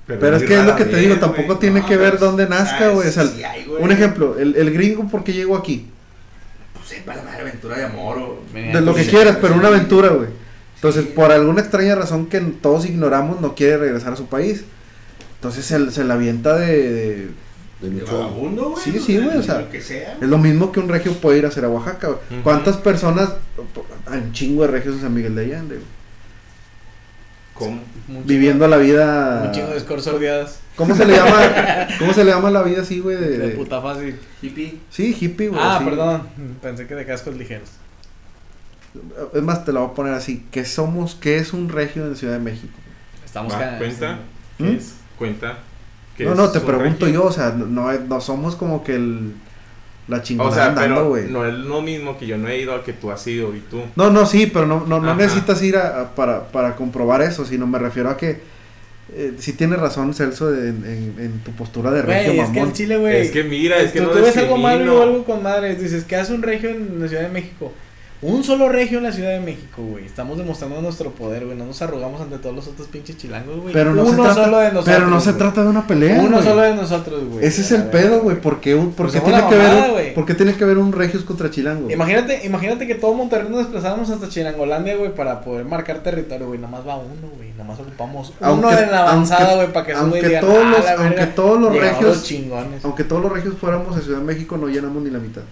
Pero 0.08 0.36
es 0.36 0.42
que 0.42 0.58
es 0.58 0.64
lo 0.64 0.74
que 0.74 0.84
te 0.86 0.96
digo, 0.96 1.14
güey. 1.16 1.20
tampoco 1.20 1.58
tiene 1.58 1.80
No, 1.80 1.86
que 1.86 1.96
ver 1.96 2.18
dónde 2.18 2.48
nazca, 2.48 2.88
güey. 2.88 3.08
O 3.08 3.12
sea, 3.12 3.24
sí 3.26 3.44
hay, 3.44 3.64
güey. 3.64 3.80
un 3.80 3.92
ejemplo, 3.92 4.36
el, 4.38 4.56
el 4.56 4.72
gringo, 4.72 5.08
¿por 5.08 5.22
qué 5.22 5.32
llegó 5.32 5.56
aquí? 5.56 5.88
Pues 6.74 6.88
sepa 6.88 7.14
la 7.14 7.22
madre 7.22 7.42
aventura 7.42 7.76
de 7.78 7.84
amor 7.84 8.18
o. 8.18 8.40
De 8.52 8.80
lo 8.80 8.92
que 8.92 9.06
quieras, 9.06 9.38
pero 9.40 9.54
una 9.54 9.68
aventura, 9.68 10.08
güey. 10.08 10.28
Entonces, 10.76 11.06
por 11.06 11.32
alguna 11.32 11.60
extraña 11.60 11.94
razón 11.94 12.26
que 12.26 12.40
todos 12.40 12.84
ignoramos, 12.86 13.40
no 13.40 13.54
quiere 13.54 13.76
regresar 13.78 14.12
a 14.12 14.16
su 14.16 14.26
país. 14.26 14.64
Entonces 15.36 15.64
se, 15.64 15.90
se 15.90 16.04
la 16.04 16.14
avienta 16.14 16.56
de, 16.56 16.92
de- 16.92 17.28
De 17.80 17.90
De 17.90 18.02
vagabundo, 18.02 18.70
güey. 18.70 18.82
Sí, 18.82 18.98
sí, 18.98 19.18
güey, 19.18 19.36
o 19.36 19.42
sea, 19.42 19.60
Lo 19.60 19.70
que 19.70 19.80
sea. 19.80 20.16
Es 20.20 20.28
lo 20.28 20.38
mismo 20.38 20.72
que 20.72 20.80
un 20.80 20.88
regio 20.88 21.12
puede 21.14 21.38
ir 21.38 21.44
a 21.44 21.48
hacer 21.48 21.64
a 21.64 21.68
Oaxaca, 21.68 22.06
güey. 22.08 22.18
Ujú. 22.30 22.42
¿Cuántas 22.42 22.76
personas? 22.78 23.30
Hay 24.06 24.20
un 24.20 24.32
chingo 24.32 24.62
de 24.62 24.68
regios 24.68 24.94
en 24.96 25.00
San 25.02 25.12
Miguel 25.14 25.34
de 25.34 25.42
Allende, 25.42 25.74
güey. 25.76 25.86
¿Cómo? 27.54 27.80
Viviendo 28.24 28.66
la 28.66 28.78
vida. 28.78 29.44
Un 29.46 29.52
chingo 29.52 29.68
de 29.68 29.80
scores 29.80 30.04
sordeadas. 30.04 30.58
¿Cómo 30.76 30.94
se 30.96 31.04
le 31.04 31.12
llama? 31.16 31.86
¿Cómo 32.00 32.12
se 32.12 32.24
le 32.24 32.30
llama 32.32 32.50
la 32.50 32.62
vida 32.62 32.82
así, 32.82 32.98
güey? 33.00 33.16
De, 33.16 33.28
De 33.30 33.38
de- 33.48 33.54
puta 33.54 33.80
fácil. 33.80 34.16
Hippie. 34.42 34.78
Sí, 34.90 35.16
hippie, 35.20 35.48
güey. 35.48 35.60
Ah, 35.62 35.76
así. 35.76 35.84
perdón. 35.84 36.22
Pensé 36.60 36.86
que 36.86 36.94
de 36.96 37.06
cascos 37.06 37.36
ligeros. 37.36 37.70
Es 39.34 39.42
más, 39.42 39.64
te 39.64 39.72
la 39.72 39.80
voy 39.80 39.90
a 39.90 39.94
poner 39.94 40.14
así. 40.14 40.44
¿Qué 40.50 40.64
somos? 40.64 41.14
¿Qué 41.16 41.36
es 41.38 41.52
un 41.52 41.68
regio 41.68 42.06
en 42.06 42.16
Ciudad 42.16 42.34
de 42.34 42.40
México? 42.40 42.72
Estamos 43.24 43.52
Va, 43.52 43.58
ca- 43.58 43.78
¿cuenta? 43.78 44.18
¿Qué 44.58 44.64
¿Mm? 44.64 44.76
es? 44.76 44.94
Cuenta. 45.18 45.58
que 46.16 46.24
No, 46.24 46.30
es 46.32 46.36
no, 46.36 46.50
te 46.50 46.58
un 46.60 46.66
pregunto 46.66 47.06
regio. 47.06 47.22
yo, 47.22 47.26
o 47.28 47.32
sea, 47.32 47.50
no, 47.50 47.92
no, 47.92 48.20
somos 48.20 48.54
como 48.54 48.84
que 48.84 48.94
el, 48.94 49.32
la 50.06 50.22
chingona 50.22 50.50
O 50.50 50.54
sea, 50.54 50.66
andando, 50.66 51.08
güey. 51.08 51.28
no 51.28 51.44
es 51.44 51.54
lo 51.54 51.82
mismo 51.82 52.16
que 52.18 52.26
yo 52.26 52.38
no 52.38 52.46
he 52.48 52.60
ido 52.60 52.72
a 52.74 52.84
que 52.84 52.92
tú 52.92 53.10
has 53.10 53.26
ido 53.26 53.54
y 53.56 53.60
tú. 53.60 53.80
No, 53.96 54.10
no, 54.10 54.26
sí, 54.26 54.46
pero 54.46 54.66
no, 54.66 54.84
no, 54.86 55.00
no 55.00 55.14
necesitas 55.16 55.60
ir 55.62 55.76
a, 55.76 56.00
a- 56.02 56.14
para, 56.14 56.48
para 56.48 56.76
comprobar 56.76 57.20
eso, 57.22 57.44
sino 57.44 57.66
me 57.66 57.78
refiero 57.80 58.10
a 58.10 58.16
que 58.16 58.40
eh, 59.12 59.34
sí 59.38 59.52
tienes 59.54 59.80
razón, 59.80 60.14
Celso, 60.14 60.50
de- 60.52 60.68
en, 60.68 60.84
en- 60.84 61.14
en 61.24 61.38
tu 61.40 61.50
postura 61.52 61.90
de 61.90 62.02
regio 62.02 62.32
Güey, 62.34 62.38
es 62.40 62.46
que 62.46 62.52
mamón. 62.52 62.68
el 62.68 62.74
Chile, 62.74 62.96
güey. 62.96 63.16
Es 63.16 63.30
que 63.32 63.42
mira, 63.44 63.78
es 63.78 63.90
que 63.92 64.00
tú, 64.00 64.06
no 64.06 64.12
tú 64.12 64.22
ves 64.22 64.36
algo 64.36 64.56
malo 64.56 65.00
o 65.00 65.02
algo 65.02 65.24
con 65.24 65.42
madre. 65.42 65.74
Dices, 65.74 66.04
¿qué 66.04 66.14
hace 66.16 66.32
un 66.32 66.42
regio 66.42 66.70
en 66.70 67.00
la 67.00 67.08
Ciudad 67.08 67.22
de 67.24 67.28
México? 67.30 67.72
Un 68.26 68.42
solo 68.42 68.70
regio 68.70 68.96
en 68.98 69.04
la 69.04 69.12
Ciudad 69.12 69.30
de 69.32 69.40
México, 69.40 69.82
güey. 69.82 70.06
Estamos 70.06 70.38
demostrando 70.38 70.80
nuestro 70.80 71.10
poder, 71.10 71.44
güey. 71.44 71.58
No 71.58 71.66
nos 71.66 71.82
arrugamos 71.82 72.22
ante 72.22 72.38
todos 72.38 72.56
los 72.56 72.66
otros 72.66 72.88
pinches 72.88 73.18
chilangos, 73.18 73.60
güey. 73.60 73.74
Pero 73.74 73.92
no, 73.94 74.02
Uno 74.02 74.10
se 74.10 74.16
trata, 74.16 74.44
solo 74.44 74.58
de 74.60 74.72
nosotros. 74.72 74.94
pero 74.96 75.06
no 75.08 75.20
se 75.20 75.30
güey. 75.32 75.38
trata 75.38 75.62
de 75.62 75.68
una 75.68 75.86
pelea. 75.86 76.20
Uno 76.20 76.30
güey. 76.38 76.42
solo 76.42 76.62
de 76.62 76.74
nosotros, 76.74 77.24
güey. 77.28 77.44
Ese 77.44 77.60
es 77.60 77.70
el 77.72 77.82
pedo, 77.84 78.20
güey. 78.22 78.40
¿Por 78.40 78.60
qué, 78.60 78.74
un- 78.74 78.92
por 78.92 79.10
Pues 79.10 79.22
tiene, 79.22 79.46
que 79.48 79.54
ver 79.54 79.68
mamada, 79.68 79.86
un, 79.88 79.92
güey. 79.92 80.14
por 80.14 80.24
qué 80.24 80.34
tiene 80.34 80.54
que 80.54 80.64
ver 80.64 80.78
un 80.78 80.92
regios 80.92 81.22
contra 81.24 81.50
chilangos? 81.50 81.92
Imagínate, 81.92 82.46
imagínate 82.46 82.86
que 82.86 82.94
todo 82.94 83.12
Monterrey 83.12 83.48
nos 83.50 83.58
desplazáramos 83.58 84.08
hasta 84.08 84.28
Chilangolandia, 84.30 84.96
güey, 84.96 85.14
para 85.14 85.42
poder 85.42 85.66
marcar 85.66 85.98
territorio, 86.02 86.46
güey. 86.46 86.58
Nomás 86.58 86.80
va 86.88 86.96
uno, 86.96 87.28
güey. 87.36 87.52
Nomás 87.58 87.78
ocupamos 87.78 88.32
uno 88.40 88.72
en 88.72 88.90
la 88.90 89.02
avanzada, 89.02 89.40
aunque- 89.50 89.56
güey, 89.56 89.72
para 89.74 89.86
que 89.86 89.92
aunque 89.92 90.22
digan, 90.28 90.40
todos 90.40 90.58
"Ah, 90.64 90.70
los- 90.70 90.84
la 90.84 90.90
verga, 90.96 91.04
aunque 91.04 91.26
todos 91.26 91.60
los 91.60 91.72
regios- 91.76 92.02
los 92.04 92.22
chingones. 92.24 92.84
Aunque 92.86 93.04
todos 93.04 93.22
los 93.22 93.32
regios 93.32 93.54
fuéramos 93.60 93.94
a 93.94 94.00
Ciudad 94.00 94.18
de 94.18 94.24
México, 94.24 94.56
no 94.56 94.68
llenamos 94.68 95.02
ni 95.02 95.10
la 95.10 95.18
mitad. 95.18 95.42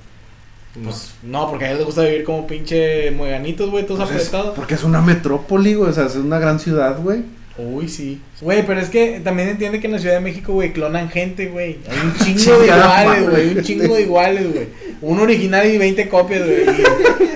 No. 0.76 0.84
Pues 0.90 1.10
no, 1.22 1.48
porque 1.50 1.64
a 1.64 1.68
ellos 1.68 1.78
les 1.80 1.86
gusta 1.86 2.02
vivir 2.02 2.24
como 2.24 2.46
pinche 2.46 3.10
mueganitos, 3.10 3.70
güey, 3.70 3.84
todos 3.86 4.08
Pues 4.08 4.22
es- 4.22 4.28
apretados. 4.28 4.54
porque 4.56 4.74
es 4.74 4.84
una 4.84 5.00
metrópoli, 5.02 5.74
güey. 5.74 5.90
O 5.90 5.92
sea, 5.92 6.06
es 6.06 6.14
una 6.16 6.38
gran 6.38 6.58
ciudad, 6.58 6.98
güey. 7.02 7.22
Uy, 7.58 7.86
sí. 7.86 8.18
Güey, 8.40 8.64
pero 8.66 8.80
es 8.80 8.88
que 8.88 9.20
también 9.22 9.48
entiende 9.50 9.78
que 9.78 9.86
en 9.86 9.92
la 9.92 9.98
Ciudad 9.98 10.14
de 10.14 10.20
México, 10.22 10.54
güey, 10.54 10.72
clonan 10.72 11.10
gente, 11.10 11.48
güey. 11.48 11.78
Hay 11.86 11.98
un 12.02 12.14
chingo 12.24 12.58
de 12.58 12.66
iguales, 12.66 13.30
güey. 13.30 13.48
Un 13.58 13.62
chingo 13.62 13.94
de 13.94 14.02
iguales, 14.02 14.52
güey. 14.54 14.66
Un 15.02 15.20
original 15.20 15.66
y 15.66 15.76
20 15.76 16.08
copias, 16.08 16.40
güey. 16.46 16.64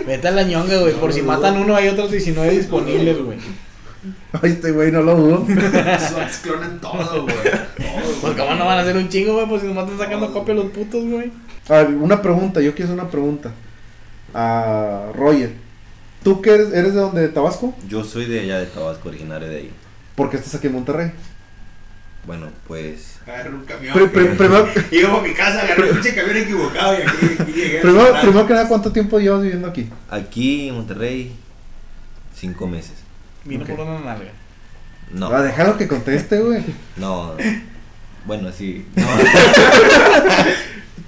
Vete 0.07 0.29
a 0.29 0.31
la 0.31 0.43
ñonga, 0.45 0.79
güey. 0.79 0.95
Por 0.95 1.13
si 1.13 1.21
matan 1.21 1.59
uno, 1.59 1.77
hay 1.77 1.89
otros 1.89 2.11
19 2.11 2.51
disponibles, 2.51 3.19
güey. 3.23 3.37
Ay, 4.41 4.53
este 4.53 4.71
güey, 4.71 4.91
no 4.91 5.03
lo 5.03 5.17
dudo. 5.17 5.47
Clonan 6.43 6.81
todo, 6.81 7.23
güey. 7.25 7.37
Pues. 8.23 8.35
¿cómo 8.37 8.55
no 8.55 8.65
van 8.65 8.79
a 8.79 8.81
hacer 8.81 8.97
un 8.97 9.09
chingo, 9.11 9.35
güey? 9.35 9.47
Pues 9.47 9.61
si 9.63 9.69
nomás 9.69 9.85
están 9.85 9.99
sacando 9.99 10.33
copias 10.33 10.57
los 10.57 10.67
putos, 10.71 11.05
güey. 11.05 11.31
A 11.69 11.75
ver, 11.79 11.89
una 11.89 12.23
pregunta. 12.23 12.61
Yo 12.61 12.75
quiero 12.75 12.91
hacer 12.93 13.01
una 13.03 13.11
pregunta. 13.11 13.53
A 14.35 15.07
Roger. 15.15 15.53
¿Tú 16.23 16.41
qué 16.43 16.55
eres? 16.55 16.73
¿Eres 16.73 16.95
de 16.95 17.01
dónde? 17.01 17.21
¿De 17.23 17.29
Tabasco? 17.29 17.75
Yo 17.89 18.05
soy 18.05 18.27
de 18.27 18.41
allá 18.41 18.59
de 18.59 18.67
Tabasco, 18.67 19.09
originario 19.09 19.49
de 19.49 19.57
ahí. 19.57 19.71
¿Por 20.15 20.31
qué 20.31 20.37
estás 20.37 20.55
aquí 20.57 20.67
en 20.67 20.73
Monterrey? 20.75 21.13
Bueno, 22.27 22.49
pues 22.67 23.19
Agarré 23.25 23.51
un 23.51 23.65
camión. 23.65 23.95
Pri- 23.95 24.09
primero, 24.09 24.69
Llego 24.91 25.19
a 25.19 25.23
mi 25.23 25.33
casa, 25.33 25.63
agarré 25.63 25.91
un 25.91 25.95
pinche 26.01 26.15
camión 26.15 26.37
equivocado 26.39 26.95
y 26.95 27.03
aquí, 27.03 27.27
aquí 27.39 27.53
llegué. 27.53 27.81
primero, 27.81 28.47
que 28.47 28.53
nada, 28.55 28.67
¿cuánto 28.69 28.91
tiempo 28.93 29.21
llevas 29.21 29.43
viviendo 29.43 29.69
aquí? 29.69 29.89
aquí 30.11 30.69
en 30.69 30.75
Monterrey 30.75 31.37
cinco 32.35 32.67
meses. 32.67 32.95
Vino 33.45 33.63
Ok. 33.65 33.71
por 33.71 33.81
una 33.87 34.01
nalga. 34.01 34.33
No, 35.13 35.29
Ah, 35.29 35.43
déjalo 35.43 35.77
que 35.79 35.87
conteste, 35.87 36.41
güey. 36.41 36.65
no. 36.97 37.35
Bueno, 38.25 38.51
sí. 38.51 38.85
No, 38.97 39.07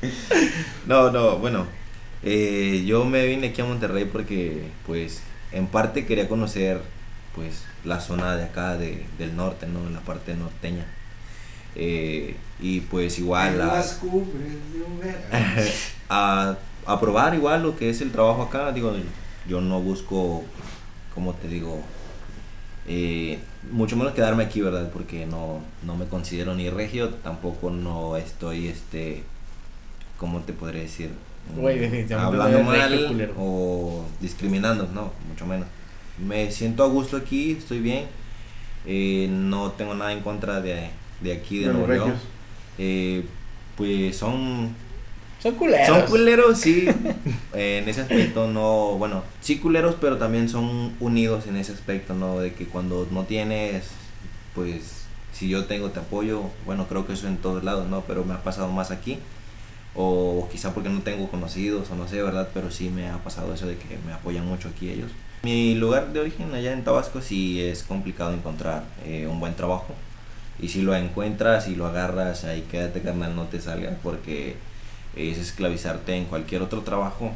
no, 0.86 1.10
no, 1.10 1.38
bueno. 1.38 1.66
eh, 2.22 2.84
yo 2.86 3.04
me 3.04 3.26
vine 3.26 3.48
aquí 3.48 3.60
a 3.60 3.64
Monterrey 3.64 4.04
porque, 4.06 4.72
pues, 4.86 5.24
en 5.50 5.68
parte 5.68 6.06
quería 6.06 6.28
conocer, 6.28 6.82
pues, 7.34 7.64
la 7.84 8.00
zona 8.00 8.36
de 8.36 8.44
acá 8.44 8.76
de, 8.76 9.10
del 9.18 9.36
norte, 9.36 9.66
¿no? 9.66 9.88
La 9.90 10.04
parte 10.04 10.34
norteña. 10.36 10.86
Eh, 11.74 12.40
y 12.58 12.80
pues 12.82 13.18
igual 13.18 13.60
a 16.08 16.56
probar 17.00 17.34
igual 17.34 17.62
lo 17.62 17.76
que 17.76 17.90
es 17.90 18.00
el 18.00 18.12
trabajo 18.12 18.42
acá. 18.42 18.72
Digo, 18.72 18.92
yo 19.44 19.60
no 19.60 19.80
busco, 19.82 20.50
como 21.14 21.34
te 21.36 21.48
digo, 21.48 21.88
eh, 22.86 23.46
mucho 23.62 23.96
menos 23.96 24.14
quedarme 24.14 24.44
aquí, 24.44 24.60
¿verdad? 24.60 24.90
Porque 24.92 25.26
no, 25.26 25.66
no 25.82 25.96
me 25.96 26.08
considero 26.08 26.54
ni 26.54 26.70
regio, 26.70 27.14
tampoco 27.16 27.70
no 27.70 28.16
estoy, 28.16 28.68
este, 28.68 29.28
¿cómo 30.18 30.40
te 30.40 30.52
podría 30.52 30.82
decir? 30.82 31.10
Hablando 32.16 32.62
mal 32.62 33.32
o 33.38 34.04
discriminando, 34.20 34.86
no, 34.92 35.12
mucho 35.28 35.46
menos. 35.46 35.66
Me 36.18 36.50
siento 36.50 36.84
a 36.84 36.88
gusto 36.88 37.16
aquí, 37.16 37.52
estoy 37.52 37.78
bien. 37.80 38.06
eh, 38.84 39.28
no 39.30 39.72
tengo 39.72 39.94
nada 39.94 40.12
en 40.12 40.20
contra 40.20 40.60
de, 40.60 40.90
de 41.20 41.32
aquí, 41.32 41.60
de, 41.60 41.68
Nuevo 41.68 41.86
León. 41.86 42.14
Eh, 42.78 43.24
pues 43.76 44.16
son 44.16 44.74
Son 45.42 45.54
culeros. 45.54 45.86
son 45.86 46.02
culeros, 46.06 46.58
sí. 46.58 46.88
Eh, 47.54 47.78
en 47.82 47.88
ese 47.88 48.00
aspecto 48.02 48.48
no, 48.48 48.96
bueno, 48.98 49.22
sí 49.40 49.58
culeros, 49.58 49.96
pero 50.00 50.18
también 50.18 50.48
son 50.48 50.94
unidos 51.00 51.46
en 51.46 51.56
ese 51.56 51.72
aspecto, 51.72 52.14
¿no? 52.14 52.40
De 52.40 52.52
que 52.54 52.66
cuando 52.66 53.06
no 53.10 53.24
tienes, 53.24 53.90
pues, 54.54 55.04
si 55.32 55.48
yo 55.48 55.66
tengo 55.66 55.90
te 55.90 56.00
apoyo, 56.00 56.42
bueno, 56.66 56.86
creo 56.88 57.06
que 57.06 57.12
eso 57.14 57.28
en 57.28 57.36
todos 57.38 57.62
lados, 57.64 57.88
¿no? 57.88 58.02
Pero 58.02 58.24
me 58.24 58.34
ha 58.34 58.42
pasado 58.42 58.68
más 58.72 58.90
aquí. 58.90 59.18
O 60.00 60.48
quizá 60.52 60.72
porque 60.74 60.88
no 60.88 61.00
tengo 61.02 61.28
conocidos, 61.28 61.90
o 61.90 61.96
no 61.96 62.06
sé, 62.06 62.22
¿verdad? 62.22 62.48
Pero 62.54 62.70
sí 62.70 62.88
me 62.88 63.08
ha 63.10 63.18
pasado 63.18 63.52
eso 63.52 63.66
de 63.66 63.76
que 63.76 63.98
me 64.06 64.12
apoyan 64.12 64.46
mucho 64.46 64.68
aquí 64.68 64.90
ellos. 64.90 65.10
Mi 65.42 65.74
lugar 65.74 66.12
de 66.12 66.20
origen 66.20 66.54
allá 66.54 66.72
en 66.72 66.84
Tabasco 66.84 67.20
sí 67.20 67.60
es 67.60 67.82
complicado 67.82 68.32
encontrar 68.32 68.84
eh, 69.04 69.26
un 69.26 69.40
buen 69.40 69.54
trabajo. 69.54 69.94
Y 70.60 70.68
si 70.68 70.82
lo 70.82 70.94
encuentras 70.94 71.68
y 71.68 71.74
lo 71.74 71.86
agarras, 71.86 72.44
ahí 72.44 72.62
quédate 72.70 73.00
carnal, 73.02 73.34
no 73.36 73.44
te 73.46 73.60
salgas 73.60 73.94
porque 74.02 74.56
es 75.16 75.38
esclavizarte 75.38 76.14
en 76.16 76.26
cualquier 76.26 76.62
otro 76.62 76.82
trabajo. 76.82 77.32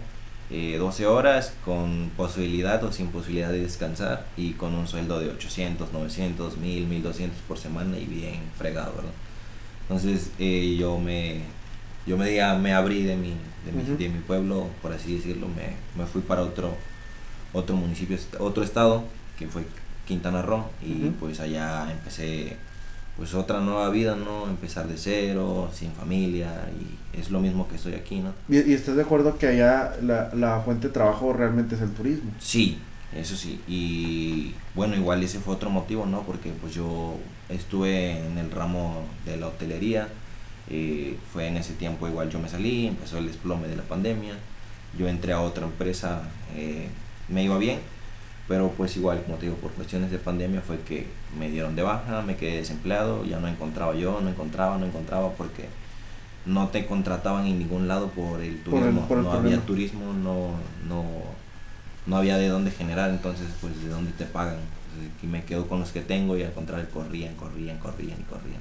eh, 0.50 0.76
12 0.78 1.06
horas 1.06 1.54
con 1.64 2.10
posibilidad 2.16 2.82
o 2.84 2.92
sin 2.92 3.08
posibilidad 3.08 3.50
de 3.50 3.60
descansar 3.62 4.26
y 4.36 4.52
con 4.52 4.74
un 4.74 4.86
sueldo 4.86 5.18
de 5.18 5.30
800, 5.30 5.92
900, 5.92 6.58
1000, 6.58 6.86
1200 6.86 7.38
por 7.48 7.58
semana 7.58 7.98
y 7.98 8.04
bien 8.04 8.40
fregado, 8.58 8.92
¿verdad? 8.96 9.12
Entonces 9.88 10.30
eh, 10.38 10.76
yo 10.78 10.98
me 10.98 11.40
yo 12.06 12.16
me, 12.16 12.28
diga, 12.28 12.56
me 12.58 12.72
abrí 12.72 13.02
de 13.02 13.16
mi, 13.16 13.34
de, 13.64 13.72
mi, 13.72 13.96
de 13.96 14.08
mi 14.08 14.18
pueblo, 14.20 14.68
por 14.80 14.92
así 14.92 15.16
decirlo, 15.16 15.48
me, 15.48 15.74
me 16.00 16.08
fui 16.08 16.22
para 16.22 16.42
otro, 16.42 16.74
otro 17.52 17.76
municipio, 17.76 18.18
otro 18.38 18.62
estado, 18.62 19.04
que 19.38 19.46
fue 19.46 19.64
Quintana 20.06 20.42
Roo, 20.42 20.64
y 20.82 21.10
pues 21.20 21.40
allá 21.40 21.90
empecé 21.90 22.56
pues 23.16 23.34
otra 23.34 23.60
nueva 23.60 23.90
vida, 23.90 24.16
¿no? 24.16 24.48
Empezar 24.48 24.88
de 24.88 24.96
cero, 24.96 25.70
sin 25.72 25.92
familia, 25.92 26.70
y 26.80 27.20
es 27.20 27.30
lo 27.30 27.40
mismo 27.40 27.68
que 27.68 27.76
estoy 27.76 27.94
aquí, 27.94 28.20
¿no? 28.20 28.32
¿Y, 28.48 28.70
y 28.70 28.72
estás 28.72 28.96
de 28.96 29.02
acuerdo 29.02 29.36
que 29.38 29.46
allá 29.48 29.96
la, 30.02 30.30
la 30.34 30.60
fuente 30.60 30.88
de 30.88 30.94
trabajo 30.94 31.32
realmente 31.32 31.74
es 31.74 31.82
el 31.82 31.90
turismo? 31.90 32.30
Sí, 32.38 32.78
eso 33.14 33.36
sí. 33.36 33.60
Y 33.68 34.54
bueno, 34.74 34.96
igual 34.96 35.22
ese 35.22 35.38
fue 35.38 35.54
otro 35.54 35.68
motivo, 35.68 36.06
¿no? 36.06 36.22
Porque 36.22 36.50
pues 36.58 36.74
yo 36.74 37.16
estuve 37.50 38.26
en 38.26 38.38
el 38.38 38.50
ramo 38.50 39.04
de 39.26 39.36
la 39.36 39.48
hotelería. 39.48 40.08
Eh, 40.70 41.16
fue 41.32 41.46
en 41.48 41.56
ese 41.56 41.74
tiempo 41.74 42.06
igual 42.08 42.30
yo 42.30 42.38
me 42.38 42.48
salí, 42.48 42.86
empezó 42.86 43.18
el 43.18 43.26
desplome 43.26 43.68
de 43.68 43.76
la 43.76 43.82
pandemia. 43.82 44.34
Yo 44.98 45.08
entré 45.08 45.32
a 45.32 45.40
otra 45.40 45.64
empresa, 45.64 46.22
eh, 46.56 46.88
me 47.28 47.42
iba 47.44 47.58
bien. 47.58 47.78
Pero 48.48 48.70
pues 48.76 48.96
igual, 48.96 49.22
como 49.24 49.38
te 49.38 49.46
digo, 49.46 49.56
por 49.56 49.70
cuestiones 49.72 50.10
de 50.10 50.18
pandemia 50.18 50.60
fue 50.60 50.80
que 50.80 51.06
me 51.38 51.48
dieron 51.48 51.76
de 51.76 51.82
baja, 51.82 52.22
me 52.22 52.36
quedé 52.36 52.56
desempleado, 52.56 53.24
ya 53.24 53.38
no 53.38 53.46
encontraba 53.48 53.94
yo, 53.94 54.20
no 54.20 54.28
encontraba, 54.28 54.76
no 54.78 54.84
encontraba 54.86 55.30
porque 55.32 55.66
no 56.44 56.68
te 56.68 56.84
contrataban 56.86 57.46
en 57.46 57.60
ningún 57.60 57.86
lado 57.86 58.08
por 58.08 58.40
el 58.42 58.56
Por 58.56 58.74
el- 58.74 58.80
turismo. 58.80 59.08
por 59.08 59.18
el 59.18 59.24
no 59.24 59.30
había 59.30 59.40
problema. 59.40 59.64
turismo, 59.66 60.12
no, 60.12 60.50
no, 60.88 61.04
no 62.06 62.16
había 62.16 62.36
de 62.36 62.48
dónde 62.48 62.72
generar, 62.72 63.10
entonces 63.10 63.46
pues 63.60 63.80
de 63.80 63.88
dónde 63.88 64.10
te 64.10 64.24
pagan. 64.24 64.56
Entonces, 64.90 65.12
aquí 65.16 65.26
me 65.28 65.44
quedo 65.44 65.68
con 65.68 65.78
los 65.80 65.92
que 65.92 66.00
tengo 66.00 66.36
y 66.36 66.42
al 66.42 66.52
contrario 66.52 66.88
corrían, 66.92 67.34
corrían, 67.36 67.78
corrían 67.78 68.18
y 68.20 68.24
corrían. 68.24 68.60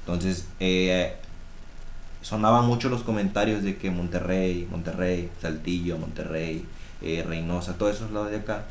Entonces 0.00 0.46
eh, 0.60 1.16
sonaban 2.24 2.66
mucho 2.66 2.88
los 2.88 3.02
comentarios 3.02 3.62
de 3.62 3.76
que 3.76 3.90
Monterrey, 3.90 4.66
Monterrey, 4.70 5.28
Saltillo, 5.42 5.98
Monterrey, 5.98 6.64
eh, 7.02 7.22
Reynosa, 7.26 7.76
todos 7.76 7.96
esos 7.96 8.10
lados 8.12 8.30
de 8.30 8.38
acá, 8.38 8.64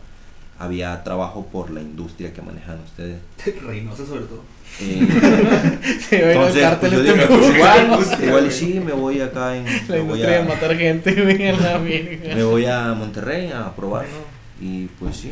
había 0.58 1.04
trabajo 1.04 1.46
por 1.52 1.70
la 1.70 1.80
industria 1.80 2.34
que 2.34 2.42
manejan 2.42 2.80
ustedes. 2.84 3.20
Reynosa 3.64 4.08
sobre 4.08 4.22
todo. 4.22 4.42
Eh, 4.82 5.08
entonces, 6.12 6.78
pues, 6.80 6.92
yo 6.92 7.00
este 7.02 7.14
dije, 7.14 7.28
pues, 7.28 7.56
igual, 7.56 7.88
bueno. 7.90 8.26
igual 8.26 8.52
sí, 8.52 8.82
me 8.84 8.92
voy 8.92 9.22
acá 9.22 9.56
en... 9.56 9.66
La 9.66 9.72
me 9.72 10.02
voy 10.02 10.20
industria 10.20 10.32
de 10.32 10.44
matar 10.50 10.76
gente, 10.76 11.16
la 11.62 11.78
me 11.78 12.44
voy 12.44 12.66
a 12.66 12.94
Monterrey 12.94 13.52
a 13.52 13.72
probar, 13.76 14.06
¿no? 14.06 14.66
Y 14.68 14.86
pues 15.00 15.18
sí, 15.18 15.32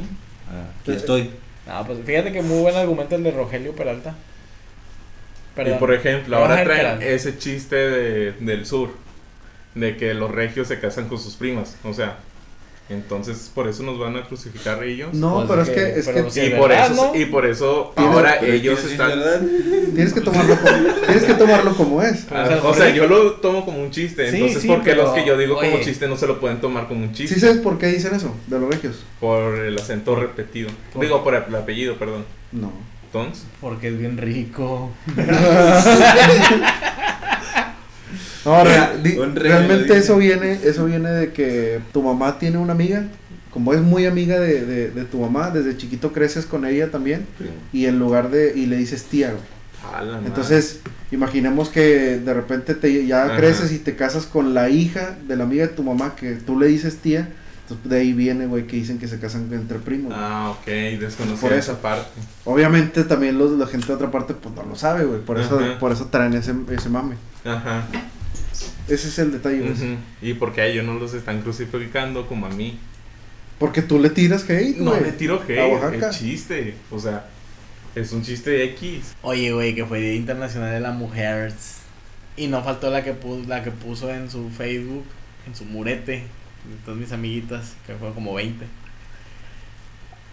aquí 0.82 0.91
estoy. 0.91 1.32
No, 1.65 1.86
pues 1.88 1.99
fíjate 2.05 2.32
que 2.32 2.43
muy 2.43 2.59
buen 2.59 2.76
argumento 2.76 3.15
el 3.15 3.24
de 3.24 3.32
Rogelio 3.32 3.76
Peralta. 3.76 4.13
Y 5.58 5.72
por 5.80 5.93
ejemplo, 5.93 6.38
ahora 6.38 6.64
traen 6.64 7.02
ese 7.02 7.38
chiste 7.38 7.76
de, 7.76 8.32
del 8.39 8.66
sur, 8.66 8.89
de 9.76 9.97
que 9.97 10.14
los 10.14 10.32
regios 10.32 10.68
se 10.68 10.80
casan 10.80 11.08
con 11.08 11.18
sus 11.20 11.36
primas, 11.36 11.76
o 11.84 11.93
sea, 11.93 12.18
entonces 12.89 13.49
por 13.56 13.70
eso 13.70 13.84
nos 13.84 13.97
van 13.97 14.18
a 14.18 14.24
crucificar 14.24 14.84
ellos. 14.84 15.14
No, 15.14 15.36
Pues 15.36 15.47
pero 15.49 15.62
es 15.62 15.70
es 15.70 15.74
que- 15.76 15.93
que, 16.14 16.20
es 16.28 16.34
que 16.34 16.45
y, 16.47 16.49
por 16.52 16.70
verdad, 16.70 16.91
eso, 16.91 17.12
¿no? 17.14 17.20
y 17.20 17.26
por 17.26 17.45
eso 17.45 17.93
Tienes- 17.95 18.14
ahora 18.16 18.39
que 18.39 18.54
ellos 18.54 18.84
están... 18.84 19.14
tienes 19.95 20.14
que 20.14 20.20
tomarlo 20.22 20.58
como, 20.58 20.93
tienes 21.06 21.24
que 21.24 21.34
tomarlo 21.36 21.76
como 21.78 22.02
es. 22.02 22.26
Ah, 22.32 22.43
o 22.43 22.47
sea, 22.47 22.58
o 22.58 22.74
sea, 22.74 22.86
Jorge- 22.88 22.93
yo 22.95 23.08
lo 23.08 23.32
tomo 23.36 23.64
como 23.64 23.82
un 23.82 23.91
chiste, 23.91 24.30
Sí, 24.30 24.36
entonces 24.38 24.62
sí, 24.64 24.68
¿por 24.68 24.80
qué 24.84 24.91
pero, 24.91 25.04
los 25.04 25.14
que 25.14 25.26
yo 25.26 25.38
digo 25.38 25.56
como 25.56 25.68
oye. 25.76 25.84
chiste 25.86 26.08
no 26.10 26.18
se 26.18 26.28
lo 26.28 26.39
pueden 26.41 26.60
tomar 26.60 26.88
como 26.89 27.04
un 27.04 27.14
chiste? 27.14 27.36
¿Sí 27.36 27.39
sabes 27.41 27.58
por 27.60 27.78
qué 27.78 27.88
dicen 27.88 28.14
eso? 28.14 28.36
De 28.47 28.60
los 28.60 28.70
regios. 28.70 29.04
Por 29.22 29.56
el 29.60 29.78
acento 29.78 30.16
repetido. 30.18 30.70
¿Por 30.91 31.02
Digo, 31.02 31.24
por 31.24 31.36
el 31.36 31.56
apellido, 31.56 31.95
perdón. 31.95 32.26
No. 32.52 32.72
Porque 33.59 33.89
es 33.89 33.97
bien 33.97 34.18
rico. 34.18 34.91
No, 38.43 38.64
real- 38.64 39.03
di- 39.03 39.16
realmente 39.36 39.95
eso 39.97 40.18
viene, 40.18 40.53
eso 40.64 40.86
viene 40.86 41.12
de 41.12 41.32
que 41.32 41.80
tu 41.93 42.01
mamá 42.01 42.39
tiene 42.39 42.57
una 42.57 42.74
amiga, 42.74 43.03
como 43.51 43.72
es 43.74 43.82
muy 43.82 44.07
amiga 44.07 44.39
de, 44.39 44.66
de, 44.66 44.89
de 44.89 45.05
tu 45.05 45.20
mamá, 45.20 45.51
desde 45.51 45.78
chiquito 45.78 46.12
creces 46.12 46.47
con 46.47 46.66
ella 46.66 46.89
también, 46.89 47.28
y 47.72 47.86
en 47.86 47.99
lugar 47.99 48.32
de, 48.32 48.53
y 48.55 48.66
le 48.66 48.78
dices 48.78 49.03
tía. 49.03 49.34
Entonces, 50.26 50.80
imaginemos 51.12 51.70
que 51.70 52.18
de 52.18 52.34
repente 52.34 52.74
te, 52.74 53.05
ya 53.05 53.26
Ajá. 53.26 53.38
creces 53.38 53.72
y 53.74 53.78
te 53.78 53.95
casas 53.95 54.26
con 54.26 54.55
la 54.55 54.70
hija 54.70 55.18
de 55.28 55.36
la 55.36 55.43
amiga 55.43 55.68
de 55.68 55.74
tu 55.74 55.84
mamá, 55.84 56.16
que 56.16 56.32
tú 56.34 56.57
le 56.59 56.66
dices 56.68 56.97
tía, 56.97 57.30
entonces 57.74 57.89
de 57.89 57.99
ahí 57.99 58.13
viene, 58.13 58.45
güey, 58.47 58.67
que 58.67 58.76
dicen 58.78 58.99
que 58.99 59.07
se 59.07 59.19
casan 59.19 59.47
entre 59.53 59.80
primos. 59.80 60.13
Ah, 60.15 60.55
ok, 60.59 60.65
desconocía 60.99 61.41
Por 61.41 61.53
eso. 61.53 61.72
esa 61.74 61.82
parte. 61.82 62.09
Obviamente 62.45 63.03
también 63.03 63.38
los, 63.38 63.51
la 63.51 63.67
gente 63.67 63.88
de 63.88 63.93
otra 63.93 64.11
parte 64.11 64.34
pues 64.34 64.53
no 64.55 64.63
lo 64.63 64.76
sabe, 64.76 65.05
güey, 65.05 65.22
por 65.22 65.39
eso, 65.39 65.59
Ajá. 65.59 65.80
por 65.80 65.91
eso 65.91 66.05
traen 66.07 66.34
ese, 66.34 66.53
ese 66.72 66.89
mame. 66.89 67.15
Ajá. 67.45 67.86
Ese 68.88 69.07
es 69.07 69.19
el 69.19 69.32
detalle, 69.32 69.59
güey. 69.61 69.97
Y 70.22 70.34
porque 70.36 70.61
a 70.61 70.65
ellos 70.65 70.86
no 70.86 70.95
los 70.95 71.13
están 71.13 71.41
crucificando 71.41 72.28
como 72.28 72.45
a 72.45 72.49
mí. 72.49 72.78
Porque 73.57 73.82
tú 73.82 73.99
le 73.99 74.09
tiras 74.09 74.43
hate, 74.49 74.78
No 74.78 74.91
güey. 74.91 75.03
le 75.03 75.11
tiro 75.11 75.41
hate, 75.47 76.01
es 76.03 76.17
chiste. 76.17 76.76
O 76.89 76.99
sea, 76.99 77.26
es 77.95 78.11
un 78.11 78.24
chiste 78.24 78.63
X. 78.65 79.13
Oye, 79.22 79.51
güey, 79.53 79.76
que 79.76 79.86
fue 79.86 79.99
Día 80.01 80.15
Internacional 80.15 80.72
de 80.74 80.80
la 80.80 80.91
Mujer. 80.91 81.53
Y 82.38 82.47
no 82.47 82.63
faltó 82.63 82.89
la 82.89 83.03
que 83.03 83.13
puso, 83.13 83.47
la 83.47 83.63
que 83.63 83.72
puso 83.72 84.09
en 84.09 84.30
su 84.32 84.49
Facebook, 84.49 85.03
en 85.47 85.55
su 85.55 85.65
murete, 85.65 86.24
de 86.66 86.76
todas 86.86 86.99
mis 86.99 87.12
amiguitas, 87.12 87.74
que 87.86 87.93
fue 87.95 88.14
como 88.14 88.34
20. 88.34 88.66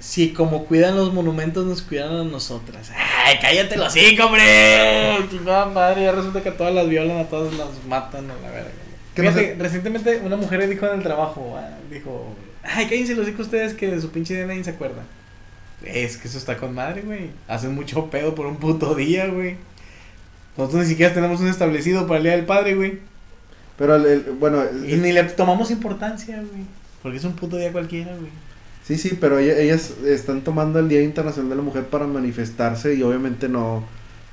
Si 0.00 0.32
como 0.32 0.64
cuidan 0.66 0.96
los 0.96 1.12
monumentos, 1.12 1.66
nos 1.66 1.82
cuidan 1.82 2.14
a 2.14 2.24
nosotras. 2.24 2.92
¡Ay, 2.96 3.36
cállate 3.40 3.76
los 3.76 3.92
cinco, 3.92 4.26
hombre! 4.26 4.42
Chingada 5.30 5.66
madre, 5.66 6.04
ya 6.04 6.12
resulta 6.12 6.40
que 6.42 6.50
a 6.50 6.56
todas 6.56 6.72
las 6.72 6.88
violan, 6.88 7.18
a 7.18 7.24
todas 7.24 7.52
las 7.54 7.68
matan 7.88 8.30
a 8.30 8.34
la 8.34 8.50
verga. 8.50 8.70
¿Qué 9.14 9.22
no 9.22 9.32
Fíjate, 9.32 9.54
sé? 9.56 9.62
recientemente 9.62 10.20
una 10.24 10.36
mujer 10.36 10.68
dijo 10.68 10.86
en 10.86 10.98
el 10.98 11.02
trabajo, 11.02 11.56
ah, 11.58 11.76
dijo, 11.90 12.36
ay, 12.62 12.86
cállense 12.86 13.16
los 13.16 13.26
hijos 13.26 13.46
ustedes 13.46 13.74
que 13.74 13.88
de 13.90 14.00
su 14.00 14.10
pinche 14.10 14.34
día 14.34 14.46
nadie 14.46 14.62
se 14.62 14.70
acuerda. 14.70 15.02
Es 15.84 16.16
que 16.16 16.28
eso 16.28 16.38
está 16.38 16.56
con 16.56 16.74
madre, 16.74 17.02
güey. 17.02 17.30
Hacen 17.48 17.74
mucho 17.74 18.08
pedo 18.10 18.34
por 18.36 18.46
un 18.46 18.56
puto 18.56 18.94
día, 18.94 19.26
güey. 19.26 19.56
Nosotros 20.56 20.82
ni 20.84 20.88
siquiera 20.90 21.14
tenemos 21.14 21.40
un 21.40 21.48
establecido 21.48 22.06
para 22.06 22.18
el 22.18 22.22
Día 22.24 22.32
del 22.32 22.46
Padre, 22.46 22.74
güey. 22.74 22.98
Pero, 23.78 23.94
el, 23.96 24.06
el- 24.06 24.20
bueno, 24.38 24.62
Y 24.86 24.96
ni 24.96 25.12
le 25.12 25.22
tomamos 25.24 25.70
importancia, 25.70 26.36
güey. 26.36 26.64
Porque 27.02 27.18
es 27.18 27.24
un 27.24 27.34
puto 27.34 27.56
día 27.56 27.70
cualquiera, 27.72 28.12
güey. 28.16 28.30
Sí, 28.84 28.96
sí, 28.98 29.16
pero 29.20 29.38
ella- 29.38 29.58
ellas 29.58 29.92
están 30.04 30.42
tomando 30.42 30.78
el 30.78 30.88
Día 30.88 31.02
Internacional 31.02 31.50
de 31.50 31.56
la 31.56 31.62
Mujer 31.62 31.84
para 31.84 32.06
manifestarse 32.06 32.94
y 32.94 33.02
obviamente 33.02 33.48
no, 33.48 33.84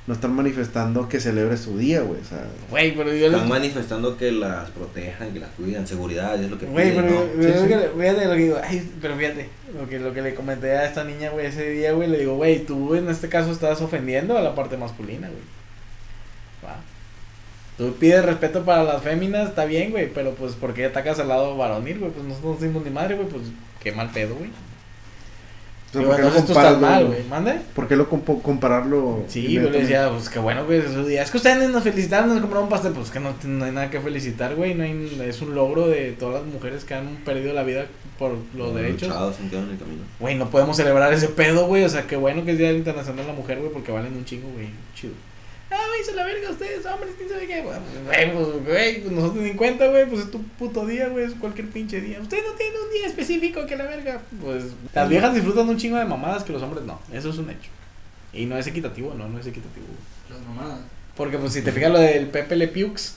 no 0.08 0.14
están 0.14 0.34
manifestando 0.34 1.08
que 1.10 1.20
celebre 1.20 1.58
su 1.58 1.78
día, 1.78 2.02
güey. 2.02 2.22
O 2.22 2.26
sea, 2.26 2.44
Güey, 2.72 2.96
pero 2.96 3.14
yo 3.14 3.28
Están 3.28 3.48
manifestando 3.50 4.18
que 4.18 4.32
las 4.32 4.70
protejan, 4.72 5.32
que 5.34 5.40
las 5.42 5.50
cuidan, 5.52 5.86
seguridad, 5.86 6.42
es 6.42 6.50
lo 6.50 6.58
que 6.58 6.66
Güey, 6.68 6.92
piden, 6.92 7.04
pero 7.06 7.16
¿no? 7.16 7.26
yo- 7.26 7.44
Sí, 7.50 7.54
yo 7.54 7.62
sí. 7.64 7.68
que 7.68 7.76
le- 7.78 7.90
fíjate 7.90 8.26
lo 8.26 8.32
que 8.32 8.38
digo, 8.44 8.58
ay, 8.64 8.92
pero 9.02 9.16
fíjate, 9.18 9.50
lo 9.78 9.90
que, 9.90 10.00
lo 10.00 10.14
que 10.14 10.22
le 10.22 10.34
comenté 10.36 10.72
a 10.72 10.86
esta 10.88 11.04
niña, 11.04 11.30
güey, 11.32 11.46
ese 11.48 11.70
día, 11.70 11.92
güey, 11.92 12.10
le 12.10 12.18
digo, 12.20 12.36
güey, 12.36 12.66
tú 12.66 12.96
en 12.96 13.10
este 13.10 13.30
caso 13.30 13.52
estás 13.52 13.82
ofendiendo 13.82 14.38
a 14.38 14.42
la 14.42 14.56
parte 14.56 14.78
masculina, 14.78 15.28
güey. 15.28 15.42
Va. 16.64 16.78
Tú 17.78 17.94
pides 17.96 18.24
respeto 18.26 18.64
para 18.64 18.84
las 18.84 19.02
féminas, 19.02 19.50
está 19.50 19.66
bien, 19.66 19.92
güey, 19.92 20.10
pero 20.14 20.32
pues, 20.32 20.54
¿por 20.54 20.74
qué 20.74 20.86
atacas 20.86 21.20
al 21.20 21.28
lado 21.28 21.58
varonil, 21.58 22.00
güey? 22.00 22.12
Pues 22.12 22.26
nosotros 22.26 22.62
no 22.62 22.68
somos 22.68 22.86
ni 22.86 22.90
madre, 22.92 23.16
güey, 23.16 23.28
pues, 23.28 23.44
qué 23.84 23.92
mal 23.92 24.10
pedo, 24.12 24.36
güey. 24.36 24.50
o 24.50 25.92
sea, 25.92 26.00
Digo, 26.00 26.12
¿por 26.12 26.16
qué 26.18 26.22
lo 26.24 26.28
entonces 26.30 26.46
tú 26.54 26.60
estás 26.60 26.74
comparas, 26.74 26.96
mal, 27.02 27.06
güey? 27.08 27.24
¿mande? 27.30 27.60
¿Por 27.76 27.88
qué 27.90 27.96
lo 27.98 28.10
compo- 28.10 28.42
compararlo? 28.42 29.24
Sí, 29.28 29.52
yo 29.52 29.70
le 29.70 29.80
decía, 29.82 30.10
pues 30.10 30.30
qué 30.30 30.40
bueno, 30.40 30.66
güey, 30.66 30.80
es 30.80 30.92
su 30.92 31.06
día. 31.06 31.22
Es 31.22 31.32
que 31.32 31.38
ustedes 31.38 31.70
nos 31.70 31.84
felicitaron, 31.84 32.30
nos 32.30 32.40
compraron 32.40 32.64
un 32.66 32.70
pastel. 32.70 32.94
Pues 32.94 33.12
que 33.12 33.20
no, 33.20 33.34
no 33.44 33.66
hay 33.66 33.72
nada 33.72 33.90
que 33.90 34.00
felicitar, 34.00 34.56
güey. 34.56 34.74
No 34.74 34.84
hay, 34.84 35.22
es 35.28 35.42
un 35.42 35.54
logro 35.56 35.88
de 35.88 36.12
todas 36.14 36.44
las 36.44 36.54
mujeres 36.54 36.84
que 36.86 36.94
han 36.96 37.08
perdido 37.26 37.54
la 37.54 37.64
vida 37.64 37.86
por 38.18 38.38
los 38.56 38.74
derechos. 38.76 39.10
luchado, 39.10 39.34
se 39.34 39.44
han 39.44 39.50
quedado 39.50 39.66
en 39.68 39.72
el 39.74 39.80
camino. 39.80 40.02
Güey, 40.20 40.36
no 40.36 40.50
podemos 40.50 40.76
celebrar 40.78 41.14
ese 41.14 41.28
pedo, 41.30 41.68
güey. 41.68 41.84
O 41.84 41.90
sea, 41.90 42.08
qué 42.08 42.16
bueno 42.16 42.44
que 42.46 42.52
es 42.52 42.58
Día 42.58 42.72
Internacional 42.72 43.26
de 43.26 43.32
la 43.32 43.38
Mujer, 43.38 43.60
güey, 43.60 43.72
porque 43.72 43.92
valen 43.92 44.16
un 44.16 44.24
chingo, 44.26 44.50
güey. 44.54 44.70
Chido. 44.96 45.14
Ah, 45.72 45.78
güey, 45.90 46.04
se 46.06 46.14
la 46.14 46.24
verga 46.26 46.50
ustedes, 46.52 46.86
hombres, 46.86 47.14
quién 47.18 47.28
sabe 47.30 47.48
qué. 47.48 47.64
Pues, 47.64 47.78
Güey, 48.06 48.34
pues, 48.34 48.66
güey, 48.66 49.02
pues 49.02 49.12
nosotros 49.14 49.44
ni 49.44 49.50
en 49.50 49.58
cuenta, 49.58 49.88
güey. 49.88 50.06
Pues 50.06 50.22
es 50.26 50.32
tu 50.32 50.42
puto 50.44 50.86
día, 50.86 51.08
güey. 51.10 51.26
Es 51.26 51.34
cualquier 51.34 51.68
pinche 51.70 52.00
día. 52.02 52.20
Ustedes 52.22 52.44
no 52.48 52.54
tienen 52.54 52.76
un 52.82 52.92
día 52.94 53.08
específico 53.08 53.66
que 53.66 53.76
la 53.76 53.86
verga. 53.86 54.22
Pues 54.42 54.64
las 54.94 55.10
viejas 55.10 55.34
disfrutan 55.34 55.68
un 55.68 55.78
chingo 55.78 55.98
de 55.98 56.06
mamadas 56.06 56.44
que 56.44 56.54
los 56.54 56.62
hombres 56.62 56.84
no. 56.86 57.00
Eso 57.12 57.30
es 57.32 57.38
un 57.38 57.50
hecho. 57.50 57.70
Y 58.32 58.46
no 58.46 58.58
es 58.58 58.68
equitativo, 58.68 59.14
no, 59.16 59.28
no 59.28 59.40
es 59.40 59.48
equitativo. 59.48 59.86
Las 60.30 60.40
mamadas. 60.42 60.80
Porque, 61.18 61.38
pues, 61.38 61.54
si 61.54 61.62
te 61.62 61.72
fijas 61.72 61.92
lo 61.92 62.00
del 62.00 62.28
Pepe 62.28 62.56
Le 62.56 62.68
Piux, 62.68 63.16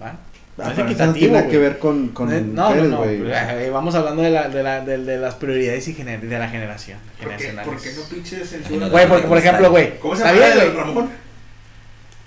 ¿va? 0.00 0.12
No 0.58 0.64
Ah, 0.64 0.68
es 0.68 0.74
pero 0.74 0.74
eso 0.74 0.82
no 0.84 0.90
equitativo, 0.90 1.14
tiene 1.14 1.32
nada 1.32 1.40
güey. 1.46 1.50
que 1.52 1.58
ver 1.58 1.78
con, 1.78 2.08
con 2.08 2.28
no, 2.28 2.40
no, 2.40 2.68
mujeres, 2.68 2.90
no, 2.90 2.98
güey. 2.98 3.22
eh, 3.32 3.70
Vamos 3.72 3.94
hablando 3.94 4.20
de, 4.22 4.28
la, 4.30 4.48
de, 4.50 4.62
la, 4.62 4.80
de, 4.84 4.98
de 4.98 5.16
las 5.16 5.34
prioridades 5.36 5.88
y 5.88 5.94
gener- 5.94 6.20
de 6.20 6.38
la 6.38 6.46
generación. 6.48 6.98
¿Por 7.22 7.34
qué. 7.36 7.48
¿Por 7.64 7.80
qué 7.80 7.92
no 7.96 8.02
pinches 8.04 8.50
censura? 8.50 8.88
Güey, 8.88 9.08
porque, 9.08 9.26
por 9.28 9.38
ejemplo, 9.38 9.70
güey. 9.70 9.98
¿Cómo 9.98 10.14
se 10.14 10.22
llama 10.24 10.46
el. 10.46 10.74
Ramón? 10.76 11.10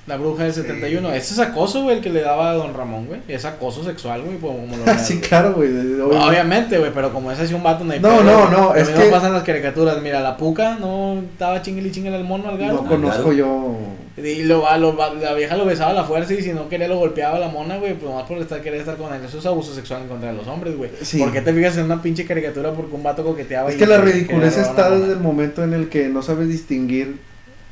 La 0.08 0.18
bruja 0.18 0.44
del 0.44 0.54
71. 0.54 1.14
Ese 1.14 1.34
es 1.34 1.40
acoso, 1.40 1.82
güey, 1.82 1.98
el 1.98 2.04
que 2.04 2.12
le 2.12 2.22
daba 2.22 2.52
a 2.52 2.54
don 2.54 2.76
Ramón, 2.76 3.08
güey. 3.08 3.22
Es 3.28 3.44
acoso 3.44 3.84
sexual, 3.84 4.22
güey, 4.22 4.38
como 4.38 4.78
lo 4.78 4.84
veas, 4.86 5.08
sí, 5.08 5.20
claro, 5.20 5.54
güey. 5.56 5.70
Obviamente, 6.00 6.78
güey, 6.78 6.92
pero 6.94 7.12
como 7.12 7.32
es 7.32 7.40
así 7.40 7.56
un 7.56 7.64
vato, 7.64 7.84
no 7.84 7.92
hay 7.94 8.00
No, 8.00 8.10
pedo, 8.10 8.24
no, 8.24 8.50
no, 8.52 8.76
es 8.76 8.88
que- 8.90 9.06
pasa 9.06 9.28
en 9.28 9.34
las 9.34 9.42
caricaturas. 9.42 10.00
Mira, 10.04 10.22
la 10.22 10.38
puca 10.38 10.78
no 10.80 11.22
estaba 11.32 11.62
chingue 11.64 11.82
y 11.88 11.92
chingue 11.92 12.14
al 12.14 12.24
mono 12.24 12.50
al 12.50 12.58
gato. 12.60 12.84
No 12.84 12.86
conozco 12.88 13.34
yo. 13.34 13.78
Y 14.18 14.44
lo, 14.44 14.62
va- 14.62 14.78
lo 14.78 14.96
va- 14.96 15.12
la 15.14 15.34
vieja 15.34 15.58
lo 15.58 15.66
besaba 15.66 15.90
a 15.90 15.94
la 15.96 16.04
fuerza 16.04 16.34
y 16.36 16.42
si 16.44 16.54
no 16.54 16.70
quería 16.70 16.88
lo 16.88 16.98
golpeaba 17.00 17.38
a 17.38 17.40
la 17.40 17.48
mona, 17.50 17.78
güey, 17.78 17.96
pues 17.96 18.14
más 18.14 18.24
por 18.26 18.38
estar, 18.38 18.62
querer 18.62 18.82
estar 18.82 18.98
con 18.98 19.12
él. 19.12 19.22
Eso 19.26 19.40
es 19.40 19.46
abuso 19.48 19.74
sexual 19.74 20.04
en 20.04 20.08
contra 20.08 20.30
de 20.32 20.38
los 20.38 20.46
hombres, 20.48 20.78
güey. 20.78 20.92
Sí. 21.02 21.18
¿Por 21.18 21.34
qué 21.34 21.42
te 21.42 21.52
fijas 21.52 21.78
en 21.78 21.86
una 21.86 22.02
pinche 22.04 22.26
caricatura 22.26 22.72
porque 22.74 22.96
un 22.96 23.02
vato 23.02 23.24
coqueteaba 23.24 23.70
Es 23.70 23.76
y 23.76 23.80
que 23.80 23.88
la 23.88 23.98
ridiculez 23.98 24.56
a 24.58 24.62
está 24.62 24.92
desde 24.92 25.14
el 25.14 25.20
momento 25.20 25.64
en 25.64 25.74
el 25.74 25.90
que 25.90 26.10
no 26.10 26.22
sabes 26.22 26.48
distinguir 26.48 27.18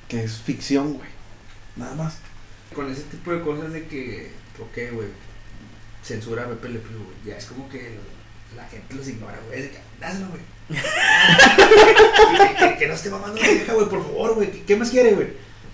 que 0.08 0.24
es 0.24 0.34
ficción, 0.40 0.94
güey. 0.96 1.13
Nada 1.76 1.96
más. 1.96 2.18
Con 2.76 2.90
ese 2.92 3.04
tipo 3.04 3.32
de 3.32 3.42
cosas 3.42 3.72
de 3.74 3.86
que, 3.86 4.32
ok, 4.60 4.94
güey, 4.96 5.08
censura 6.04 6.44
a 6.44 6.48
Pepe 6.50 6.70
Le 6.70 6.80
Pew, 6.80 6.98
güey. 6.98 7.16
Ya 7.26 7.38
es 7.38 7.46
como 7.46 7.70
que 7.70 7.98
la 8.56 8.66
gente 8.68 8.94
los 8.96 9.08
ignora, 9.08 9.40
güey. 9.48 9.60
Es 9.60 9.66
de 9.66 9.72
que, 9.72 9.80
dáselo, 10.00 10.28
güey. 10.30 10.42
que, 12.58 12.66
que- 12.70 12.78
que 12.78 12.88
no 12.88 12.94
esté 12.94 13.10
mamando 13.10 13.40
la 13.42 13.48
vieja, 13.50 13.74
güey, 13.74 13.90
por 13.90 14.04
favor, 14.04 14.36
güey. 14.36 14.52
¿Qué, 14.52 14.64
qué 14.64 14.76
más 14.76 14.90
quiere, 14.90 15.14
güey? 15.14 15.28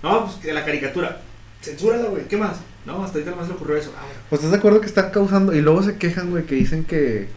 No, 0.04 0.26
pues 0.26 0.38
que 0.38 0.54
la 0.54 0.66
caricatura. 0.66 1.22
Censúrala, 1.62 2.06
güey. 2.10 2.28
¿Qué 2.28 2.38
más? 2.38 2.58
No, 2.86 3.04
hasta 3.04 3.20
ahorita 3.20 3.42
se 3.42 3.48
le 3.50 3.54
ocurrió 3.56 3.78
eso. 3.78 3.94
Ah, 3.98 4.04
bueno. 4.06 4.20
Pues 4.30 4.40
estás 4.40 4.52
de 4.52 4.58
acuerdo 4.58 4.80
que 4.82 4.88
están 4.88 5.12
causando. 5.12 5.54
Y 5.54 5.62
luego 5.62 5.84
se 5.84 5.98
quejan, 5.98 6.32
güey, 6.32 6.46
que 6.46 6.56
dicen 6.56 6.86
que. 6.86 7.28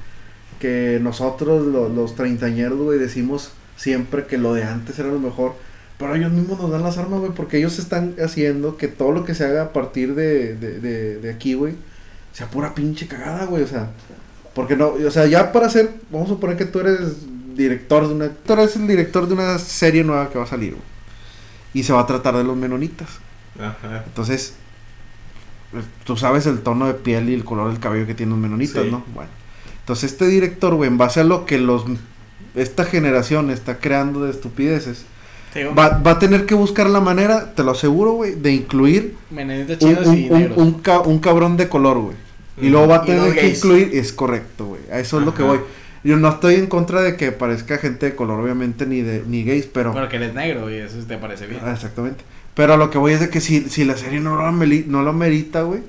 Que 0.60 1.00
nosotros, 1.02 1.66
lo- 1.66 1.88
los 1.88 2.14
treintañeros, 2.14 2.78
güey, 2.78 2.98
decimos 2.98 3.52
siempre 3.76 4.26
que 4.26 4.38
lo 4.38 4.54
de 4.54 4.62
antes 4.62 4.96
era 4.98 5.08
lo 5.08 5.18
mejor. 5.18 5.56
Pero 5.98 6.14
ellos 6.14 6.32
mismos 6.32 6.58
nos 6.60 6.70
dan 6.70 6.82
las 6.82 6.98
armas, 6.98 7.20
güey, 7.20 7.32
porque 7.32 7.58
ellos 7.58 7.78
están 7.78 8.14
haciendo 8.22 8.76
que 8.76 8.88
todo 8.88 9.12
lo 9.12 9.24
que 9.24 9.34
se 9.34 9.44
haga 9.44 9.62
a 9.62 9.72
partir 9.72 10.14
de, 10.14 10.56
de, 10.56 10.80
de, 10.80 11.18
de 11.18 11.30
aquí, 11.30 11.54
güey, 11.54 11.74
sea 12.32 12.48
pura 12.48 12.74
pinche 12.74 13.06
cagada, 13.06 13.44
güey. 13.46 13.62
O 13.62 13.66
sea, 13.68 13.90
porque 14.54 14.76
no, 14.76 14.88
o 14.88 15.10
sea, 15.10 15.26
ya 15.26 15.52
para 15.52 15.66
hacer, 15.66 15.90
vamos 16.10 16.28
a 16.28 16.34
suponer 16.34 16.56
que 16.56 16.64
tú 16.64 16.80
eres 16.80 16.98
director 17.54 18.08
de 18.08 18.14
una, 18.14 18.28
tú 18.30 18.52
eres 18.54 18.74
el 18.76 18.86
director 18.88 19.28
de 19.28 19.34
una 19.34 19.58
serie 19.58 20.02
nueva 20.02 20.28
que 20.30 20.38
va 20.38 20.44
a 20.44 20.48
salir, 20.48 20.72
güey. 20.72 20.82
Y 21.74 21.84
se 21.84 21.92
va 21.92 22.00
a 22.00 22.06
tratar 22.06 22.36
de 22.36 22.44
los 22.44 22.56
menonitas. 22.56 23.08
Ajá. 23.58 24.02
Entonces, 24.06 24.54
tú 26.04 26.16
sabes 26.16 26.46
el 26.46 26.60
tono 26.60 26.86
de 26.86 26.94
piel 26.94 27.30
y 27.30 27.34
el 27.34 27.44
color 27.44 27.70
del 27.70 27.80
cabello 27.80 28.06
que 28.06 28.14
tienen 28.14 28.30
los 28.30 28.40
menonitas, 28.40 28.82
Sí. 28.84 28.90
¿no? 28.90 29.04
Bueno. 29.14 29.30
Entonces, 29.80 30.12
este 30.12 30.26
director, 30.26 30.74
güey, 30.74 30.88
en 30.88 30.98
base 30.98 31.20
a 31.20 31.24
lo 31.24 31.46
que 31.46 31.58
los 31.58 31.84
esta 32.54 32.84
generación 32.84 33.50
está 33.50 33.78
creando 33.78 34.24
de 34.24 34.30
estupideces, 34.30 35.06
Va, 35.76 35.98
va 35.98 36.12
a 36.12 36.18
tener 36.18 36.46
que 36.46 36.54
buscar 36.54 36.88
la 36.88 37.00
manera, 37.00 37.54
te 37.54 37.62
lo 37.62 37.72
aseguro, 37.72 38.12
güey, 38.12 38.34
de 38.34 38.52
incluir 38.52 39.14
un, 39.86 39.90
un- 40.08 40.18
y 40.18 40.30
un- 40.30 40.38
negros. 40.38 40.58
un 40.58 40.72
ca- 40.80 41.00
un 41.00 41.18
cabrón 41.18 41.56
de 41.56 41.68
color, 41.68 41.98
güey. 41.98 42.16
Y 42.60 42.68
luego 42.68 42.86
va 42.88 42.96
a 42.96 43.02
tener 43.04 43.34
que 43.34 43.40
gays. 43.42 43.58
incluir, 43.58 43.90
es 43.92 44.12
correcto, 44.12 44.66
güey. 44.66 44.80
A 44.90 44.98
eso 45.00 45.18
es 45.18 45.24
lo 45.26 45.34
que 45.34 45.42
voy. 45.42 45.60
Yo 46.04 46.16
no 46.16 46.28
estoy 46.28 46.56
en 46.56 46.66
contra 46.66 47.00
de 47.00 47.16
que 47.16 47.30
parezca 47.32 47.78
gente 47.78 48.06
de 48.06 48.14
color, 48.16 48.40
obviamente, 48.40 48.86
ni 48.86 49.02
de 49.02 49.22
ni 49.26 49.44
gays, 49.44 49.66
pero... 49.66 49.92
Pero 49.94 50.08
que 50.08 50.16
él 50.16 50.24
es 50.24 50.34
negro 50.34 50.68
y 50.70 50.74
eso 50.74 50.96
te 51.06 51.16
parece 51.16 51.46
bien. 51.46 51.60
Ah, 51.64 51.72
exactamente. 51.72 52.24
Pero 52.54 52.74
a 52.74 52.76
lo 52.76 52.90
que 52.90 52.98
voy 52.98 53.12
es 53.12 53.20
de 53.20 53.30
que 53.30 53.40
si, 53.40 53.60
si 53.70 53.84
la 53.84 53.96
serie 53.96 54.20
no 54.20 54.34
lo, 54.36 54.50
no 54.52 55.02
lo 55.02 55.12
merita, 55.12 55.62
güey. 55.62 55.80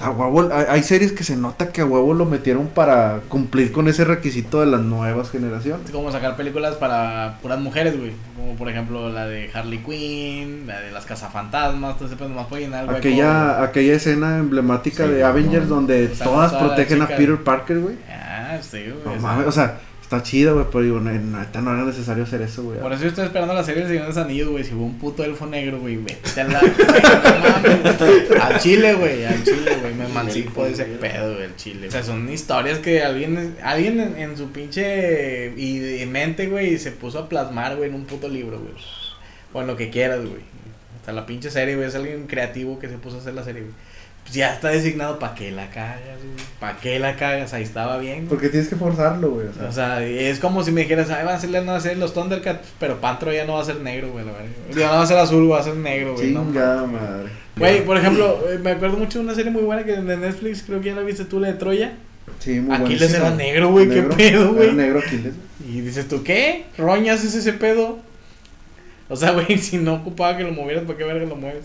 A 0.00 0.10
huevo, 0.10 0.48
hay, 0.52 0.82
series 0.84 1.10
que 1.10 1.24
se 1.24 1.36
nota 1.36 1.72
que 1.72 1.80
a 1.80 1.84
huevo 1.84 2.14
lo 2.14 2.24
metieron 2.24 2.68
para 2.68 3.18
cumplir 3.28 3.72
con 3.72 3.88
ese 3.88 4.04
requisito 4.04 4.60
de 4.60 4.66
las 4.66 4.80
nuevas 4.80 5.28
generaciones. 5.28 5.86
Es 5.86 5.90
como 5.90 6.12
sacar 6.12 6.36
películas 6.36 6.76
para 6.76 7.38
puras 7.42 7.58
mujeres, 7.58 7.98
güey. 7.98 8.12
Como 8.36 8.54
por 8.54 8.68
ejemplo 8.68 9.08
la 9.08 9.26
de 9.26 9.50
Harley 9.52 9.78
Quinn, 9.78 10.68
la 10.68 10.80
de 10.80 10.92
las 10.92 11.04
cazafantasmas, 11.04 11.96
todo 11.96 12.06
ese 12.06 12.16
pedo 12.16 12.28
nomás 12.28 12.46
puede 12.46 12.62
llenar 12.62 12.84
el 12.84 12.90
hueco, 12.90 12.98
Aquella, 12.98 13.60
aquella 13.60 13.94
escena 13.94 14.38
emblemática 14.38 15.04
Sí, 15.04 15.10
de 15.10 15.24
Avengers 15.24 15.66
donde 15.66 16.06
O 16.12 16.14
sea, 16.14 16.26
todas 16.26 16.52
toda 16.52 16.62
la 16.62 16.68
protegen 16.68 17.02
a 17.02 17.08
Peter 17.08 17.36
Parker, 17.42 17.80
güey. 17.80 17.96
Ah, 18.08 18.58
sí, 18.60 18.84
güey. 18.84 19.16
No 19.16 19.20
mames, 19.20 19.48
o 19.48 19.52
sea, 19.52 19.80
está 20.08 20.22
chido, 20.22 20.54
güey, 20.54 20.66
pero 20.72 20.84
digo, 20.84 21.00
no, 21.00 21.12
no 21.12 21.74
era 21.74 21.84
necesario 21.84 22.24
hacer 22.24 22.40
eso, 22.40 22.62
güey. 22.62 22.80
Por 22.80 22.90
eso 22.94 23.02
yo 23.02 23.08
estoy 23.08 23.26
esperando 23.26 23.52
la 23.52 23.62
serie 23.62 23.82
de 23.82 23.88
Señor 23.88 24.04
de 24.04 24.08
los 24.08 24.16
Anillos, 24.16 24.48
güey. 24.48 24.64
Si 24.64 24.72
hubo 24.72 24.86
un 24.86 24.98
puto 24.98 25.22
elfo 25.22 25.44
negro, 25.44 25.80
güey, 25.80 25.96
vete 25.96 26.40
a 26.40 26.44
la. 26.44 26.62
mames. 27.62 28.40
Al 28.40 28.58
chile, 28.58 28.94
güey, 28.94 29.26
al 29.26 29.44
chile, 29.44 29.76
güey. 29.82 29.92
Me 29.92 30.06
emancipo 30.06 30.64
de 30.64 30.72
ese 30.72 30.84
pedo, 30.86 31.34
güey, 31.34 31.44
al 31.44 31.56
chile. 31.56 31.88
O 31.88 31.90
sea, 31.90 32.02
son 32.02 32.26
historias 32.32 32.78
que 32.78 33.02
alguien, 33.02 33.58
alguien 33.62 34.00
en, 34.00 34.16
en 34.16 34.36
su 34.38 34.50
pinche 34.50 35.52
y, 35.54 36.00
y 36.00 36.06
mente, 36.06 36.46
güey, 36.46 36.78
se 36.78 36.90
puso 36.92 37.18
a 37.18 37.28
plasmar, 37.28 37.76
güey, 37.76 37.90
en 37.90 37.94
un 37.94 38.06
puto 38.06 38.30
libro, 38.30 38.58
güey. 38.58 38.72
O 39.52 39.60
en 39.60 39.66
lo 39.66 39.76
que 39.76 39.90
quieras, 39.90 40.20
güey. 40.20 40.40
Sea, 41.04 41.12
la 41.12 41.26
pinche 41.26 41.50
serie, 41.50 41.76
güey, 41.76 41.86
es 41.86 41.94
alguien 41.94 42.26
creativo 42.26 42.78
que 42.78 42.88
se 42.88 42.96
puso 42.96 43.16
a 43.16 43.20
hacer 43.20 43.34
la 43.34 43.44
serie, 43.44 43.60
güey. 43.60 43.74
Pues 44.28 44.36
ya 44.36 44.52
está 44.52 44.68
designado, 44.68 45.18
¿para 45.18 45.34
qué 45.34 45.50
la 45.50 45.70
cagas, 45.70 46.18
güey? 46.18 46.46
¿Para 46.60 46.76
qué 46.78 46.98
la 46.98 47.16
cagas? 47.16 47.54
Ahí 47.54 47.62
estaba 47.62 47.96
bien, 47.96 48.16
güey. 48.18 48.28
Porque 48.28 48.50
tienes 48.50 48.68
que 48.68 48.76
forzarlo, 48.76 49.30
güey. 49.30 49.46
O 49.46 49.52
sea, 49.54 49.68
O 49.68 49.72
sea, 49.72 50.04
es 50.04 50.38
como 50.38 50.62
si 50.62 50.70
me 50.70 50.82
dijeras, 50.82 51.08
ay, 51.08 51.24
van 51.24 51.34
a 51.34 51.36
hacer 51.38 51.48
la 51.50 51.62
nueva 51.62 51.80
serie 51.80 51.96
los 51.96 52.12
Thundercats, 52.12 52.68
pero 52.78 53.00
Pantro 53.00 53.32
ya 53.32 53.46
no 53.46 53.54
va 53.54 53.62
a 53.62 53.64
ser 53.64 53.80
negro, 53.80 54.10
güey, 54.12 54.26
la 54.26 54.32
verdad. 54.32 54.48
Ya 54.76 54.88
no 54.88 54.92
va 54.96 55.02
a 55.02 55.06
ser 55.06 55.16
azul, 55.16 55.50
va 55.50 55.60
a 55.60 55.62
ser 55.62 55.76
negro, 55.76 56.14
güey. 56.14 56.32
no 56.32 56.44
chingada 56.44 56.86
madre. 56.86 57.30
Güey, 57.56 57.84
por 57.86 57.96
ejemplo, 57.96 58.38
eh, 58.50 58.58
me 58.58 58.72
acuerdo 58.72 58.98
mucho 58.98 59.18
de 59.18 59.24
una 59.24 59.34
serie 59.34 59.50
muy 59.50 59.62
buena 59.62 59.84
que 59.84 59.92
de 59.92 60.16
Netflix, 60.16 60.62
creo 60.62 60.80
que 60.80 60.88
ya 60.90 60.94
la 60.94 61.02
viste 61.02 61.24
tú, 61.24 61.40
la 61.40 61.48
de 61.48 61.54
Troya. 61.54 61.94
Sí, 62.38 62.60
muy 62.60 62.76
Aquiles 62.76 62.98
buenísimo. 63.10 63.26
era 63.26 63.34
negro, 63.34 63.70
güey, 63.70 63.88
qué 63.88 64.02
pedo, 64.02 64.52
güey. 64.52 64.64
Era 64.64 64.72
negro 64.74 64.98
Aquiles. 64.98 65.34
Y 65.66 65.80
dices 65.80 66.06
tú, 66.06 66.22
¿qué? 66.22 66.66
¿Roñas 66.76 67.24
es 67.24 67.34
ese 67.34 67.54
pedo? 67.54 67.98
O 69.08 69.16
sea, 69.16 69.30
güey, 69.32 69.56
si 69.58 69.78
no 69.78 69.94
ocupaba 69.94 70.36
que 70.36 70.44
lo 70.44 70.52
movieras, 70.52 70.84
¿para 70.84 70.98
qué 70.98 71.04
verga 71.04 71.24
lo 71.24 71.36
mueves? 71.36 71.64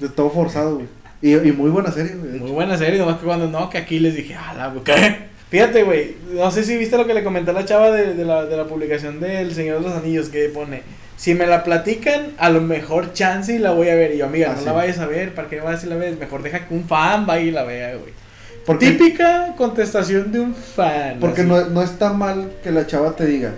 De 0.00 0.08
todo 0.08 0.30
forzado, 0.30 0.76
güey. 0.76 0.86
Y, 1.20 1.34
y 1.34 1.52
muy 1.52 1.70
buena 1.70 1.90
serie, 1.90 2.12
güey. 2.14 2.38
Muy 2.38 2.50
buena 2.52 2.76
serie, 2.76 2.98
nomás 2.98 3.18
que 3.18 3.26
cuando 3.26 3.48
no, 3.48 3.68
que 3.70 3.78
aquí 3.78 3.98
les 3.98 4.14
dije, 4.14 4.34
ah, 4.34 4.54
la 4.56 4.72
¿qué? 4.84 5.28
Fíjate, 5.50 5.82
güey, 5.82 6.14
no 6.34 6.50
sé 6.50 6.62
si 6.62 6.76
viste 6.76 6.96
lo 6.98 7.06
que 7.06 7.14
le 7.14 7.24
comenté 7.24 7.50
a 7.50 7.54
la 7.54 7.64
chava 7.64 7.90
de, 7.90 8.14
de 8.14 8.24
la, 8.24 8.44
de 8.44 8.56
la 8.56 8.66
publicación 8.66 9.18
del 9.18 9.54
Señor 9.54 9.78
de 9.82 9.88
los 9.88 9.96
Anillos, 9.96 10.28
que 10.28 10.48
pone, 10.50 10.82
si 11.16 11.34
me 11.34 11.46
la 11.46 11.64
platican, 11.64 12.32
a 12.38 12.50
lo 12.50 12.60
mejor 12.60 13.14
chance 13.14 13.54
y 13.54 13.58
la 13.58 13.70
voy 13.72 13.88
a 13.88 13.94
ver. 13.94 14.14
Y 14.14 14.18
yo, 14.18 14.26
amiga, 14.26 14.48
Ah, 14.50 14.54
no 14.54 14.58
sí. 14.60 14.66
la 14.66 14.72
vayas 14.72 14.98
a 14.98 15.06
ver, 15.06 15.34
¿para 15.34 15.48
qué 15.48 15.60
vas 15.60 15.82
a 15.82 15.86
la 15.86 15.96
ves? 15.96 16.18
Mejor 16.18 16.42
deja 16.42 16.66
que 16.68 16.74
un 16.74 16.84
fan 16.86 17.26
vaya 17.26 17.42
y 17.42 17.50
la 17.50 17.64
vea, 17.64 17.94
güey. 17.96 18.12
Porque, 18.66 18.90
Típica 18.90 19.54
contestación 19.56 20.30
de 20.30 20.40
un 20.40 20.54
fan. 20.54 21.16
porque 21.18 21.42
no, 21.42 21.64
no 21.70 21.82
está 21.82 22.12
mal 22.12 22.50
que 22.62 22.70
la 22.70 22.86
chava 22.86 23.16
te 23.16 23.24
diga, 23.24 23.52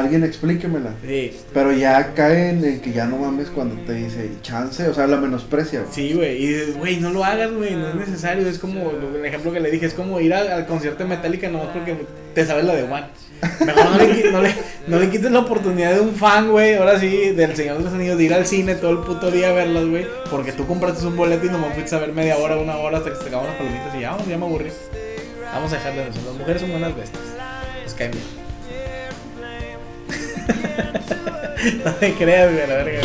alguien 0.00 0.24
explíquemela. 0.24 0.90
Sí, 1.06 1.36
Pero 1.54 1.72
ya 1.72 2.14
caen 2.14 2.64
en 2.64 2.80
que 2.80 2.92
ya 2.92 3.06
no 3.06 3.16
mames 3.18 3.48
cuando 3.48 3.74
te 3.84 3.92
dice 3.94 4.30
chance, 4.42 4.86
o 4.88 4.94
sea, 4.94 5.06
la 5.06 5.16
menosprecia. 5.16 5.80
güey. 5.80 5.92
sí, 5.92 6.12
güey. 6.14 6.42
Y 6.42 6.46
dices, 6.48 6.76
güey, 6.76 6.96
no 7.00 7.10
lo 7.10 7.24
hagas, 7.24 7.52
güey, 7.52 7.74
no 7.76 7.88
es 7.88 7.94
necesario. 7.94 8.46
Es 8.48 8.58
como 8.58 8.90
el 8.90 9.24
ejemplo 9.24 9.52
que 9.52 9.60
le 9.60 9.70
dije, 9.70 9.86
es 9.86 9.94
como 9.94 10.20
ir 10.20 10.32
al, 10.34 10.48
al 10.50 10.66
concierto 10.66 11.02
de 11.04 11.08
Metallica 11.10 11.48
nomás 11.48 11.68
porque 11.72 11.96
te 12.34 12.46
sabes 12.46 12.64
la 12.64 12.74
de 12.74 12.82
One. 12.84 13.06
Mejor 13.66 13.90
no 13.90 13.98
le, 13.98 14.04
qui- 14.14 14.30
no 14.32 14.40
le, 14.42 14.54
no 14.86 14.98
le 14.98 15.10
quites 15.10 15.30
la 15.30 15.40
oportunidad 15.40 15.94
de 15.94 16.00
un 16.00 16.14
fan, 16.14 16.50
güey, 16.50 16.74
ahora 16.76 16.98
sí, 16.98 17.32
del 17.32 17.54
Señor 17.54 17.78
de 17.78 17.84
los 17.84 17.92
Anillos, 17.92 18.16
de 18.16 18.24
ir 18.24 18.32
al 18.34 18.46
cine 18.46 18.74
todo 18.76 18.90
el 18.92 18.98
puto 18.98 19.30
día 19.30 19.50
a 19.50 19.52
verlas, 19.52 19.84
güey. 19.86 20.06
Porque 20.30 20.52
tú 20.52 20.66
compraste 20.66 21.04
un 21.06 21.16
boleto 21.16 21.44
y 21.46 21.50
nomás 21.50 21.74
fuiste 21.74 21.94
a 21.94 21.98
ver 21.98 22.12
media 22.12 22.38
hora, 22.38 22.56
una 22.56 22.76
hora 22.78 22.98
hasta 22.98 23.10
que 23.10 23.16
se 23.16 23.22
te 23.24 23.28
acaban 23.28 23.46
las 23.48 23.56
palomitas 23.56 23.94
y 23.94 24.00
ya, 24.00 24.10
vamos, 24.12 24.26
ya 24.26 24.38
me 24.38 24.46
aburrí. 24.46 24.70
Vamos 25.52 25.72
a 25.72 25.76
dejarle 25.76 26.02
de 26.04 26.10
eso. 26.10 26.20
Las 26.26 26.34
mujeres 26.34 26.60
son 26.62 26.70
buenas 26.70 26.96
bestias. 26.96 27.22
Nos 27.84 27.94
caen 27.94 28.10
bien. 28.12 28.45
no 31.84 31.92
te 31.92 32.14
creas, 32.14 32.52
güey, 32.52 32.66
la 32.66 32.74
verga. 32.74 33.00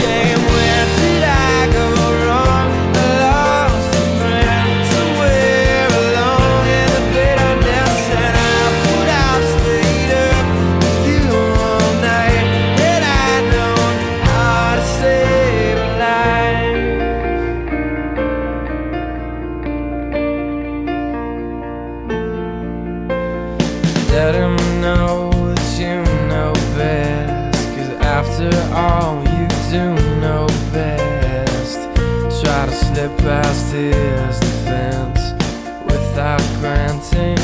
Granting 36.62 37.41